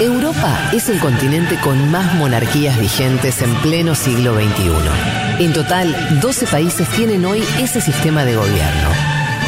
Europa 0.00 0.70
es 0.72 0.88
el 0.88 1.00
continente 1.00 1.58
con 1.60 1.90
más 1.90 2.14
monarquías 2.14 2.78
vigentes 2.78 3.42
en 3.42 3.52
pleno 3.56 3.96
siglo 3.96 4.32
XXI. 4.34 5.42
En 5.44 5.52
total, 5.52 6.20
12 6.20 6.46
países 6.46 6.88
tienen 6.90 7.24
hoy 7.24 7.42
ese 7.58 7.80
sistema 7.80 8.24
de 8.24 8.36
gobierno. 8.36 8.90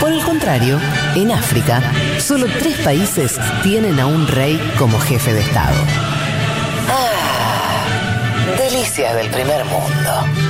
Por 0.01 0.13
el 0.13 0.21
contrario, 0.25 0.81
en 1.15 1.31
África, 1.31 1.81
solo 2.19 2.47
tres 2.59 2.77
países 2.79 3.39
tienen 3.63 4.01
a 4.01 4.07
un 4.07 4.27
rey 4.27 4.61
como 4.77 4.99
jefe 4.99 5.33
de 5.33 5.41
Estado. 5.43 5.77
Ah, 6.89 8.57
delicias 8.59 9.15
del 9.15 9.31
primer 9.31 9.65
mundo. 9.67 10.50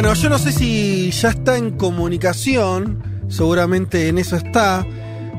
Bueno, 0.00 0.14
yo 0.14 0.28
no 0.28 0.38
sé 0.38 0.52
si 0.52 1.10
ya 1.10 1.30
está 1.30 1.56
en 1.56 1.76
comunicación, 1.76 3.26
seguramente 3.28 4.06
en 4.06 4.18
eso 4.18 4.36
está, 4.36 4.86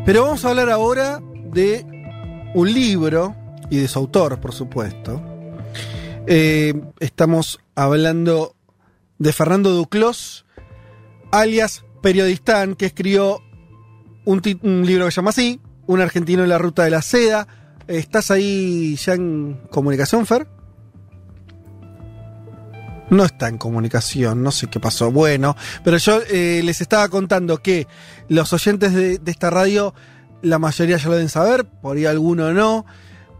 pero 0.05 0.23
vamos 0.23 0.43
a 0.43 0.49
hablar 0.49 0.69
ahora 0.69 1.21
de 1.53 1.85
un 2.53 2.73
libro 2.73 3.37
y 3.69 3.77
de 3.77 3.87
su 3.87 3.99
autor, 3.99 4.41
por 4.41 4.53
supuesto. 4.53 5.21
Eh, 6.27 6.73
estamos 6.99 7.61
hablando 7.73 8.57
de 9.17 9.31
Fernando 9.31 9.71
Duclos, 9.71 10.45
alias 11.31 11.85
Periodistán, 12.01 12.75
que 12.75 12.87
escribió 12.87 13.41
un, 14.25 14.41
un 14.63 14.85
libro 14.85 15.05
que 15.05 15.11
se 15.11 15.15
llama 15.15 15.29
así, 15.29 15.61
Un 15.87 16.01
argentino 16.01 16.43
en 16.43 16.49
la 16.49 16.57
ruta 16.57 16.83
de 16.83 16.89
la 16.89 17.01
seda. 17.01 17.47
¿Estás 17.87 18.29
ahí 18.29 18.97
ya 18.97 19.13
en 19.13 19.61
comunicación, 19.71 20.25
Fer? 20.25 20.58
No 23.09 23.25
está 23.25 23.47
en 23.47 23.57
comunicación, 23.57 24.43
no 24.43 24.51
sé 24.51 24.67
qué 24.67 24.79
pasó. 24.79 25.11
Bueno, 25.11 25.55
pero 25.83 25.97
yo 25.97 26.19
eh, 26.29 26.61
les 26.63 26.81
estaba 26.81 27.07
contando 27.09 27.61
que 27.61 27.87
los 28.27 28.53
oyentes 28.53 28.93
de, 28.93 29.19
esta 29.25 29.49
radio, 29.49 29.93
la 30.41 30.59
mayoría 30.59 30.97
ya 30.97 31.07
lo 31.07 31.15
deben 31.15 31.29
saber, 31.29 31.65
por 31.65 31.97
ahí 31.97 32.05
alguno 32.05 32.53
no. 32.53 32.85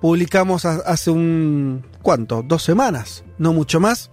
Publicamos 0.01 0.65
hace 0.65 1.11
un. 1.11 1.85
¿Cuánto? 2.01 2.41
Dos 2.41 2.63
semanas, 2.63 3.25
no 3.37 3.51
mucho 3.51 3.79
más. 3.79 4.11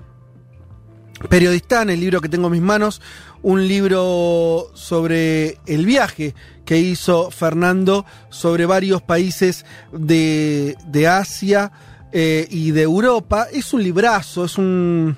Periodistán, 1.30 1.88
el 1.90 2.00
libro 2.00 2.20
que 2.20 2.28
tengo 2.28 2.48
en 2.48 2.52
mis 2.52 2.62
manos, 2.62 3.00
un 3.42 3.66
libro 3.66 4.70
sobre 4.74 5.58
el 5.66 5.86
viaje 5.86 6.34
que 6.64 6.78
hizo 6.78 7.30
Fernando 7.30 8.04
sobre 8.28 8.66
varios 8.66 9.00
países 9.00 9.64
de, 9.92 10.76
de 10.88 11.08
Asia 11.08 11.72
eh, 12.12 12.46
y 12.50 12.72
de 12.72 12.82
Europa. 12.82 13.46
Es 13.52 13.72
un 13.72 13.82
librazo, 13.82 14.44
es 14.44 14.58
un 14.58 15.16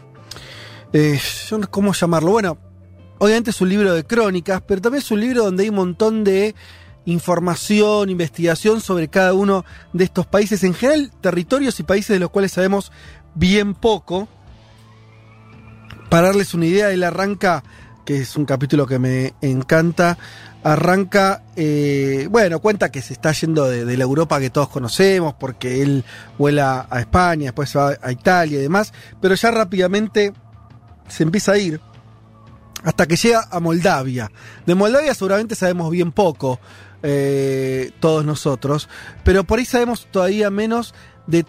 eh, 0.93 1.21
¿Cómo 1.71 1.93
llamarlo? 1.93 2.31
Bueno, 2.31 2.59
obviamente 3.19 3.51
es 3.51 3.61
un 3.61 3.69
libro 3.69 3.95
de 3.95 4.05
crónicas, 4.05 4.63
pero 4.67 4.81
también 4.81 5.03
es 5.03 5.11
un 5.11 5.21
libro 5.21 5.45
donde 5.45 5.65
hay 5.65 5.69
un 5.69 5.77
montón 5.77 6.25
de 6.25 6.55
información, 7.05 8.11
investigación 8.11 8.81
sobre 8.81 9.09
cada 9.09 9.33
uno 9.33 9.65
de 9.93 10.05
estos 10.05 10.27
países, 10.27 10.63
en 10.65 10.75
general 10.75 11.11
territorios 11.21 11.81
y 11.81 11.83
países 11.83 12.11
de 12.11 12.19
los 12.19 12.31
cuales 12.31 12.53
sabemos 12.53 12.93
bien 13.35 13.75
poco. 13.75 14.29
Para 16.11 16.29
darles 16.29 16.55
una 16.55 16.67
idea, 16.67 16.91
él 16.91 17.03
arranca, 17.03 17.63
que 18.05 18.19
es 18.19 18.37
un 18.37 18.45
capítulo 18.45 18.87
que 18.87 18.99
me 18.99 19.35
encanta, 19.43 20.19
arranca, 20.63 21.43
eh, 21.57 22.29
bueno, 22.31 22.61
cuenta 22.61 22.91
que 22.91 23.03
se 23.03 23.13
está 23.13 23.33
yendo 23.33 23.69
de, 23.69 23.97
la 23.97 24.05
Europa 24.05 24.41
que 24.41 24.51
todos 24.51 24.69
conocemos, 24.69 25.35
porque 25.35 25.83
él 25.83 26.05
vuela 26.37 26.87
a 26.91 27.01
España, 27.01 27.45
después 27.47 27.75
va 27.77 27.95
a 28.01 28.13
Italia 28.13 28.59
y 28.59 28.63
demás, 28.63 28.93
pero 29.21 29.35
ya 29.35 29.51
rápidamente 29.51 30.33
se 31.09 31.23
empieza 31.23 31.53
a 31.53 31.59
ir 31.59 31.81
hasta 32.83 33.07
que 33.07 33.17
llega 33.17 33.49
a 33.51 33.61
Moldavia. 33.61 34.31
De 34.67 34.75
Moldavia 34.75 35.15
seguramente 35.15 35.55
sabemos 35.55 35.91
bien 35.91 36.13
poco, 36.13 36.61
eh, 37.03 37.93
todos 38.01 38.25
nosotros, 38.25 38.89
pero 39.25 39.45
por 39.45 39.59
ahí 39.59 39.65
sabemos 39.65 40.09
todavía 40.11 40.51
menos 40.51 40.95
de 41.27 41.45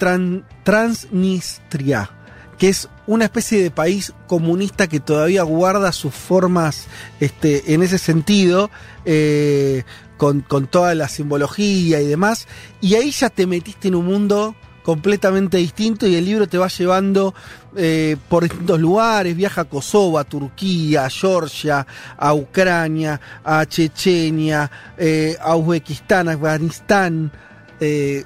Transnistria, 0.64 2.12
que 2.58 2.70
es 2.70 2.90
una 3.08 3.26
especie 3.26 3.64
de 3.64 3.72
país 3.72 4.14
comunista 4.28 4.88
que 4.88 5.00
todavía 5.00 5.44
guarda 5.44 5.92
sus 5.92 6.14
formas 6.14 6.88
este, 7.20 7.74
en 7.74 7.82
ese 7.82 7.98
sentido, 7.98 8.70
eh, 9.06 9.84
con, 10.18 10.42
con 10.42 10.68
toda 10.68 10.94
la 10.96 11.08
simbología 11.08 12.02
y 12.02 12.08
demás, 12.08 12.48
y 12.82 12.96
ahí 12.96 13.12
ya 13.12 13.30
te 13.30 13.48
metiste 13.48 13.88
en 13.88 13.96
un 13.96 14.06
mundo 14.06 14.56
completamente 14.84 15.58
distinto 15.58 16.08
y 16.08 16.16
el 16.16 16.26
libro 16.26 16.48
te 16.48 16.58
va 16.58 16.68
llevando 16.68 17.34
eh, 17.76 18.18
por 18.28 18.44
distintos 18.44 18.80
lugares, 18.80 19.36
viaja 19.36 19.62
a 19.62 19.66
Kosovo, 19.66 20.18
a 20.18 20.24
Turquía, 20.24 21.06
a 21.06 21.10
Georgia, 21.10 21.86
a 22.18 22.34
Ucrania, 22.34 23.22
a 23.44 23.64
Chechenia, 23.68 24.70
eh, 24.98 25.38
a 25.40 25.56
Uzbekistán, 25.56 26.30
a 26.30 26.34
Afganistán, 26.34 27.32
eh, 27.80 28.24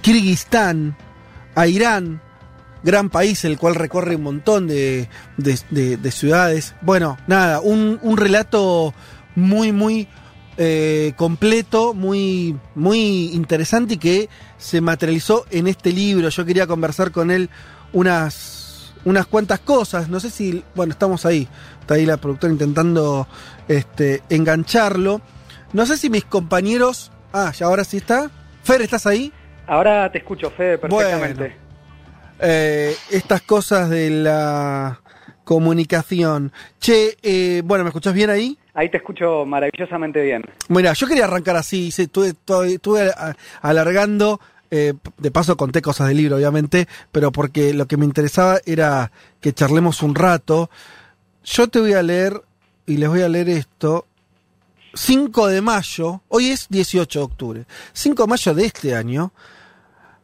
Kirguistán, 0.00 0.96
a 1.54 1.68
Irán, 1.68 2.20
gran 2.82 3.08
país 3.08 3.44
el 3.44 3.56
cual 3.56 3.76
recorre 3.76 4.16
un 4.16 4.22
montón 4.22 4.66
de, 4.66 5.08
de, 5.36 6.10
ciudades. 6.10 6.74
Bueno, 6.80 7.18
nada, 7.28 7.60
un, 7.60 8.00
un 8.02 8.16
relato 8.16 8.94
muy, 9.36 9.70
muy 9.70 10.08
completo, 11.14 11.94
muy, 11.94 12.56
muy 12.74 13.26
interesante 13.32 13.94
y 13.94 13.98
que 13.98 14.28
se 14.56 14.80
materializó 14.80 15.46
en 15.52 15.68
este 15.68 15.92
libro. 15.92 16.28
Yo 16.30 16.44
quería 16.44 16.66
conversar 16.66 17.12
con 17.12 17.30
él 17.30 17.48
unas, 17.92 18.94
unas 19.04 19.26
cuantas 19.26 19.60
cosas. 19.60 20.08
No 20.08 20.20
sé 20.20 20.30
si, 20.30 20.64
bueno, 20.74 20.92
estamos 20.92 21.26
ahí. 21.26 21.48
Está 21.80 21.94
ahí 21.94 22.06
la 22.06 22.16
productora 22.16 22.52
intentando 22.52 23.26
este, 23.68 24.22
engancharlo. 24.28 25.20
No 25.72 25.86
sé 25.86 25.96
si 25.96 26.10
mis 26.10 26.24
compañeros. 26.24 27.12
Ah, 27.32 27.52
ya 27.52 27.66
ahora 27.66 27.84
sí 27.84 27.98
está. 27.98 28.30
Fer, 28.62 28.82
¿estás 28.82 29.06
ahí? 29.06 29.32
Ahora 29.66 30.10
te 30.10 30.18
escucho, 30.18 30.50
Fede, 30.50 30.78
perfectamente. 30.78 31.56
Eh, 32.40 32.94
estas 33.10 33.42
cosas 33.42 33.90
de 33.90 34.10
la 34.10 35.00
comunicación. 35.44 36.52
Che, 36.78 37.16
eh, 37.22 37.62
bueno, 37.64 37.84
¿me 37.84 37.88
escuchás 37.88 38.14
bien 38.14 38.30
ahí? 38.30 38.58
Ahí 38.74 38.90
te 38.90 38.98
escucho 38.98 39.44
maravillosamente 39.44 40.22
bien. 40.22 40.44
Mira, 40.68 40.92
yo 40.92 41.06
quería 41.06 41.24
arrancar 41.24 41.56
así, 41.56 41.88
estuve, 41.88 42.34
estuve 42.66 43.10
alargando, 43.60 44.40
eh, 44.70 44.94
de 45.16 45.30
paso 45.30 45.56
conté 45.56 45.82
cosas 45.82 46.08
del 46.08 46.16
libro, 46.18 46.36
obviamente, 46.36 46.88
pero 47.12 47.32
porque 47.32 47.72
lo 47.72 47.86
que 47.86 47.96
me 47.96 48.04
interesaba 48.04 48.60
era 48.66 49.12
que 49.40 49.52
charlemos 49.52 50.02
un 50.02 50.14
rato. 50.14 50.70
Yo 51.44 51.68
te 51.68 51.80
voy 51.80 51.94
a 51.94 52.02
leer, 52.02 52.42
y 52.86 52.96
les 52.96 53.08
voy 53.08 53.22
a 53.22 53.28
leer 53.28 53.48
esto, 53.48 54.06
5 54.94 55.46
de 55.48 55.60
mayo, 55.60 56.22
hoy 56.28 56.50
es 56.50 56.66
18 56.68 57.18
de 57.18 57.24
octubre, 57.24 57.66
5 57.92 58.22
de 58.22 58.28
mayo 58.28 58.54
de 58.54 58.64
este 58.64 58.94
año, 58.94 59.32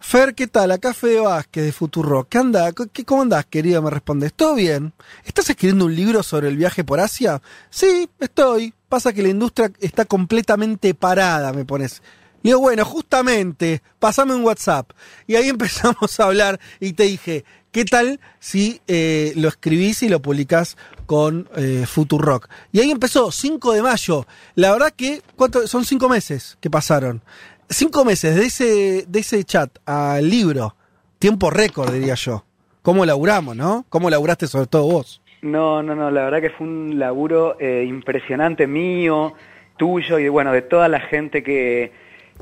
Fer, 0.06 0.34
¿qué 0.34 0.46
tal? 0.46 0.70
Acá 0.70 0.92
Fede 0.92 1.20
Vázquez 1.20 1.64
de 1.64 1.72
Futuro. 1.72 2.26
¿Qué 2.28 2.36
anda? 2.36 2.70
¿Qué, 2.92 3.06
¿Cómo 3.06 3.22
andás, 3.22 3.46
querido? 3.46 3.80
Me 3.80 3.88
respondes. 3.88 4.34
¿Todo 4.34 4.54
bien? 4.54 4.92
¿Estás 5.24 5.48
escribiendo 5.48 5.86
un 5.86 5.96
libro 5.96 6.22
sobre 6.22 6.48
el 6.48 6.58
viaje 6.58 6.84
por 6.84 7.00
Asia? 7.00 7.40
Sí, 7.70 8.10
estoy. 8.20 8.74
Pasa 8.90 9.14
que 9.14 9.22
la 9.22 9.30
industria 9.30 9.72
está 9.80 10.04
completamente 10.04 10.92
parada, 10.92 11.54
me 11.54 11.64
pones. 11.64 12.02
Y 12.44 12.48
digo, 12.48 12.60
bueno, 12.60 12.84
justamente, 12.84 13.82
pasame 13.98 14.36
un 14.36 14.44
WhatsApp. 14.44 14.92
Y 15.26 15.34
ahí 15.34 15.48
empezamos 15.48 16.20
a 16.20 16.24
hablar 16.26 16.60
y 16.78 16.92
te 16.92 17.02
dije, 17.02 17.44
¿qué 17.72 17.84
tal 17.84 18.20
si 18.38 18.80
eh, 18.86 19.32
lo 19.34 19.48
escribís 19.48 20.04
y 20.04 20.08
lo 20.08 20.22
publicás 20.22 20.76
con 21.06 21.48
eh, 21.56 21.86
Futurock? 21.88 22.48
Y 22.70 22.78
ahí 22.78 22.92
empezó, 22.92 23.32
5 23.32 23.72
de 23.72 23.82
mayo. 23.82 24.26
La 24.54 24.70
verdad 24.70 24.92
que, 24.96 25.22
¿cuánto? 25.34 25.66
Son 25.66 25.84
cinco 25.84 26.08
meses 26.08 26.56
que 26.60 26.70
pasaron 26.70 27.24
cinco 27.68 28.04
meses 28.04 28.36
de 28.36 28.46
ese, 28.46 29.04
de 29.08 29.18
ese 29.18 29.44
chat 29.44 29.70
al 29.86 30.28
libro, 30.28 30.76
tiempo 31.18 31.50
récord, 31.50 31.92
diría 31.92 32.14
yo. 32.14 32.44
¿Cómo 32.82 33.06
laburamos, 33.06 33.56
no? 33.56 33.84
¿Cómo 33.88 34.10
laburaste 34.10 34.46
sobre 34.46 34.66
todo 34.66 34.84
vos? 34.84 35.22
No, 35.42 35.82
no, 35.82 35.94
no, 35.94 36.10
la 36.10 36.24
verdad 36.24 36.40
que 36.40 36.50
fue 36.50 36.66
un 36.66 36.98
laburo 36.98 37.56
eh, 37.60 37.84
impresionante 37.86 38.66
mío, 38.66 39.34
tuyo 39.76 40.18
y 40.18 40.28
bueno, 40.28 40.52
de 40.52 40.62
toda 40.62 40.88
la 40.88 41.00
gente 41.00 41.42
que, 41.42 41.92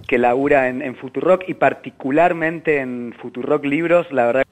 que 0.07 0.19
labura 0.19 0.69
en, 0.69 0.83
en 0.83 0.97
Futurock 0.97 1.49
y 1.49 1.55
particularmente 1.55 2.79
en 2.79 3.15
Futurock 3.21 3.65
Libros, 3.65 4.07
la 4.11 4.27
verdad 4.27 4.45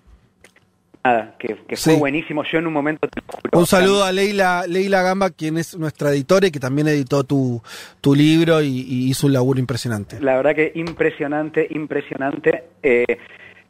nada, 1.05 1.35
que, 1.39 1.57
fue 1.77 1.97
buenísimo. 1.97 2.45
Yo 2.45 2.59
en 2.59 2.67
un 2.67 2.73
momento... 2.73 3.09
un 3.53 3.67
saludo 3.67 4.05
a 4.05 4.13
Leila, 4.13 4.65
Leila 4.67 5.03
Gamba, 5.03 5.31
quien 5.31 5.59
es 5.59 5.77
nuestra 5.77 6.11
editora 6.11 6.49
y 6.49 6.51
que 6.51 6.61
también 6.61 6.89
editó 6.89 7.25
tu, 7.25 7.63
tu 8.01 8.15
libro 8.15 8.63
y, 8.63 9.09
hizo 9.09 9.27
un 9.27 9.33
laburo 9.33 9.59
impresionante. 9.61 10.21
La 10.21 10.37
verdad 10.37 10.55
que 10.55 10.73
impresionante, 10.75 11.67
impresionante. 11.71 12.65
Eh, 12.83 13.19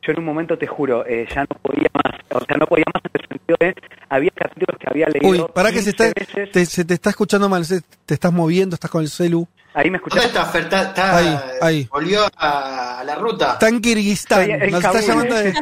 yo 0.02 0.12
en 0.12 0.18
un 0.18 0.24
momento 0.24 0.56
te 0.58 0.66
juro, 0.66 1.04
eh, 1.06 1.26
ya 1.34 1.42
no 1.42 1.56
podía 1.62 1.88
más, 1.92 2.14
o 2.30 2.44
sea, 2.44 2.56
no 2.56 2.66
podía 2.66 2.84
más 2.92 3.02
en 3.04 3.20
el 3.20 3.28
sentido 3.28 3.56
de, 3.60 3.74
había 4.08 4.30
capítulos 4.34 4.78
que 4.78 4.86
había 4.90 5.06
leído. 5.08 5.44
Uy, 5.46 5.52
para 5.54 5.70
que 5.70 5.82
se, 5.82 5.92
15 5.92 6.08
está, 6.08 6.20
veces. 6.20 6.52
te, 6.52 6.66
se 6.66 6.84
te 6.84 6.94
está 6.94 7.10
escuchando 7.10 7.48
mal, 7.48 7.64
se- 7.64 7.82
te 8.06 8.14
estás 8.14 8.32
moviendo, 8.32 8.74
estás 8.74 8.90
con 8.90 9.02
el 9.02 9.08
celu. 9.08 9.46
Ahí 9.74 9.88
me 9.90 9.98
¿Dónde 9.98 10.08
escuchás. 10.08 10.24
está 10.26 10.44
Fer? 10.46 10.62
Está- 10.62 10.82
está- 10.82 11.16
Ahí, 11.16 11.38
ahí. 11.62 11.88
Volvió 11.90 12.22
a, 12.36 13.00
a 13.00 13.04
la 13.04 13.14
ruta. 13.14 13.52
Está 13.52 13.68
en 13.68 13.80
Kirguistán, 13.80 14.48
nos 14.48 14.62
está 14.62 14.80
Kabul. 14.92 15.00
llamando 15.06 15.34
de, 15.36 15.54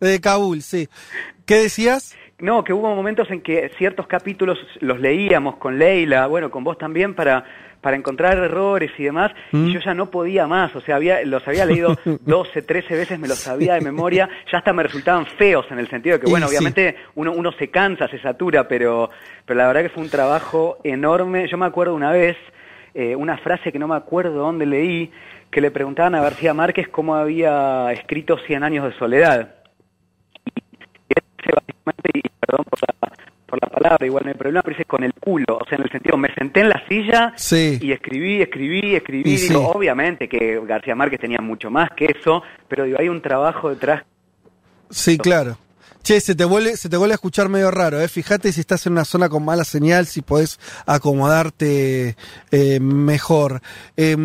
de 0.00 0.20
Kabul, 0.20 0.60
sí. 0.62 0.88
¿Qué 1.46 1.54
decías? 1.62 2.14
No, 2.40 2.62
que 2.62 2.72
hubo 2.72 2.94
momentos 2.94 3.28
en 3.30 3.40
que 3.40 3.70
ciertos 3.78 4.06
capítulos 4.06 4.58
los 4.80 5.00
leíamos 5.00 5.56
con 5.56 5.78
Leila, 5.78 6.26
bueno, 6.26 6.50
con 6.50 6.62
vos 6.62 6.76
también, 6.78 7.14
para, 7.14 7.44
para 7.80 7.96
encontrar 7.96 8.36
errores 8.38 8.90
y 8.98 9.04
demás, 9.04 9.30
Mm. 9.52 9.66
y 9.68 9.72
yo 9.74 9.80
ya 9.80 9.94
no 9.94 10.10
podía 10.10 10.46
más, 10.46 10.74
o 10.74 10.80
sea, 10.80 10.96
había, 10.96 11.24
los 11.24 11.46
había 11.46 11.64
leído 11.64 11.96
12, 12.26 12.62
13 12.62 12.94
veces, 12.96 13.18
me 13.18 13.28
los 13.28 13.38
sabía 13.38 13.74
de 13.74 13.80
memoria, 13.80 14.28
ya 14.50 14.58
hasta 14.58 14.72
me 14.72 14.82
resultaban 14.82 15.26
feos 15.26 15.66
en 15.70 15.78
el 15.78 15.88
sentido 15.88 16.16
de 16.16 16.20
que, 16.24 16.28
Y 16.28 16.30
bueno, 16.30 16.48
sí. 16.48 16.56
obviamente 16.56 16.96
uno, 17.14 17.32
uno 17.32 17.52
se 17.52 17.68
cansa, 17.70 18.08
se 18.08 18.18
satura, 18.20 18.66
pero, 18.66 19.10
pero 19.46 19.58
la 19.58 19.66
verdad 19.68 19.82
que 19.82 19.88
fue 19.90 20.02
un 20.02 20.10
trabajo 20.10 20.78
enorme. 20.84 21.46
Yo 21.48 21.56
me 21.56 21.66
acuerdo 21.66 21.94
una 21.94 22.10
vez, 22.10 22.36
eh, 22.94 23.14
una 23.14 23.38
frase 23.38 23.70
que 23.70 23.78
no 23.78 23.86
me 23.88 23.94
acuerdo 23.96 24.34
dónde 24.40 24.66
leí, 24.66 25.10
que 25.50 25.60
le 25.60 25.70
preguntaban 25.70 26.14
a 26.14 26.20
García 26.20 26.52
Márquez 26.54 26.88
cómo 26.88 27.14
había 27.14 27.90
escrito 27.92 28.36
Cien 28.46 28.64
años 28.64 28.84
de 28.84 28.98
soledad. 28.98 29.54
Y 30.44 31.14
él 31.16 31.22
dice 31.38 31.52
básicamente, 31.54 32.10
y 32.14 32.22
perdón 32.40 32.64
por 32.68 32.78
la, 32.82 33.12
por 33.46 33.58
la 33.62 33.67
palabra, 33.78 34.06
igual 34.06 34.24
no 34.24 34.30
hay 34.30 34.36
problema, 34.36 34.62
pero 34.62 34.76
dice 34.76 34.84
con 34.86 35.02
el 35.04 35.12
culo, 35.14 35.58
o 35.60 35.64
sea, 35.68 35.76
en 35.78 35.84
el 35.84 35.90
sentido, 35.90 36.16
me 36.16 36.32
senté 36.34 36.60
en 36.60 36.68
la 36.68 36.82
silla 36.88 37.32
Sí. 37.36 37.78
y 37.80 37.92
escribí, 37.92 38.42
escribí, 38.42 38.94
escribí, 38.94 39.30
Y 39.30 39.36
digo, 39.36 39.60
sí. 39.60 39.66
obviamente 39.74 40.28
que 40.28 40.60
García 40.66 40.94
Márquez 40.94 41.20
tenía 41.20 41.38
mucho 41.40 41.70
más 41.70 41.90
que 41.96 42.06
eso, 42.06 42.42
pero 42.68 42.84
digo, 42.84 42.98
hay 43.00 43.08
un 43.08 43.22
trabajo 43.22 43.70
detrás 43.70 44.02
Sí, 44.90 45.18
claro. 45.18 45.58
Che, 46.02 46.18
se 46.20 46.34
te 46.34 46.44
vuelve, 46.46 46.76
se 46.76 46.88
te 46.88 46.96
vuelve 46.96 47.12
a 47.12 47.16
escuchar 47.16 47.48
medio 47.50 47.70
raro, 47.70 48.00
¿eh? 48.00 48.08
Fíjate 48.08 48.52
si 48.52 48.60
estás 48.60 48.86
en 48.86 48.92
una 48.92 49.04
zona 49.04 49.28
con 49.28 49.44
mala 49.44 49.64
señal, 49.64 50.06
si 50.06 50.22
podés 50.22 50.58
acomodarte 50.86 52.16
eh, 52.50 52.80
mejor. 52.80 53.60
Eh, 53.96 54.16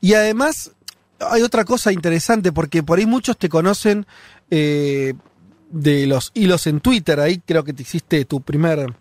y 0.00 0.14
además, 0.14 0.72
hay 1.20 1.42
otra 1.42 1.64
cosa 1.64 1.92
interesante, 1.92 2.50
porque 2.50 2.82
por 2.82 2.98
ahí 2.98 3.06
muchos 3.06 3.36
te 3.36 3.48
conocen 3.48 4.06
eh, 4.50 5.14
de 5.70 6.06
los 6.06 6.30
hilos 6.34 6.66
en 6.66 6.80
Twitter, 6.80 7.20
ahí 7.20 7.40
creo 7.44 7.64
que 7.64 7.72
te 7.72 7.82
hiciste 7.82 8.24
tu 8.24 8.40
primer 8.40 8.94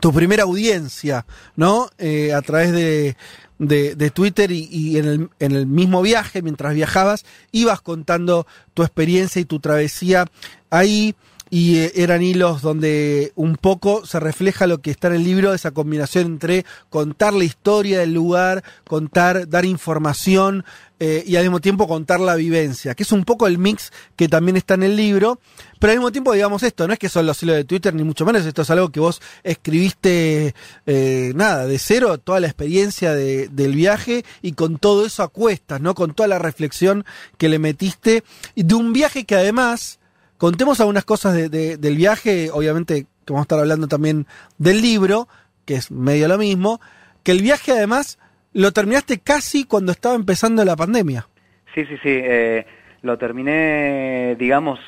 tu 0.00 0.12
primera 0.12 0.42
audiencia, 0.42 1.26
¿no? 1.54 1.88
Eh, 1.98 2.32
a 2.34 2.42
través 2.42 2.72
de, 2.72 3.16
de, 3.58 4.10
Twitter 4.10 4.50
y, 4.50 4.68
y 4.70 4.98
en, 4.98 5.04
el, 5.06 5.30
en 5.38 5.52
el 5.52 5.66
mismo 5.66 6.02
viaje, 6.02 6.42
mientras 6.42 6.74
viajabas, 6.74 7.24
ibas 7.52 7.80
contando 7.80 8.46
tu 8.74 8.82
experiencia 8.82 9.40
y 9.40 9.44
tu 9.44 9.60
travesía 9.60 10.26
ahí. 10.70 11.14
Y 11.48 11.78
eh, 11.78 11.92
eran 11.94 12.22
hilos 12.22 12.60
donde 12.60 13.32
un 13.36 13.54
poco 13.54 14.04
se 14.04 14.18
refleja 14.18 14.66
lo 14.66 14.78
que 14.78 14.90
está 14.90 15.06
en 15.06 15.14
el 15.14 15.24
libro, 15.24 15.54
esa 15.54 15.70
combinación 15.70 16.26
entre 16.26 16.66
contar 16.90 17.34
la 17.34 17.44
historia 17.44 18.00
del 18.00 18.12
lugar, 18.12 18.64
contar, 18.84 19.48
dar 19.48 19.64
información 19.64 20.64
eh, 20.98 21.22
y 21.26 21.36
al 21.36 21.42
mismo 21.42 21.60
tiempo 21.60 21.86
contar 21.86 22.20
la 22.20 22.34
vivencia, 22.36 22.94
que 22.94 23.02
es 23.02 23.12
un 23.12 23.24
poco 23.24 23.46
el 23.46 23.58
mix 23.58 23.92
que 24.16 24.28
también 24.28 24.56
está 24.56 24.74
en 24.74 24.82
el 24.82 24.96
libro, 24.96 25.38
pero 25.78 25.92
al 25.92 25.98
mismo 25.98 26.10
tiempo 26.10 26.32
digamos 26.32 26.62
esto, 26.62 26.86
no 26.86 26.94
es 26.94 26.98
que 26.98 27.08
son 27.10 27.26
los 27.26 27.42
hilos 27.42 27.56
de 27.56 27.64
Twitter 27.64 27.94
ni 27.94 28.02
mucho 28.02 28.24
menos, 28.24 28.46
esto 28.46 28.62
es 28.62 28.70
algo 28.70 28.90
que 28.90 29.00
vos 29.00 29.20
escribiste, 29.44 30.54
eh, 30.86 31.32
nada, 31.34 31.66
de 31.66 31.78
cero, 31.78 32.16
toda 32.18 32.40
la 32.40 32.46
experiencia 32.46 33.12
de- 33.14 33.48
del 33.48 33.74
viaje 33.74 34.24
y 34.40 34.52
con 34.52 34.78
todo 34.78 35.04
eso 35.04 35.22
a 35.22 35.28
cuestas, 35.28 35.80
¿no? 35.80 35.94
Con 35.94 36.14
toda 36.14 36.28
la 36.28 36.38
reflexión 36.38 37.04
que 37.36 37.48
le 37.50 37.58
metiste 37.58 38.24
y 38.54 38.62
de 38.62 38.74
un 38.74 38.92
viaje 38.94 39.24
que 39.24 39.34
además, 39.34 39.98
contemos 40.38 40.80
algunas 40.80 41.04
cosas 41.04 41.34
de- 41.34 41.48
de- 41.50 41.76
del 41.76 41.96
viaje, 41.96 42.50
obviamente 42.50 43.02
que 43.26 43.32
vamos 43.32 43.42
a 43.42 43.46
estar 43.46 43.58
hablando 43.58 43.86
también 43.88 44.26
del 44.56 44.80
libro, 44.80 45.28
que 45.66 45.74
es 45.74 45.90
medio 45.90 46.28
lo 46.28 46.38
mismo, 46.38 46.80
que 47.22 47.32
el 47.32 47.42
viaje 47.42 47.72
además 47.72 48.18
lo 48.56 48.72
terminaste 48.72 49.20
casi 49.20 49.64
cuando 49.64 49.92
estaba 49.92 50.14
empezando 50.14 50.64
la 50.64 50.76
pandemia. 50.76 51.28
Sí, 51.74 51.84
sí, 51.84 51.96
sí. 52.02 52.08
eh, 52.08 52.66
lo 53.02 53.18
terminé, 53.18 54.34
digamos, 54.38 54.80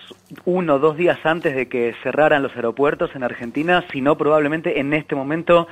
uno 0.47 0.77
o 0.77 0.79
dos 0.79 0.97
días 0.97 1.19
antes 1.25 1.55
de 1.55 1.69
que 1.69 1.95
cerraran 2.03 2.43
los 2.43 2.57
aeropuertos 2.57 3.11
en 3.15 3.23
Argentina, 3.23 3.85
si 3.93 4.01
no, 4.01 4.17
probablemente 4.17 4.81
en 4.81 4.93
este 4.95 5.15
momento 5.15 5.69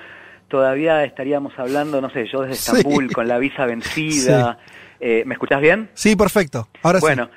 todavía 0.48 1.04
estaríamos 1.04 1.58
hablando, 1.58 2.00
no 2.00 2.10
sé, 2.10 2.26
yo 2.30 2.42
desde 2.42 2.54
Sí. 2.56 2.76
Estambul 2.76 3.10
con 3.12 3.26
la 3.28 3.38
visa 3.38 3.64
vencida. 3.64 4.58
Eh, 5.00 5.24
¿Me 5.26 5.34
escuchás 5.34 5.60
bien? 5.60 5.88
Sí, 5.94 6.16
perfecto. 6.16 6.68
Ahora 6.82 7.00
bueno, 7.00 7.26
sí. 7.26 7.30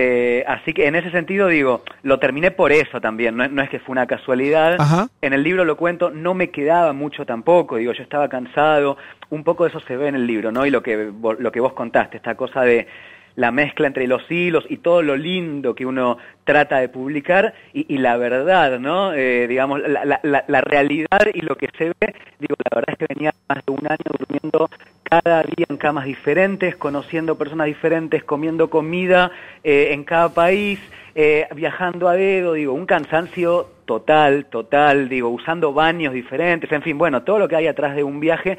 Eh, 0.00 0.44
así 0.46 0.72
que 0.72 0.86
en 0.86 0.94
ese 0.94 1.10
sentido 1.10 1.48
digo, 1.48 1.82
lo 2.04 2.20
terminé 2.20 2.52
por 2.52 2.70
eso 2.70 3.00
también, 3.00 3.36
no, 3.36 3.42
es- 3.44 3.50
no 3.50 3.62
es 3.62 3.68
que 3.68 3.80
fue 3.80 3.92
una 3.92 4.06
casualidad. 4.06 4.76
Ajá. 4.78 5.08
En 5.22 5.32
el 5.32 5.42
libro 5.42 5.64
lo 5.64 5.76
cuento, 5.76 6.10
no 6.10 6.34
me 6.34 6.50
quedaba 6.50 6.92
mucho 6.92 7.26
tampoco, 7.26 7.76
digo, 7.78 7.92
yo 7.92 8.02
estaba 8.04 8.28
cansado, 8.28 8.96
un 9.30 9.42
poco 9.42 9.64
de 9.64 9.70
eso 9.70 9.80
se 9.80 9.96
ve 9.96 10.06
en 10.06 10.14
el 10.14 10.26
libro, 10.26 10.52
¿no? 10.52 10.64
Y 10.66 10.70
lo 10.70 10.82
que, 10.84 11.10
lo 11.40 11.50
que 11.52 11.60
vos 11.60 11.72
contaste, 11.72 12.16
esta 12.18 12.36
cosa 12.36 12.62
de 12.62 12.86
la 13.34 13.50
mezcla 13.52 13.86
entre 13.86 14.06
los 14.08 14.28
hilos 14.30 14.64
y 14.68 14.78
todo 14.78 15.00
lo 15.02 15.16
lindo 15.16 15.72
que 15.74 15.86
uno 15.86 16.18
trata 16.44 16.78
de 16.78 16.88
publicar 16.88 17.54
y, 17.72 17.92
y 17.92 17.98
la 17.98 18.16
verdad, 18.16 18.80
¿no? 18.80 19.12
Eh, 19.14 19.46
digamos, 19.48 19.80
la, 19.80 20.04
la- 20.04 20.20
la- 20.22 20.44
la 20.48 20.60
realidad 20.60 21.20
y 21.34 21.40
lo 21.42 21.56
que 21.56 21.68
se 21.78 21.86
ve, 22.00 22.14
digo, 22.40 22.54
la 22.70 22.76
verdad 22.76 22.94
es 22.94 22.98
que 23.06 23.14
venía 23.14 23.32
más 23.48 23.64
de 23.64 23.72
un 23.72 23.86
año 23.86 24.10
durmiendo 24.18 24.68
cada 25.08 25.42
día 25.42 25.66
en 25.68 25.76
camas 25.76 26.04
diferentes, 26.04 26.76
conociendo 26.76 27.36
personas 27.36 27.66
diferentes, 27.66 28.24
comiendo 28.24 28.68
comida 28.68 29.30
eh, 29.64 29.88
en 29.92 30.04
cada 30.04 30.28
país, 30.34 30.78
eh, 31.14 31.46
viajando 31.54 32.08
a 32.08 32.14
dedo, 32.14 32.52
digo, 32.52 32.72
un 32.74 32.86
cansancio 32.86 33.70
total, 33.84 34.46
total, 34.46 35.08
digo, 35.08 35.30
usando 35.30 35.72
baños 35.72 36.12
diferentes, 36.12 36.70
en 36.70 36.82
fin, 36.82 36.98
bueno, 36.98 37.22
todo 37.22 37.38
lo 37.38 37.48
que 37.48 37.56
hay 37.56 37.66
atrás 37.66 37.96
de 37.96 38.04
un 38.04 38.20
viaje. 38.20 38.58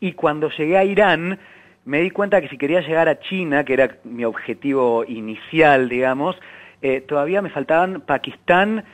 Y 0.00 0.12
cuando 0.12 0.50
llegué 0.50 0.78
a 0.78 0.84
Irán, 0.84 1.38
me 1.84 2.00
di 2.00 2.10
cuenta 2.10 2.40
que 2.40 2.48
si 2.48 2.56
quería 2.56 2.80
llegar 2.80 3.08
a 3.08 3.20
China, 3.20 3.64
que 3.64 3.74
era 3.74 3.96
mi 4.04 4.24
objetivo 4.24 5.04
inicial, 5.06 5.88
digamos, 5.88 6.36
eh, 6.80 7.00
todavía 7.02 7.42
me 7.42 7.50
faltaban 7.50 8.00
Pakistán, 8.00 8.84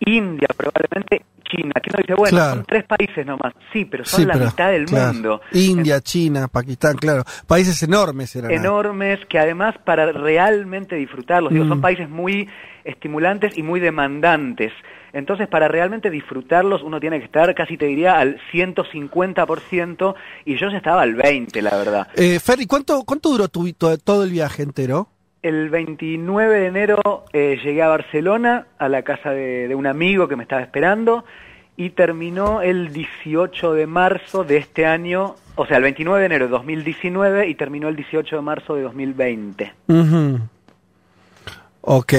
India, 0.00 0.48
probablemente 0.56 1.22
China. 1.54 1.72
Que 1.82 1.90
uno 1.90 1.98
dice, 2.00 2.14
bueno, 2.14 2.36
Claro. 2.36 2.54
son 2.56 2.64
tres 2.66 2.84
países 2.84 3.26
nomás. 3.26 3.52
Sí, 3.72 3.84
pero 3.84 4.04
son 4.04 4.20
Sí, 4.20 4.26
la 4.26 4.32
pero, 4.34 4.46
mitad 4.46 4.70
del 4.70 4.84
claro. 4.86 5.12
mundo. 5.12 5.40
India, 5.52 6.00
China, 6.00 6.48
Pakistán, 6.48 6.96
claro. 6.96 7.22
Países 7.46 7.82
enormes 7.82 8.34
eran. 8.36 8.50
enormes 8.50 9.20
que 9.28 9.38
además 9.38 9.74
para 9.84 10.10
realmente 10.12 10.96
disfrutarlos, 10.96 11.52
digo, 11.52 11.64
Mm. 11.66 11.68
son 11.68 11.80
países 11.80 12.08
muy 12.08 12.48
estimulantes 12.84 13.56
y 13.58 13.62
muy 13.62 13.78
demandantes. 13.80 14.72
Entonces, 15.14 15.46
para 15.46 15.68
realmente 15.68 16.08
disfrutarlos, 16.08 16.82
uno 16.82 16.98
tiene 16.98 17.18
que 17.18 17.26
estar, 17.26 17.54
casi 17.54 17.76
te 17.76 17.84
diría, 17.84 18.18
al 18.18 18.40
150%, 18.50 20.14
y 20.44 20.56
yo 20.58 20.70
ya 20.70 20.78
estaba 20.78 21.02
al 21.02 21.14
20%, 21.14 21.60
la 21.60 21.76
verdad. 21.76 22.08
Eh, 22.14 22.40
Fer, 22.40 22.60
¿y 22.60 22.66
cuánto, 22.66 23.02
cuánto 23.04 23.28
duró 23.30 23.48
tu, 23.48 23.70
to- 23.74 23.98
todo 23.98 24.24
el 24.24 24.30
viaje 24.30 24.62
entero? 24.62 25.08
El 25.42 25.70
29 25.70 26.60
de 26.60 26.66
enero 26.66 27.24
eh, 27.32 27.58
llegué 27.64 27.82
a 27.82 27.88
Barcelona, 27.88 28.66
a 28.78 28.88
la 28.88 29.02
casa 29.02 29.30
de, 29.30 29.66
de 29.68 29.74
un 29.74 29.86
amigo 29.86 30.28
que 30.28 30.36
me 30.36 30.44
estaba 30.44 30.62
esperando, 30.62 31.24
y 31.76 31.90
terminó 31.90 32.62
el 32.62 32.92
18 32.92 33.72
de 33.74 33.86
marzo 33.86 34.44
de 34.44 34.58
este 34.58 34.86
año, 34.86 35.34
o 35.56 35.66
sea, 35.66 35.78
el 35.78 35.82
29 35.82 36.20
de 36.20 36.26
enero 36.26 36.44
de 36.46 36.50
2019, 36.52 37.48
y 37.48 37.54
terminó 37.56 37.88
el 37.88 37.96
18 37.96 38.36
de 38.36 38.42
marzo 38.42 38.74
de 38.76 38.82
2020. 38.82 39.72
Ujú. 39.88 40.38
Ok. 41.80 42.12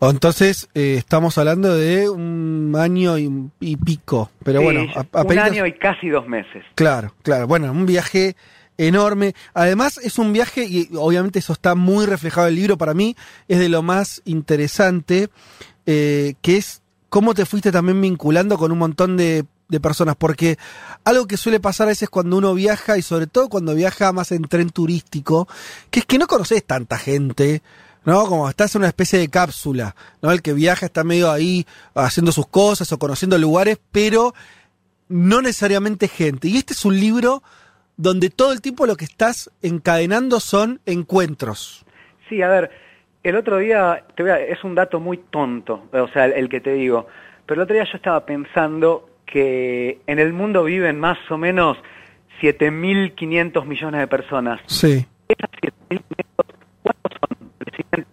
Entonces, 0.00 0.68
eh, 0.74 0.94
estamos 0.98 1.38
hablando 1.38 1.74
de 1.76 2.08
un 2.08 2.74
año 2.78 3.18
y, 3.18 3.30
y 3.60 3.76
pico. 3.76 4.30
Pero 4.44 4.60
Sí, 4.60 4.64
bueno, 4.64 4.86
a- 5.12 5.22
un 5.22 5.38
año 5.38 5.66
y 5.66 5.72
casi 5.72 6.08
dos 6.08 6.28
meses. 6.28 6.64
Claro, 6.74 7.12
claro. 7.22 7.46
Bueno, 7.48 7.72
un 7.72 7.84
viaje 7.86 8.36
enorme. 8.78 9.34
Además, 9.52 9.98
es 10.02 10.18
un 10.18 10.32
viaje, 10.32 10.64
y 10.64 10.88
obviamente 10.96 11.40
eso 11.40 11.52
está 11.52 11.74
muy 11.74 12.06
reflejado 12.06 12.46
en 12.46 12.54
el 12.54 12.60
libro 12.60 12.78
para 12.78 12.94
mí, 12.94 13.16
es 13.48 13.58
de 13.58 13.68
lo 13.68 13.82
más 13.82 14.22
interesante, 14.24 15.28
eh, 15.84 16.34
que 16.40 16.56
es 16.56 16.80
cómo 17.08 17.34
te 17.34 17.44
fuiste 17.44 17.72
también 17.72 18.00
vinculando 18.00 18.56
con 18.56 18.72
un 18.72 18.78
montón 18.78 19.16
de, 19.16 19.44
de 19.68 19.80
personas. 19.80 20.16
Porque 20.16 20.58
algo 21.04 21.26
que 21.26 21.36
suele 21.36 21.60
pasar 21.60 21.88
a 21.88 21.90
veces 21.90 22.08
cuando 22.08 22.38
uno 22.38 22.54
viaja, 22.54 22.96
y 22.96 23.02
sobre 23.02 23.26
todo 23.26 23.48
cuando 23.48 23.74
viaja 23.74 24.12
más 24.12 24.32
en 24.32 24.42
tren 24.42 24.70
turístico, 24.70 25.48
que 25.90 26.00
es 26.00 26.06
que 26.06 26.18
no 26.18 26.26
conoces 26.26 26.64
tanta 26.64 26.96
gente. 26.96 27.62
¿no? 28.04 28.24
Como 28.26 28.48
estás 28.48 28.74
en 28.74 28.80
una 28.80 28.88
especie 28.88 29.18
de 29.18 29.28
cápsula, 29.28 29.94
¿no? 30.22 30.30
El 30.30 30.40
que 30.40 30.54
viaja 30.54 30.86
está 30.86 31.04
medio 31.04 31.30
ahí 31.30 31.66
haciendo 31.94 32.32
sus 32.32 32.46
cosas 32.46 32.90
o 32.92 32.98
conociendo 32.98 33.36
lugares, 33.36 33.78
pero 33.92 34.34
no 35.08 35.42
necesariamente 35.42 36.08
gente. 36.08 36.48
Y 36.48 36.56
este 36.56 36.72
es 36.72 36.86
un 36.86 36.98
libro 36.98 37.42
donde 37.98 38.30
todo 38.30 38.52
el 38.52 38.62
tiempo 38.62 38.86
lo 38.86 38.96
que 38.96 39.04
estás 39.04 39.50
encadenando 39.60 40.40
son 40.40 40.80
encuentros. 40.86 41.84
Sí, 42.30 42.40
a 42.40 42.48
ver, 42.48 42.70
el 43.22 43.36
otro 43.36 43.58
día, 43.58 44.04
te 44.16 44.22
voy 44.22 44.32
a- 44.32 44.40
es 44.40 44.62
un 44.64 44.74
dato 44.74 45.00
muy 45.00 45.18
tonto, 45.18 45.84
o 45.92 46.08
sea, 46.08 46.24
el, 46.26 46.32
el 46.32 46.48
que 46.48 46.60
te 46.60 46.72
digo, 46.72 47.06
pero 47.44 47.60
el 47.60 47.64
otro 47.64 47.74
día 47.74 47.84
yo 47.84 47.96
estaba 47.96 48.24
pensando 48.24 49.10
que 49.26 50.00
en 50.06 50.18
el 50.18 50.32
mundo 50.32 50.64
viven 50.64 50.98
más 50.98 51.18
o 51.30 51.36
menos 51.36 51.76
7.500 52.40 53.66
millones 53.66 54.00
de 54.00 54.06
personas. 54.06 54.60
Sí. 54.66 55.06
Esas 55.28 55.50
7.500, 55.90 56.04
¿cuántos 56.82 57.12
son? 57.20 57.50
Presidente, 57.58 58.06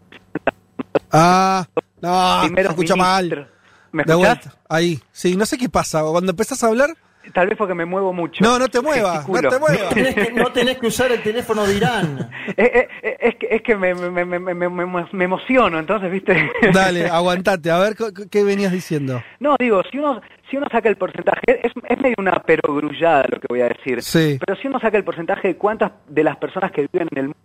Ah, 1.12 1.66
no, 2.02 2.42
se 2.56 2.62
escucha 2.62 2.96
mal. 2.96 3.50
¿Me 3.92 4.04
De 4.04 4.12
escuchás? 4.12 4.58
ahí. 4.68 5.00
Sí, 5.14 5.38
no 5.38 5.46
sé 5.46 5.58
qué 5.58 5.70
pasa. 5.70 6.02
Cuando 6.04 6.32
empezás 6.32 6.62
a 6.64 6.68
hablar, 6.68 6.90
Tal 7.34 7.48
vez 7.48 7.58
porque 7.58 7.74
me 7.74 7.86
muevo 7.86 8.14
mucho. 8.14 8.44
no, 8.44 8.58
no 8.60 8.68
te 8.68 8.82
muevas, 8.82 9.28
no 9.28 9.42
te 9.50 9.60
muevas. 9.60 9.94
Tenés 9.94 10.16
que- 10.16 10.32
no 10.32 10.52
tenés 10.52 10.78
que 10.78 10.88
usar 10.88 11.12
el 11.12 11.22
teléfono 11.24 11.66
de 11.66 11.76
Irán. 11.76 12.30
Eh, 12.58 12.72
eh, 12.74 12.88
eh, 13.02 13.18
es 13.20 13.36
que, 13.36 13.48
es 13.52 13.62
que 13.64 13.76
me, 13.76 13.94
me, 13.96 14.10
me, 14.10 14.24
me, 14.40 14.54
me- 14.54 14.70
me- 14.70 15.06
me 15.12 15.24
emociono, 15.26 15.78
entonces, 15.80 16.10
¿viste? 16.12 16.50
Dale, 16.74 17.08
aguantate, 17.10 17.70
a 17.72 17.80
ver 17.80 17.96
qué 18.32 18.44
venías 18.44 18.72
diciendo. 18.72 19.22
No, 19.40 19.56
digo, 19.60 19.82
si 19.92 19.98
uno, 19.98 20.22
si 20.50 20.56
uno 20.56 20.68
saca 20.72 20.88
el 20.88 20.96
porcentaje, 20.96 21.42
es, 21.48 21.74
es 21.90 22.00
medio 22.00 22.16
una 22.20 22.34
perogrullada 22.44 23.26
lo 23.30 23.40
que 23.42 23.48
voy 23.50 23.62
a 23.62 23.68
decir, 23.70 24.02
Sí. 24.04 24.40
pero 24.46 24.58
si 24.62 24.68
uno 24.68 24.80
saca 24.80 24.96
el 24.98 25.04
porcentaje 25.04 25.50
de 25.50 25.56
cuántas 25.58 25.92
de 26.08 26.24
las 26.24 26.38
personas 26.38 26.72
que 26.72 26.88
viven 26.94 27.10
en 27.12 27.18
el 27.18 27.24
mundo, 27.26 27.38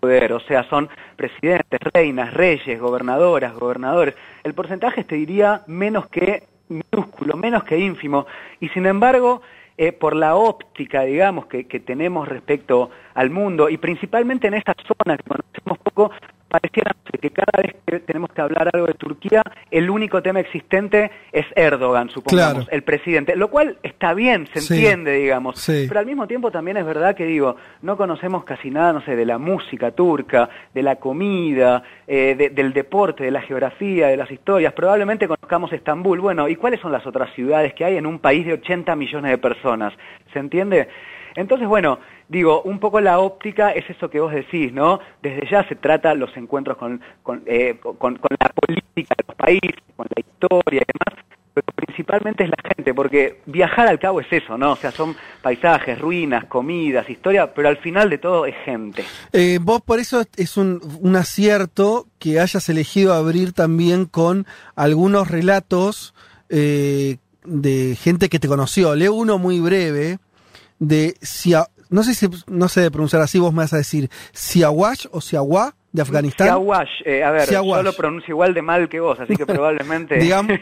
poder, 0.00 0.32
o 0.32 0.40
sea, 0.40 0.64
son 0.70 0.88
presidentes, 1.16 1.80
reinas, 1.92 2.32
reyes, 2.32 2.80
gobernadoras, 2.80 3.52
gobernadores, 3.54 4.14
el 4.44 4.54
porcentaje 4.54 5.04
te 5.04 5.16
diría 5.16 5.62
menos 5.66 6.08
que 6.08 6.44
minúsculo, 6.68 7.36
menos 7.36 7.64
que 7.64 7.78
ínfimo, 7.78 8.26
y 8.60 8.68
sin 8.68 8.86
embargo, 8.86 9.42
eh, 9.76 9.92
por 9.92 10.16
la 10.16 10.34
óptica, 10.34 11.02
digamos, 11.02 11.46
que, 11.46 11.66
que 11.66 11.80
tenemos 11.80 12.28
respecto 12.28 12.90
al 13.14 13.30
mundo, 13.30 13.68
y 13.68 13.76
principalmente 13.76 14.48
en 14.48 14.54
esta 14.54 14.74
zona 14.74 15.16
que 15.16 15.24
conocemos 15.24 15.78
poco, 15.78 16.10
pareciera 16.48 16.92
que 17.20 17.30
cada 17.30 17.62
vez 17.62 17.74
que 17.86 18.00
tenemos 18.00 18.30
que 18.30 18.40
hablar 18.40 18.70
algo 18.72 18.86
de 18.86 18.94
Turquía, 18.94 19.42
el 19.70 19.90
único 19.90 20.22
tema 20.22 20.40
existente 20.40 21.10
es 21.32 21.44
Erdogan, 21.56 22.08
supongamos, 22.10 22.64
Claro. 22.64 22.68
el 22.70 22.82
presidente, 22.82 23.36
lo 23.36 23.48
cual 23.48 23.76
está 23.82 24.14
bien, 24.14 24.46
se 24.52 24.60
Sí. 24.60 24.74
entiende, 24.74 25.12
digamos, 25.12 25.58
Sí. 25.58 25.86
pero 25.88 26.00
al 26.00 26.06
mismo 26.06 26.26
tiempo 26.26 26.50
también 26.50 26.76
es 26.76 26.84
verdad 26.86 27.14
que 27.14 27.24
digo, 27.26 27.56
no 27.82 27.96
conocemos 27.96 28.44
casi 28.44 28.70
nada, 28.70 28.92
no 28.92 29.00
sé, 29.02 29.16
de 29.16 29.26
la 29.26 29.38
música 29.38 29.90
turca, 29.90 30.48
de 30.74 30.82
la 30.82 30.96
comida, 30.96 31.82
eh, 32.06 32.34
de- 32.38 32.50
del 32.50 32.72
deporte, 32.72 33.24
de 33.24 33.30
la 33.30 33.42
geografía, 33.42 34.08
de 34.08 34.16
las 34.16 34.30
historias, 34.30 34.72
probablemente 34.72 35.26
conozcamos 35.28 35.72
Estambul, 35.72 36.20
bueno, 36.20 36.48
¿y 36.48 36.56
cuáles 36.56 36.80
son 36.80 36.92
las 36.92 37.06
otras 37.06 37.32
ciudades 37.34 37.74
que 37.74 37.84
hay 37.84 37.96
en 37.96 38.06
un 38.06 38.18
país 38.20 38.46
de 38.46 38.54
80 38.54 38.94
millones 38.96 39.30
de 39.30 39.38
personas? 39.38 39.92
¿Se 40.32 40.38
entiende? 40.38 40.88
Entonces, 41.38 41.68
bueno, 41.68 41.98
digo, 42.28 42.62
un 42.62 42.80
poco 42.80 43.00
la 43.00 43.20
óptica 43.20 43.70
es 43.70 43.88
eso 43.88 44.10
que 44.10 44.18
vos 44.20 44.32
decís, 44.32 44.72
¿no? 44.72 44.98
Desde 45.22 45.48
ya 45.48 45.66
se 45.68 45.76
trata 45.76 46.12
los 46.14 46.36
encuentros 46.36 46.76
con, 46.76 47.00
con, 47.22 47.42
eh, 47.46 47.78
con- 47.80 47.96
con 48.16 48.36
la 48.40 48.48
política 48.50 49.14
de 49.16 49.24
los 49.28 49.36
países, 49.36 49.82
con 49.96 50.06
la 50.14 50.20
historia 50.20 50.82
y 50.82 50.92
demás, 50.92 51.24
pero 51.54 51.66
principalmente 51.76 52.44
es 52.44 52.50
la 52.50 52.74
gente, 52.74 52.92
porque 52.92 53.40
viajar 53.46 53.86
al 53.86 53.98
cabo 54.00 54.20
es 54.20 54.26
eso, 54.32 54.58
¿no? 54.58 54.72
O 54.72 54.76
sea, 54.76 54.90
son 54.90 55.14
paisajes, 55.40 55.98
ruinas, 56.00 56.44
comidas, 56.46 57.08
historia, 57.08 57.52
pero 57.54 57.68
al 57.68 57.76
final 57.78 58.10
de 58.10 58.18
todo 58.18 58.44
es 58.46 58.54
gente. 58.64 59.04
Eh, 59.32 59.58
vos 59.62 59.80
por 59.82 60.00
eso 60.00 60.24
es 60.36 60.56
un, 60.56 60.80
un 61.00 61.14
acierto 61.16 62.06
que 62.18 62.40
hayas 62.40 62.68
elegido 62.68 63.14
abrir 63.14 63.52
también 63.52 64.06
con 64.06 64.44
algunos 64.74 65.28
relatos 65.30 66.14
eh, 66.48 67.18
de 67.44 67.96
gente 67.96 68.28
que 68.28 68.38
te 68.40 68.48
conoció. 68.48 68.94
Leo 68.96 69.14
uno 69.14 69.38
muy 69.38 69.60
breve 69.60 70.18
de 70.78 71.14
Sia, 71.20 71.66
no 71.90 72.02
sé 72.02 72.14
si 72.14 72.28
no 72.46 72.68
sé 72.68 72.80
de 72.80 72.90
pronunciar 72.90 73.22
así, 73.22 73.38
vos 73.38 73.52
me 73.52 73.58
vas 73.58 73.72
a 73.72 73.78
decir 73.78 74.10
Siawash 74.32 75.06
o 75.10 75.20
Siawa 75.20 75.74
de 75.92 76.02
Afganistán. 76.02 76.48
Siawash, 76.48 76.88
eh, 77.04 77.24
a 77.24 77.30
ver, 77.30 77.48
Siawash. 77.48 77.78
yo 77.78 77.82
lo 77.82 77.92
pronuncio 77.94 78.32
igual 78.32 78.52
de 78.52 78.62
mal 78.62 78.88
que 78.88 79.00
vos, 79.00 79.18
así 79.18 79.34
que 79.34 79.46
probablemente... 79.46 80.18
digamos, 80.18 80.58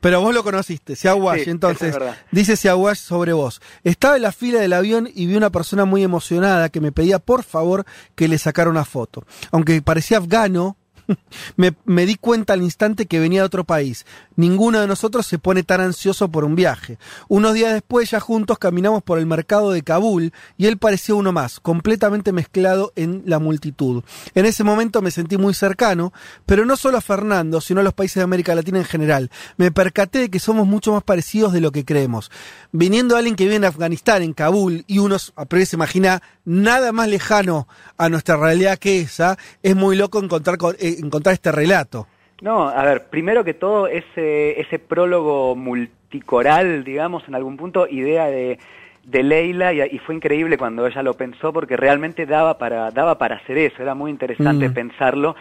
pero 0.00 0.20
vos 0.20 0.34
lo 0.34 0.44
conociste, 0.44 0.94
Siawash, 0.96 1.44
Sí, 1.44 1.50
entonces, 1.50 1.96
es 1.96 2.02
dice 2.30 2.56
Siawash 2.56 2.98
sobre 2.98 3.32
vos. 3.32 3.60
Estaba 3.82 4.16
en 4.16 4.22
la 4.22 4.32
fila 4.32 4.60
del 4.60 4.72
avión 4.72 5.08
y 5.12 5.26
vi 5.26 5.36
una 5.36 5.50
persona 5.50 5.84
muy 5.84 6.02
emocionada 6.02 6.68
que 6.68 6.80
me 6.80 6.92
pedía 6.92 7.18
por 7.18 7.42
favor 7.42 7.84
que 8.14 8.28
le 8.28 8.38
sacara 8.38 8.70
una 8.70 8.84
foto. 8.84 9.24
Aunque 9.50 9.82
parecía 9.82 10.18
afgano, 10.18 10.76
me, 11.56 11.72
me 11.84 12.06
di 12.06 12.14
cuenta 12.14 12.52
al 12.52 12.62
instante 12.62 13.06
que 13.06 13.18
venía 13.18 13.40
de 13.40 13.46
otro 13.46 13.64
país. 13.64 14.06
Ninguno 14.40 14.80
de 14.80 14.86
nosotros 14.86 15.26
se 15.26 15.38
pone 15.38 15.64
tan 15.64 15.82
ansioso 15.82 16.30
por 16.30 16.44
un 16.44 16.54
viaje. 16.54 16.96
Unos 17.28 17.52
días 17.52 17.74
después, 17.74 18.10
ya 18.10 18.20
juntos 18.20 18.58
caminamos 18.58 19.02
por 19.02 19.18
el 19.18 19.26
mercado 19.26 19.70
de 19.70 19.82
Kabul 19.82 20.32
y 20.56 20.64
él 20.64 20.78
parecía 20.78 21.14
uno 21.14 21.30
más, 21.30 21.60
completamente 21.60 22.32
mezclado 22.32 22.90
en 22.96 23.22
la 23.26 23.38
multitud. 23.38 24.02
En 24.34 24.46
ese 24.46 24.64
momento 24.64 25.02
me 25.02 25.10
sentí 25.10 25.36
muy 25.36 25.52
cercano, 25.52 26.14
pero 26.46 26.64
no 26.64 26.78
solo 26.78 26.96
a 26.96 27.02
Fernando, 27.02 27.60
sino 27.60 27.80
a 27.80 27.84
los 27.84 27.92
países 27.92 28.14
de 28.14 28.22
América 28.22 28.54
Latina 28.54 28.78
en 28.78 28.86
general. 28.86 29.30
Me 29.58 29.70
percaté 29.72 30.20
de 30.20 30.30
que 30.30 30.38
somos 30.38 30.66
mucho 30.66 30.92
más 30.94 31.02
parecidos 31.02 31.52
de 31.52 31.60
lo 31.60 31.70
que 31.70 31.84
creemos. 31.84 32.30
Viniendo 32.72 33.16
alguien 33.18 33.36
que 33.36 33.44
vive 33.44 33.56
en 33.56 33.66
Afganistán, 33.66 34.22
en 34.22 34.32
Kabul, 34.32 34.84
y 34.86 35.00
uno 35.00 35.18
a 35.36 35.44
priori 35.44 35.66
se 35.66 35.76
imagina 35.76 36.22
nada 36.46 36.92
más 36.92 37.08
lejano 37.08 37.68
a 37.98 38.08
nuestra 38.08 38.38
realidad 38.38 38.78
que 38.78 39.00
esa, 39.02 39.36
es 39.62 39.76
muy 39.76 39.96
loco 39.96 40.18
encontrar, 40.18 40.56
con- 40.56 40.76
eh, 40.78 40.96
encontrar 40.98 41.34
este 41.34 41.52
relato. 41.52 42.06
No, 42.40 42.68
a 42.68 42.82
ver, 42.84 43.08
primero 43.10 43.44
que 43.44 43.54
todo, 43.54 43.86
ese, 43.86 44.60
ese 44.60 44.78
prólogo 44.78 45.54
multicoral, 45.56 46.84
digamos, 46.84 47.26
en 47.28 47.34
algún 47.34 47.56
punto, 47.56 47.86
idea 47.86 48.26
de, 48.26 48.58
de 49.04 49.22
Leila, 49.22 49.72
y, 49.72 49.82
y 49.82 49.98
fue 49.98 50.14
increíble 50.14 50.56
cuando 50.56 50.86
ella 50.86 51.02
lo 51.02 51.14
pensó, 51.14 51.52
porque 51.52 51.76
realmente 51.76 52.26
daba 52.26 52.56
para, 52.58 52.90
daba 52.90 53.18
para 53.18 53.36
hacer 53.36 53.58
eso, 53.58 53.82
era 53.82 53.94
muy 53.94 54.10
interesante 54.10 54.68
Mm. 54.68 54.72
pensarlo. 54.74 55.36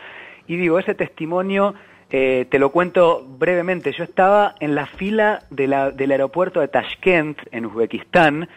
Y 0.48 0.58
digo, 0.58 0.78
ese 0.80 0.94
testimonio, 0.96 1.74
eh, 2.10 2.48
te 2.50 2.60
lo 2.60 2.72
cuento 2.72 3.26
brevemente, 3.38 3.92
yo 3.94 4.04
estaba 4.04 4.56
en 4.60 4.76
la 4.76 4.86
fila 4.88 5.44
de 5.52 5.68
la- 5.68 5.92
del 5.92 6.12
aeropuerto 6.12 6.60
de 6.60 6.68
Tashkent, 6.68 7.38
en 7.52 7.66
Uzbekistán, 7.66 8.50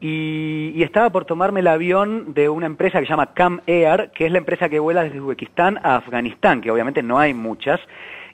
y, 0.00 0.82
estaba 0.82 1.10
por 1.10 1.24
tomarme 1.24 1.60
el 1.60 1.68
avión 1.68 2.34
de 2.34 2.48
una 2.48 2.66
empresa 2.66 3.00
que 3.00 3.06
se 3.06 3.10
llama 3.10 3.32
Cam 3.32 3.60
Air, 3.66 4.10
que 4.14 4.26
es 4.26 4.32
la 4.32 4.38
empresa 4.38 4.68
que 4.68 4.78
vuela 4.78 5.02
desde 5.02 5.20
Uzbekistán 5.20 5.78
a 5.82 5.96
Afganistán, 5.96 6.60
que 6.60 6.70
obviamente 6.70 7.02
no 7.02 7.18
hay 7.18 7.34
muchas. 7.34 7.80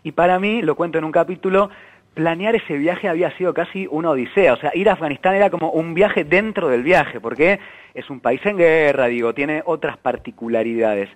Y 0.02 0.12
para 0.12 0.38
mí, 0.38 0.62
lo 0.62 0.74
cuento 0.74 0.98
en 0.98 1.04
un 1.04 1.12
capítulo, 1.12 1.70
planear 2.14 2.56
ese 2.56 2.76
viaje 2.76 3.08
había 3.08 3.30
sido 3.36 3.54
casi 3.54 3.86
una 3.90 4.10
odisea. 4.10 4.54
O 4.54 4.56
sea, 4.56 4.72
ir 4.74 4.88
a 4.88 4.94
Afganistán 4.94 5.34
era 5.34 5.50
como 5.50 5.70
un 5.70 5.94
viaje 5.94 6.24
dentro 6.24 6.68
del 6.68 6.82
viaje, 6.82 7.20
porque 7.20 7.60
es 7.94 8.10
un 8.10 8.20
país 8.20 8.40
en 8.44 8.56
guerra, 8.58 9.06
digo, 9.06 9.32
tiene 9.32 9.62
otras 9.64 9.96
particularidades. 9.98 11.08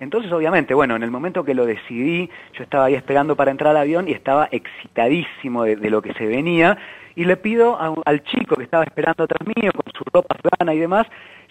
Entonces, 0.00 0.32
obviamente, 0.32 0.72
bueno, 0.72 0.96
en 0.96 1.02
el 1.02 1.10
momento 1.10 1.44
que 1.44 1.52
lo 1.52 1.66
decidí, 1.66 2.30
yo 2.54 2.64
estaba 2.64 2.86
ahí 2.86 2.94
esperando 2.94 3.36
para 3.36 3.50
entrar 3.50 3.76
al 3.76 3.82
avión 3.82 4.08
y 4.08 4.12
estaba 4.12 4.48
excitadísimo 4.50 5.64
de, 5.64 5.76
de 5.76 5.90
lo 5.90 6.00
que 6.00 6.14
se 6.14 6.26
venía. 6.26 6.78
Y 7.14 7.24
le 7.24 7.36
pido 7.36 7.78
a 7.78 7.92
al 8.06 8.22
chico 8.22 8.56
que 8.56 8.62
estaba 8.62 8.84
esperando 8.84 9.24
atrás 9.24 9.46
mío, 9.46 9.70
ropa 10.12 10.36
afgana 10.36 10.74
y 10.74 10.78
demás, 10.78 11.06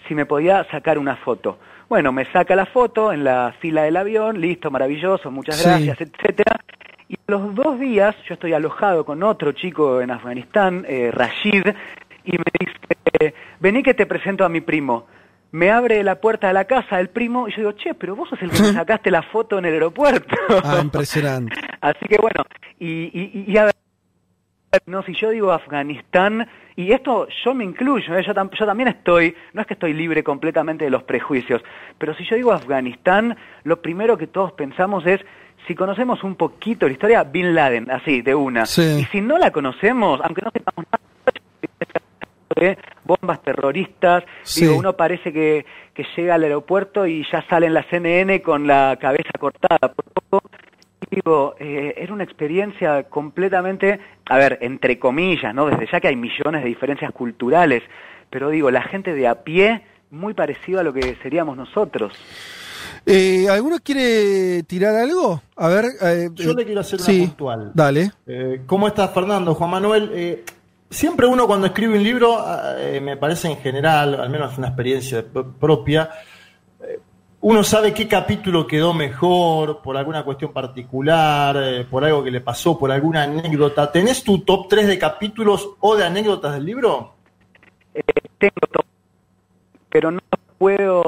si 0.08 0.14
me 0.14 0.26
podía 0.26 0.64
sacar 0.70 0.98
una 0.98 1.16
foto. 1.16 1.58
Bueno, 1.88 2.12
me 2.12 2.24
saca 2.26 2.54
la 2.54 2.66
foto 2.66 3.12
en 3.12 3.24
la 3.24 3.54
fila 3.60 3.82
del 3.82 3.96
avión, 3.96 4.40
listo, 4.40 4.70
maravilloso, 4.70 5.30
muchas 5.30 5.56
Sí. 5.56 5.68
gracias, 5.68 6.00
etcétera. 6.00 6.60
Y 7.08 7.14
a 7.14 7.18
los 7.32 7.54
dos 7.54 7.80
días 7.80 8.14
yo 8.28 8.34
estoy 8.34 8.52
alojado 8.52 9.04
con 9.04 9.22
otro 9.24 9.50
chico 9.52 10.00
en 10.00 10.10
Afganistán, 10.12 10.84
eh, 10.88 11.10
Rashid, 11.12 11.66
y 12.24 12.32
me 12.38 12.44
dice, 12.60 13.34
vení 13.58 13.82
que 13.82 13.94
te 13.94 14.06
presento 14.06 14.44
a 14.44 14.48
mi 14.48 14.60
primo. 14.60 15.06
Me 15.52 15.72
abre 15.72 16.04
la 16.04 16.20
puerta 16.20 16.46
de 16.46 16.52
la 16.54 16.66
casa 16.66 17.00
el 17.00 17.08
primo 17.08 17.48
y 17.48 17.50
yo 17.50 17.56
digo, 17.56 17.72
che, 17.72 17.94
pero 17.94 18.14
vos 18.14 18.28
sos 18.28 18.40
el 18.40 18.50
que 18.52 18.62
me 18.62 18.72
sacaste 18.72 19.10
la 19.10 19.22
foto 19.22 19.58
en 19.58 19.64
el 19.64 19.72
aeropuerto. 19.74 20.36
Ah, 20.62 20.78
impresionante. 20.80 21.56
Así 21.80 22.06
que 22.08 22.18
bueno, 22.18 22.44
y, 22.78 22.86
y, 23.12 23.44
y 23.48 23.56
a 23.58 23.64
ver, 23.64 23.74
no, 24.86 25.02
si 25.02 25.14
yo 25.14 25.30
digo 25.30 25.52
Afganistán, 25.52 26.48
y 26.76 26.92
esto 26.92 27.26
yo 27.44 27.54
me 27.54 27.64
incluyo, 27.64 28.16
¿eh? 28.16 28.22
yo, 28.24 28.32
tam- 28.34 28.50
yo 28.56 28.64
también 28.66 28.88
estoy, 28.88 29.34
no 29.52 29.60
es 29.62 29.66
que 29.66 29.74
estoy 29.74 29.92
libre 29.92 30.22
completamente 30.22 30.84
de 30.84 30.90
los 30.90 31.02
prejuicios, 31.02 31.62
pero 31.98 32.14
si 32.14 32.24
yo 32.24 32.36
digo 32.36 32.52
Afganistán, 32.52 33.36
lo 33.64 33.80
primero 33.82 34.16
que 34.16 34.26
todos 34.28 34.52
pensamos 34.52 35.04
es, 35.06 35.20
si 35.66 35.74
conocemos 35.74 36.22
un 36.24 36.36
poquito 36.36 36.86
la 36.86 36.92
historia, 36.92 37.22
Bin 37.24 37.54
Laden, 37.54 37.90
así, 37.90 38.22
de 38.22 38.34
una. 38.34 38.64
Sí. 38.66 39.00
Y 39.00 39.04
si 39.06 39.20
no 39.20 39.38
la 39.38 39.50
conocemos, 39.50 40.20
aunque 40.22 40.42
no 40.42 40.50
sepamos 40.52 40.86
nada, 40.90 41.02
de 42.56 42.78
bombas 43.04 43.42
terroristas, 43.42 44.24
Sí. 44.42 44.62
digo, 44.62 44.76
uno 44.76 44.94
parece 44.96 45.32
que, 45.32 45.64
que 45.94 46.04
llega 46.16 46.34
al 46.34 46.42
aeropuerto 46.44 47.06
y 47.06 47.24
ya 47.30 47.42
sale 47.48 47.66
en 47.66 47.74
la 47.74 47.82
CNN 47.84 48.40
con 48.42 48.66
la 48.66 48.96
cabeza 49.00 49.30
cortada 49.38 49.78
por 49.92 50.04
poco. 50.30 50.50
Digo, 51.10 51.56
eh, 51.58 51.94
era 51.96 52.12
una 52.12 52.22
experiencia 52.24 53.02
completamente, 53.04 53.98
a 54.28 54.36
ver, 54.38 54.58
entre 54.60 54.98
comillas, 54.98 55.54
¿no? 55.54 55.66
Desde 55.66 55.88
ya 55.90 56.00
que 56.00 56.08
hay 56.08 56.16
millones 56.16 56.62
de 56.62 56.68
diferencias 56.68 57.10
culturales, 57.12 57.82
pero 58.30 58.50
digo, 58.50 58.70
la 58.70 58.82
gente 58.82 59.12
de 59.12 59.26
a 59.26 59.42
pie, 59.42 59.82
muy 60.10 60.34
parecido 60.34 60.80
a 60.80 60.82
lo 60.84 60.92
que 60.92 61.16
seríamos 61.22 61.56
nosotros. 61.56 62.12
Eh, 63.06 63.48
¿Alguno 63.48 63.78
quiere 63.82 64.62
tirar 64.64 64.94
algo? 64.94 65.42
A 65.56 65.68
ver. 65.68 65.86
eh, 66.02 66.28
Yo 66.34 66.50
eh, 66.52 66.54
le 66.54 66.64
quiero 66.64 66.80
hacer 66.80 67.00
una 67.00 67.06
sí, 67.06 67.20
puntual. 67.26 67.72
Dale. 67.74 68.12
Eh, 68.26 68.62
¿Cómo 68.66 68.86
estás, 68.86 69.12
Fernando? 69.12 69.54
Juan 69.54 69.70
Manuel, 69.70 70.10
eh, 70.14 70.44
siempre 70.90 71.26
uno 71.26 71.46
cuando 71.46 71.66
escribe 71.66 71.96
un 71.96 72.02
libro, 72.04 72.38
eh, 72.78 73.00
me 73.00 73.16
parece 73.16 73.48
en 73.48 73.56
general, 73.58 74.20
al 74.20 74.30
menos 74.30 74.56
una 74.58 74.68
experiencia 74.68 75.24
propia, 75.58 76.10
eh, 76.12 76.14
uno 77.42 77.64
sabe 77.64 77.94
qué 77.94 78.06
capítulo 78.06 78.66
quedó 78.66 78.92
mejor, 78.92 79.80
por 79.82 79.96
alguna 79.96 80.24
cuestión 80.24 80.52
particular, 80.52 81.56
eh, 81.58 81.86
por 81.90 82.04
algo 82.04 82.22
que 82.22 82.30
le 82.30 82.40
pasó, 82.40 82.78
por 82.78 82.92
alguna 82.92 83.22
anécdota. 83.22 83.90
¿Tenés 83.90 84.22
tu 84.22 84.40
top 84.40 84.68
3 84.68 84.86
de 84.86 84.98
capítulos 84.98 85.70
o 85.80 85.96
de 85.96 86.04
anécdotas 86.04 86.54
del 86.54 86.66
libro? 86.66 87.14
Eh, 87.94 88.02
tengo 88.38 88.60
todo, 88.70 88.84
pero 89.88 90.10
no 90.10 90.20
puedo 90.58 91.02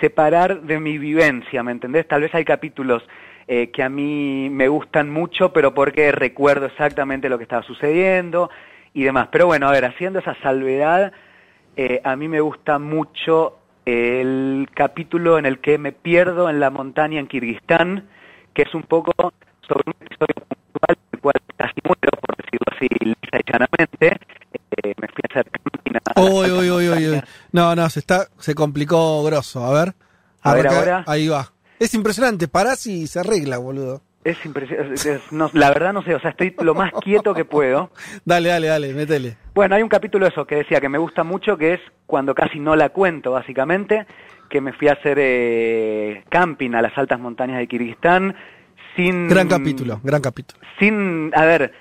separar 0.00 0.62
de 0.62 0.80
mi 0.80 0.98
vivencia, 0.98 1.62
¿me 1.62 1.72
entendés? 1.72 2.06
Tal 2.08 2.22
vez 2.22 2.34
hay 2.34 2.44
capítulos 2.44 3.02
eh, 3.48 3.70
que 3.70 3.82
a 3.82 3.88
mí 3.88 4.48
me 4.50 4.66
gustan 4.66 5.10
mucho, 5.10 5.52
pero 5.52 5.72
porque 5.72 6.10
recuerdo 6.10 6.66
exactamente 6.66 7.28
lo 7.28 7.38
que 7.38 7.44
estaba 7.44 7.62
sucediendo 7.62 8.50
y 8.92 9.04
demás. 9.04 9.28
Pero 9.30 9.46
bueno, 9.46 9.68
a 9.68 9.72
ver, 9.72 9.84
haciendo 9.84 10.18
esa 10.18 10.34
salvedad, 10.42 11.12
eh, 11.76 12.00
a 12.02 12.16
mí 12.16 12.26
me 12.26 12.40
gusta 12.40 12.80
mucho 12.80 13.58
el 13.86 14.68
capítulo 14.74 15.38
en 15.38 15.46
el 15.46 15.60
que 15.60 15.78
me 15.78 15.92
pierdo 15.92 16.50
en 16.50 16.60
la 16.60 16.70
montaña 16.70 17.20
en 17.20 17.28
Kirguistán, 17.28 18.08
que 18.52 18.62
es 18.62 18.74
un 18.74 18.82
poco 18.82 19.12
sobre 19.66 19.84
un 19.86 19.94
episodio 20.00 20.34
puntual, 20.34 20.98
el 21.12 21.20
cual 21.20 21.34
casi 21.56 21.74
muero, 21.84 22.10
por 22.20 22.36
decirlo 22.36 22.66
así, 22.74 22.88
lisa 23.00 23.38
y 23.38 23.52
llanamente. 23.52 24.20
Eh, 24.82 24.94
me 25.00 25.08
fui 25.08 25.22
a 25.22 25.40
hacer 25.40 25.46
Uy, 26.16 26.50
uy, 26.50 26.70
uy, 26.70 27.08
uy. 27.08 27.22
No, 27.52 27.74
no, 27.74 27.90
se 27.90 28.00
está, 28.00 28.28
se 28.38 28.54
complicó 28.54 29.22
grosso. 29.22 29.64
A 29.64 29.72
ver. 29.72 29.94
A 30.42 30.54
ver 30.54 30.66
ahora. 30.66 31.04
Ahí 31.06 31.28
va. 31.28 31.52
Es 31.78 31.92
impresionante, 31.94 32.48
parás 32.48 32.86
y 32.86 33.06
se 33.06 33.20
arregla, 33.20 33.58
boludo. 33.58 34.02
Es 34.26 34.44
impresionante. 34.44 35.20
la 35.52 35.68
verdad 35.68 35.92
no 35.92 36.02
sé, 36.02 36.12
o 36.12 36.18
sea, 36.18 36.30
estoy 36.30 36.52
lo 36.58 36.74
más 36.74 36.90
quieto 37.00 37.32
que 37.32 37.44
puedo. 37.44 37.90
Dale, 38.24 38.48
dale, 38.48 38.66
dale, 38.66 38.92
métele. 38.92 39.36
Bueno, 39.54 39.76
hay 39.76 39.82
un 39.82 39.88
capítulo 39.88 40.26
eso 40.26 40.44
que 40.44 40.56
decía 40.56 40.80
que 40.80 40.88
me 40.88 40.98
gusta 40.98 41.22
mucho, 41.22 41.56
que 41.56 41.74
es 41.74 41.80
cuando 42.06 42.34
casi 42.34 42.58
no 42.58 42.74
la 42.74 42.88
cuento, 42.88 43.30
básicamente, 43.30 44.04
que 44.50 44.60
me 44.60 44.72
fui 44.72 44.88
a 44.88 44.94
hacer 44.94 45.16
eh, 45.20 46.24
camping 46.28 46.72
a 46.74 46.82
las 46.82 46.98
altas 46.98 47.20
montañas 47.20 47.58
de 47.58 47.68
Kirguistán 47.68 48.34
sin... 48.96 49.28
Gran 49.28 49.46
capítulo, 49.46 50.00
gran 50.02 50.20
capítulo. 50.20 50.60
Sin, 50.80 51.30
a 51.32 51.44
ver, 51.44 51.72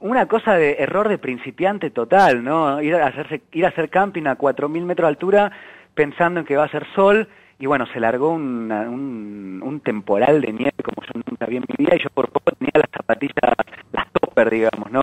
una 0.00 0.26
cosa 0.26 0.56
de 0.56 0.76
error 0.80 1.08
de 1.08 1.16
principiante 1.16 1.88
total, 1.88 2.44
¿no? 2.44 2.82
Ir 2.82 2.96
a, 2.96 3.06
hacerse, 3.06 3.40
ir 3.52 3.64
a 3.64 3.68
hacer 3.68 3.88
camping 3.88 4.26
a 4.26 4.36
4.000 4.36 4.84
metros 4.84 5.06
de 5.06 5.08
altura 5.08 5.52
pensando 5.94 6.40
en 6.40 6.46
que 6.46 6.56
va 6.56 6.64
a 6.64 6.70
ser 6.70 6.86
sol 6.94 7.28
y 7.58 7.66
bueno, 7.66 7.86
se 7.92 8.00
largó 8.00 8.30
una- 8.30 8.82
un, 8.88 9.60
un 9.64 9.80
temporal 9.80 10.40
de 10.40 10.52
nieve 10.52 10.72
como 10.82 11.02
yo 11.06 11.20
nunca 11.28 11.46
vi 11.46 11.56
en 11.56 11.64
mi 11.68 11.84
vida 11.84 11.96
y 11.96 12.02
yo 12.02 12.10
por 12.10 12.28
poco 12.30 12.50
tenía 12.52 12.72
las 12.74 12.90
zapatillas, 12.92 13.54
las 13.92 14.06
topper, 14.12 14.50
digamos, 14.50 14.90
¿no? 14.90 15.02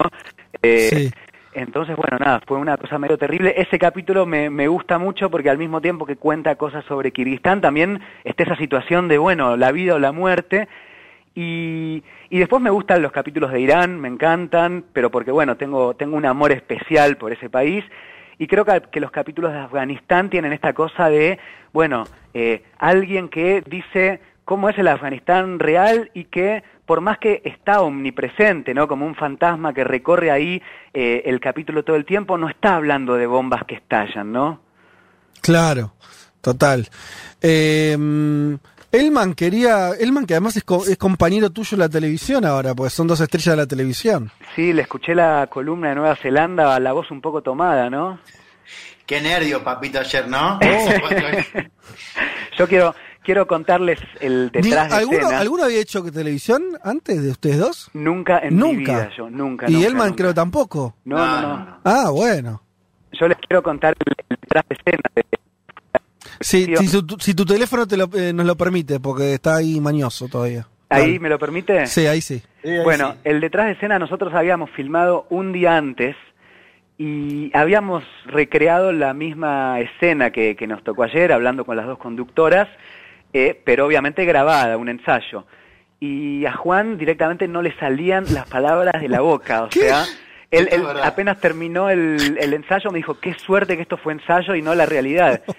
Eh, 0.61 0.89
Sí. 0.91 1.11
entonces, 1.53 1.95
bueno, 1.95 2.17
nada, 2.19 2.41
fue 2.45 2.57
una 2.57 2.77
cosa 2.77 2.97
medio 2.99 3.17
terrible. 3.17 3.53
Ese 3.57 3.77
capítulo 3.79 4.25
me, 4.25 4.49
me 4.49 4.67
gusta 4.67 4.97
mucho 4.97 5.29
porque 5.29 5.49
al 5.49 5.57
mismo 5.57 5.81
tiempo 5.81 6.05
que 6.05 6.15
cuenta 6.17 6.55
cosas 6.55 6.85
sobre 6.85 7.11
Kirguistán, 7.11 7.61
también 7.61 7.99
está 8.23 8.43
esa 8.43 8.55
situación 8.57 9.07
de, 9.07 9.17
bueno, 9.17 9.57
la 9.57 9.71
vida 9.71 9.95
o 9.95 9.99
la 9.99 10.11
muerte. 10.11 10.67
Y, 11.33 12.03
y 12.29 12.39
después 12.39 12.61
me 12.61 12.69
gustan 12.69 13.01
los 13.01 13.11
capítulos 13.13 13.51
de 13.53 13.61
Irán, 13.61 13.99
me 13.99 14.09
encantan, 14.09 14.83
pero 14.91 15.09
porque, 15.09 15.31
bueno, 15.31 15.55
tengo, 15.55 15.93
tengo 15.95 16.17
un 16.17 16.25
amor 16.25 16.51
especial 16.51 17.15
por 17.17 17.31
ese 17.31 17.49
país. 17.49 17.85
Y 18.41 18.47
creo 18.47 18.65
que, 18.65 18.99
los 18.99 19.11
capítulos 19.11 19.53
de 19.53 19.59
Afganistán 19.59 20.31
tienen 20.31 20.51
esta 20.51 20.73
cosa 20.73 21.11
de, 21.11 21.37
bueno, 21.73 22.05
eh, 22.33 22.63
alguien 22.79 23.29
que 23.29 23.61
dice 23.67 24.19
cómo 24.45 24.67
es 24.67 24.79
el 24.79 24.87
Afganistán 24.87 25.59
real 25.59 26.09
y 26.15 26.23
que 26.23 26.63
por 26.87 27.01
más 27.01 27.19
que 27.19 27.43
está 27.45 27.81
omnipresente, 27.81 28.73
¿no? 28.73 28.87
Como 28.87 29.05
un 29.05 29.13
fantasma 29.13 29.75
que 29.75 29.83
recorre 29.83 30.31
ahí 30.31 30.59
eh, 30.91 31.21
el 31.25 31.39
capítulo 31.39 31.83
todo 31.83 31.95
el 31.95 32.03
tiempo, 32.03 32.35
no 32.35 32.49
está 32.49 32.77
hablando 32.77 33.13
de 33.13 33.27
bombas 33.27 33.63
que 33.65 33.75
estallan, 33.75 34.31
¿no? 34.31 34.59
Claro, 35.41 35.93
total. 36.41 36.89
Eh, 37.43 37.95
Elman 38.91 39.33
quería, 39.33 39.91
Elman 39.99 40.25
que 40.25 40.33
además 40.33 40.57
es, 40.57 40.63
co- 40.63 40.85
es 40.85 40.97
compañero 40.97 41.49
tuyo 41.49 41.75
en 41.75 41.79
la 41.79 41.89
televisión 41.89 42.43
ahora, 42.45 42.75
pues 42.75 42.91
son 42.93 43.07
dos 43.07 43.21
estrellas 43.21 43.53
de 43.53 43.61
la 43.61 43.67
televisión. 43.67 44.31
Sí, 44.55 44.73
le 44.73 44.81
escuché 44.81 45.15
la 45.15 45.47
columna 45.49 45.89
de 45.89 45.95
Nueva 45.95 46.15
Zelanda, 46.15 46.77
la 46.79 46.91
voz 46.93 47.09
un 47.11 47.21
poco 47.21 47.41
tomada, 47.41 47.89
¿no? 47.89 48.19
Qué 49.05 49.21
nervio, 49.21 49.63
papito, 49.63 49.99
ayer, 49.99 50.27
¿no? 50.27 50.59
Yo 52.57 52.67
quiero 52.67 52.93
quiero 53.23 53.45
contarles 53.47 53.99
el 54.19 54.49
detrás 54.51 54.89
de 54.89 54.95
¿Alguno, 54.95 55.19
escena. 55.19 55.39
¿Alguno 55.39 55.63
había 55.63 55.79
hecho 55.79 56.03
televisión 56.03 56.63
antes 56.83 57.21
de 57.21 57.29
ustedes 57.29 57.59
dos? 57.59 57.89
Nunca 57.93 58.39
en 58.39 58.55
mi 58.55 58.59
Nunca. 58.61 58.93
vida 58.93 59.09
yo, 59.15 59.29
nunca. 59.29 59.69
y 59.69 59.73
nunca, 59.73 59.87
Elman 59.87 60.07
nunca. 60.09 60.17
creo 60.23 60.33
tampoco. 60.33 60.95
No, 61.05 61.17
no, 61.17 61.41
no, 61.65 61.79
Ah, 61.83 62.09
bueno. 62.11 62.61
Yo 63.13 63.27
les 63.27 63.37
quiero 63.37 63.61
contar 63.61 63.95
el, 64.05 64.13
el 64.29 64.37
detrás 64.41 64.63
de 64.69 64.75
escena. 64.75 65.03
de- 65.15 65.25
Sí, 66.41 66.65
Sí, 66.65 66.75
si, 66.77 66.87
su- 66.87 67.17
si 67.19 67.33
tu 67.33 67.45
teléfono 67.45 67.87
te 67.87 67.97
lo, 67.97 68.09
eh, 68.15 68.33
nos 68.33 68.45
lo 68.45 68.55
permite, 68.55 68.99
porque 68.99 69.33
está 69.35 69.57
ahí 69.57 69.79
mañoso 69.79 70.27
todavía. 70.27 70.67
¿Ahí 70.89 71.19
me 71.19 71.29
lo 71.29 71.39
permite? 71.39 71.87
Sí, 71.87 72.05
ahí 72.07 72.19
sí. 72.21 72.41
Sí, 72.61 72.69
ahí 72.69 72.83
Bueno, 72.83 73.13
sí. 73.13 73.17
el 73.23 73.39
detrás 73.39 73.67
de 73.67 73.71
escena 73.73 73.97
nosotros 73.97 74.33
habíamos 74.33 74.69
filmado 74.71 75.25
un 75.29 75.53
día 75.53 75.77
antes 75.77 76.15
y 76.97 77.49
habíamos 77.55 78.03
recreado 78.25 78.91
la 78.91 79.13
misma 79.13 79.79
escena 79.79 80.31
que, 80.31 80.55
que 80.55 80.67
nos 80.67 80.83
tocó 80.83 81.03
ayer, 81.03 81.31
hablando 81.31 81.65
con 81.65 81.75
las 81.77 81.87
dos 81.87 81.97
conductoras, 81.97 82.67
eh, 83.33 83.59
pero 83.63 83.85
obviamente 83.85 84.25
grabada, 84.25 84.77
un 84.77 84.89
ensayo. 84.89 85.45
Y 85.99 86.45
a 86.45 86.53
Juan 86.53 86.97
directamente 86.97 87.47
no 87.47 87.61
le 87.61 87.75
salían 87.77 88.25
las 88.33 88.47
palabras 88.49 89.01
de 89.01 89.07
la 89.09 89.21
boca, 89.21 89.63
o 89.63 89.69
¿Qué? 89.69 89.79
sea, 89.81 90.03
él, 90.51 90.67
él 90.71 90.83
apenas 91.03 91.39
terminó 91.39 91.89
el, 91.89 92.37
el 92.39 92.53
ensayo 92.53 92.91
me 92.91 92.97
dijo, 92.97 93.17
qué 93.19 93.33
suerte 93.35 93.77
que 93.77 93.83
esto 93.83 93.97
fue 93.97 94.13
ensayo 94.13 94.55
y 94.55 94.61
no 94.61 94.75
la 94.75 94.85
realidad. 94.85 95.41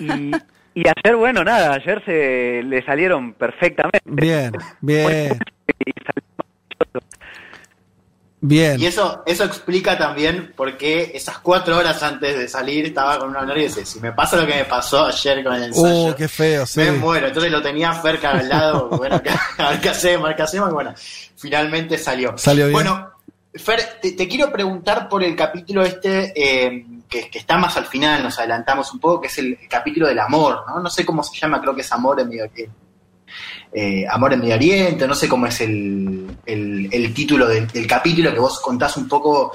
Y, 0.00 0.30
y 0.74 0.82
ayer, 0.86 1.16
bueno, 1.16 1.42
nada, 1.44 1.74
ayer 1.74 2.02
se 2.04 2.62
le 2.64 2.84
salieron 2.84 3.32
perfectamente. 3.34 4.00
Bien, 4.04 4.52
bien, 4.80 5.38
bien. 8.40 8.80
Y 8.80 8.86
eso, 8.86 9.22
eso 9.26 9.44
explica 9.44 9.98
también 9.98 10.52
por 10.56 10.76
qué 10.76 11.10
esas 11.14 11.38
cuatro 11.38 11.76
horas 11.76 12.00
antes 12.04 12.38
de 12.38 12.46
salir 12.48 12.86
estaba 12.86 13.18
con 13.18 13.30
una 13.30 13.44
nervio 13.44 13.64
y 13.64 13.66
dice, 13.66 13.84
si 13.84 13.98
me 14.00 14.12
pasa 14.12 14.36
lo 14.36 14.46
que 14.46 14.54
me 14.54 14.64
pasó 14.64 15.06
ayer 15.06 15.42
con 15.42 15.54
el 15.54 15.64
ensayo, 15.64 16.12
Uh, 16.12 16.14
qué 16.14 16.28
feo, 16.28 16.64
sí. 16.64 16.80
me 16.80 16.92
muero. 16.92 17.26
Entonces 17.26 17.50
lo 17.50 17.60
tenía 17.60 17.92
cerca 18.00 18.30
al 18.30 18.48
lado, 18.48 18.88
bueno, 18.96 19.20
¿qué- 19.22 19.30
a 19.58 19.70
ver 19.70 19.80
qué 19.80 19.88
hacemos, 19.88 20.26
a 20.26 20.28
ver 20.28 20.36
qué 20.36 20.42
hacemos, 20.42 20.70
y 20.70 20.72
bueno, 20.72 20.94
finalmente 21.36 21.98
salió. 21.98 22.38
Salió 22.38 22.66
bien. 22.66 22.74
Bueno, 22.74 23.10
Fer, 23.54 23.80
te, 24.00 24.12
te 24.12 24.28
quiero 24.28 24.52
preguntar 24.52 25.08
por 25.08 25.24
el 25.24 25.34
capítulo 25.34 25.82
este, 25.82 26.32
eh, 26.36 26.86
que, 27.08 27.30
que 27.30 27.38
está 27.38 27.56
más 27.58 27.76
al 27.76 27.86
final, 27.86 28.22
nos 28.22 28.38
adelantamos 28.38 28.92
un 28.92 29.00
poco, 29.00 29.20
que 29.22 29.26
es 29.28 29.38
el, 29.38 29.58
capítulo 29.68 30.06
del 30.08 30.18
amor, 30.18 30.64
¿no? 30.68 30.80
No 30.80 30.90
sé 30.90 31.04
cómo 31.06 31.22
se 31.22 31.36
llama, 31.38 31.60
creo 31.60 31.74
que 31.74 31.80
es 31.82 31.92
Amor 31.92 32.20
en 32.20 32.28
Medio 32.28 32.44
Oriente. 32.44 32.70
Eh, 33.72 34.06
amor 34.08 34.32
en 34.32 34.40
Medio 34.40 34.54
Oriente, 34.54 35.06
no 35.06 35.14
sé 35.14 35.28
cómo 35.28 35.46
es 35.46 35.60
el, 35.60 36.26
el- 36.46 36.88
el 36.90 37.14
título 37.14 37.46
del, 37.46 37.66
del 37.68 37.86
capítulo, 37.86 38.32
que 38.32 38.38
vos 38.40 38.60
contás 38.60 38.96
un 38.96 39.06
poco 39.08 39.52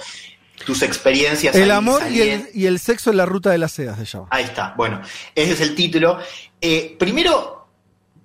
tus 0.65 0.81
experiencias. 0.83 1.55
El 1.55 1.63
ahí 1.63 1.69
amor 1.71 2.01
y 2.11 2.21
el, 2.21 2.49
y 2.53 2.65
el 2.67 2.79
sexo 2.79 3.09
en 3.09 3.17
la 3.17 3.25
ruta 3.25 3.49
de 3.49 3.57
las 3.57 3.71
sedas 3.71 3.97
se 3.97 4.05
llama. 4.05 4.27
Ahí 4.29 4.43
está, 4.43 4.73
bueno, 4.77 5.01
ese 5.35 5.53
es 5.53 5.61
el 5.61 5.75
título. 5.75 6.19
Eh, 6.61 6.95
primero, 6.97 7.62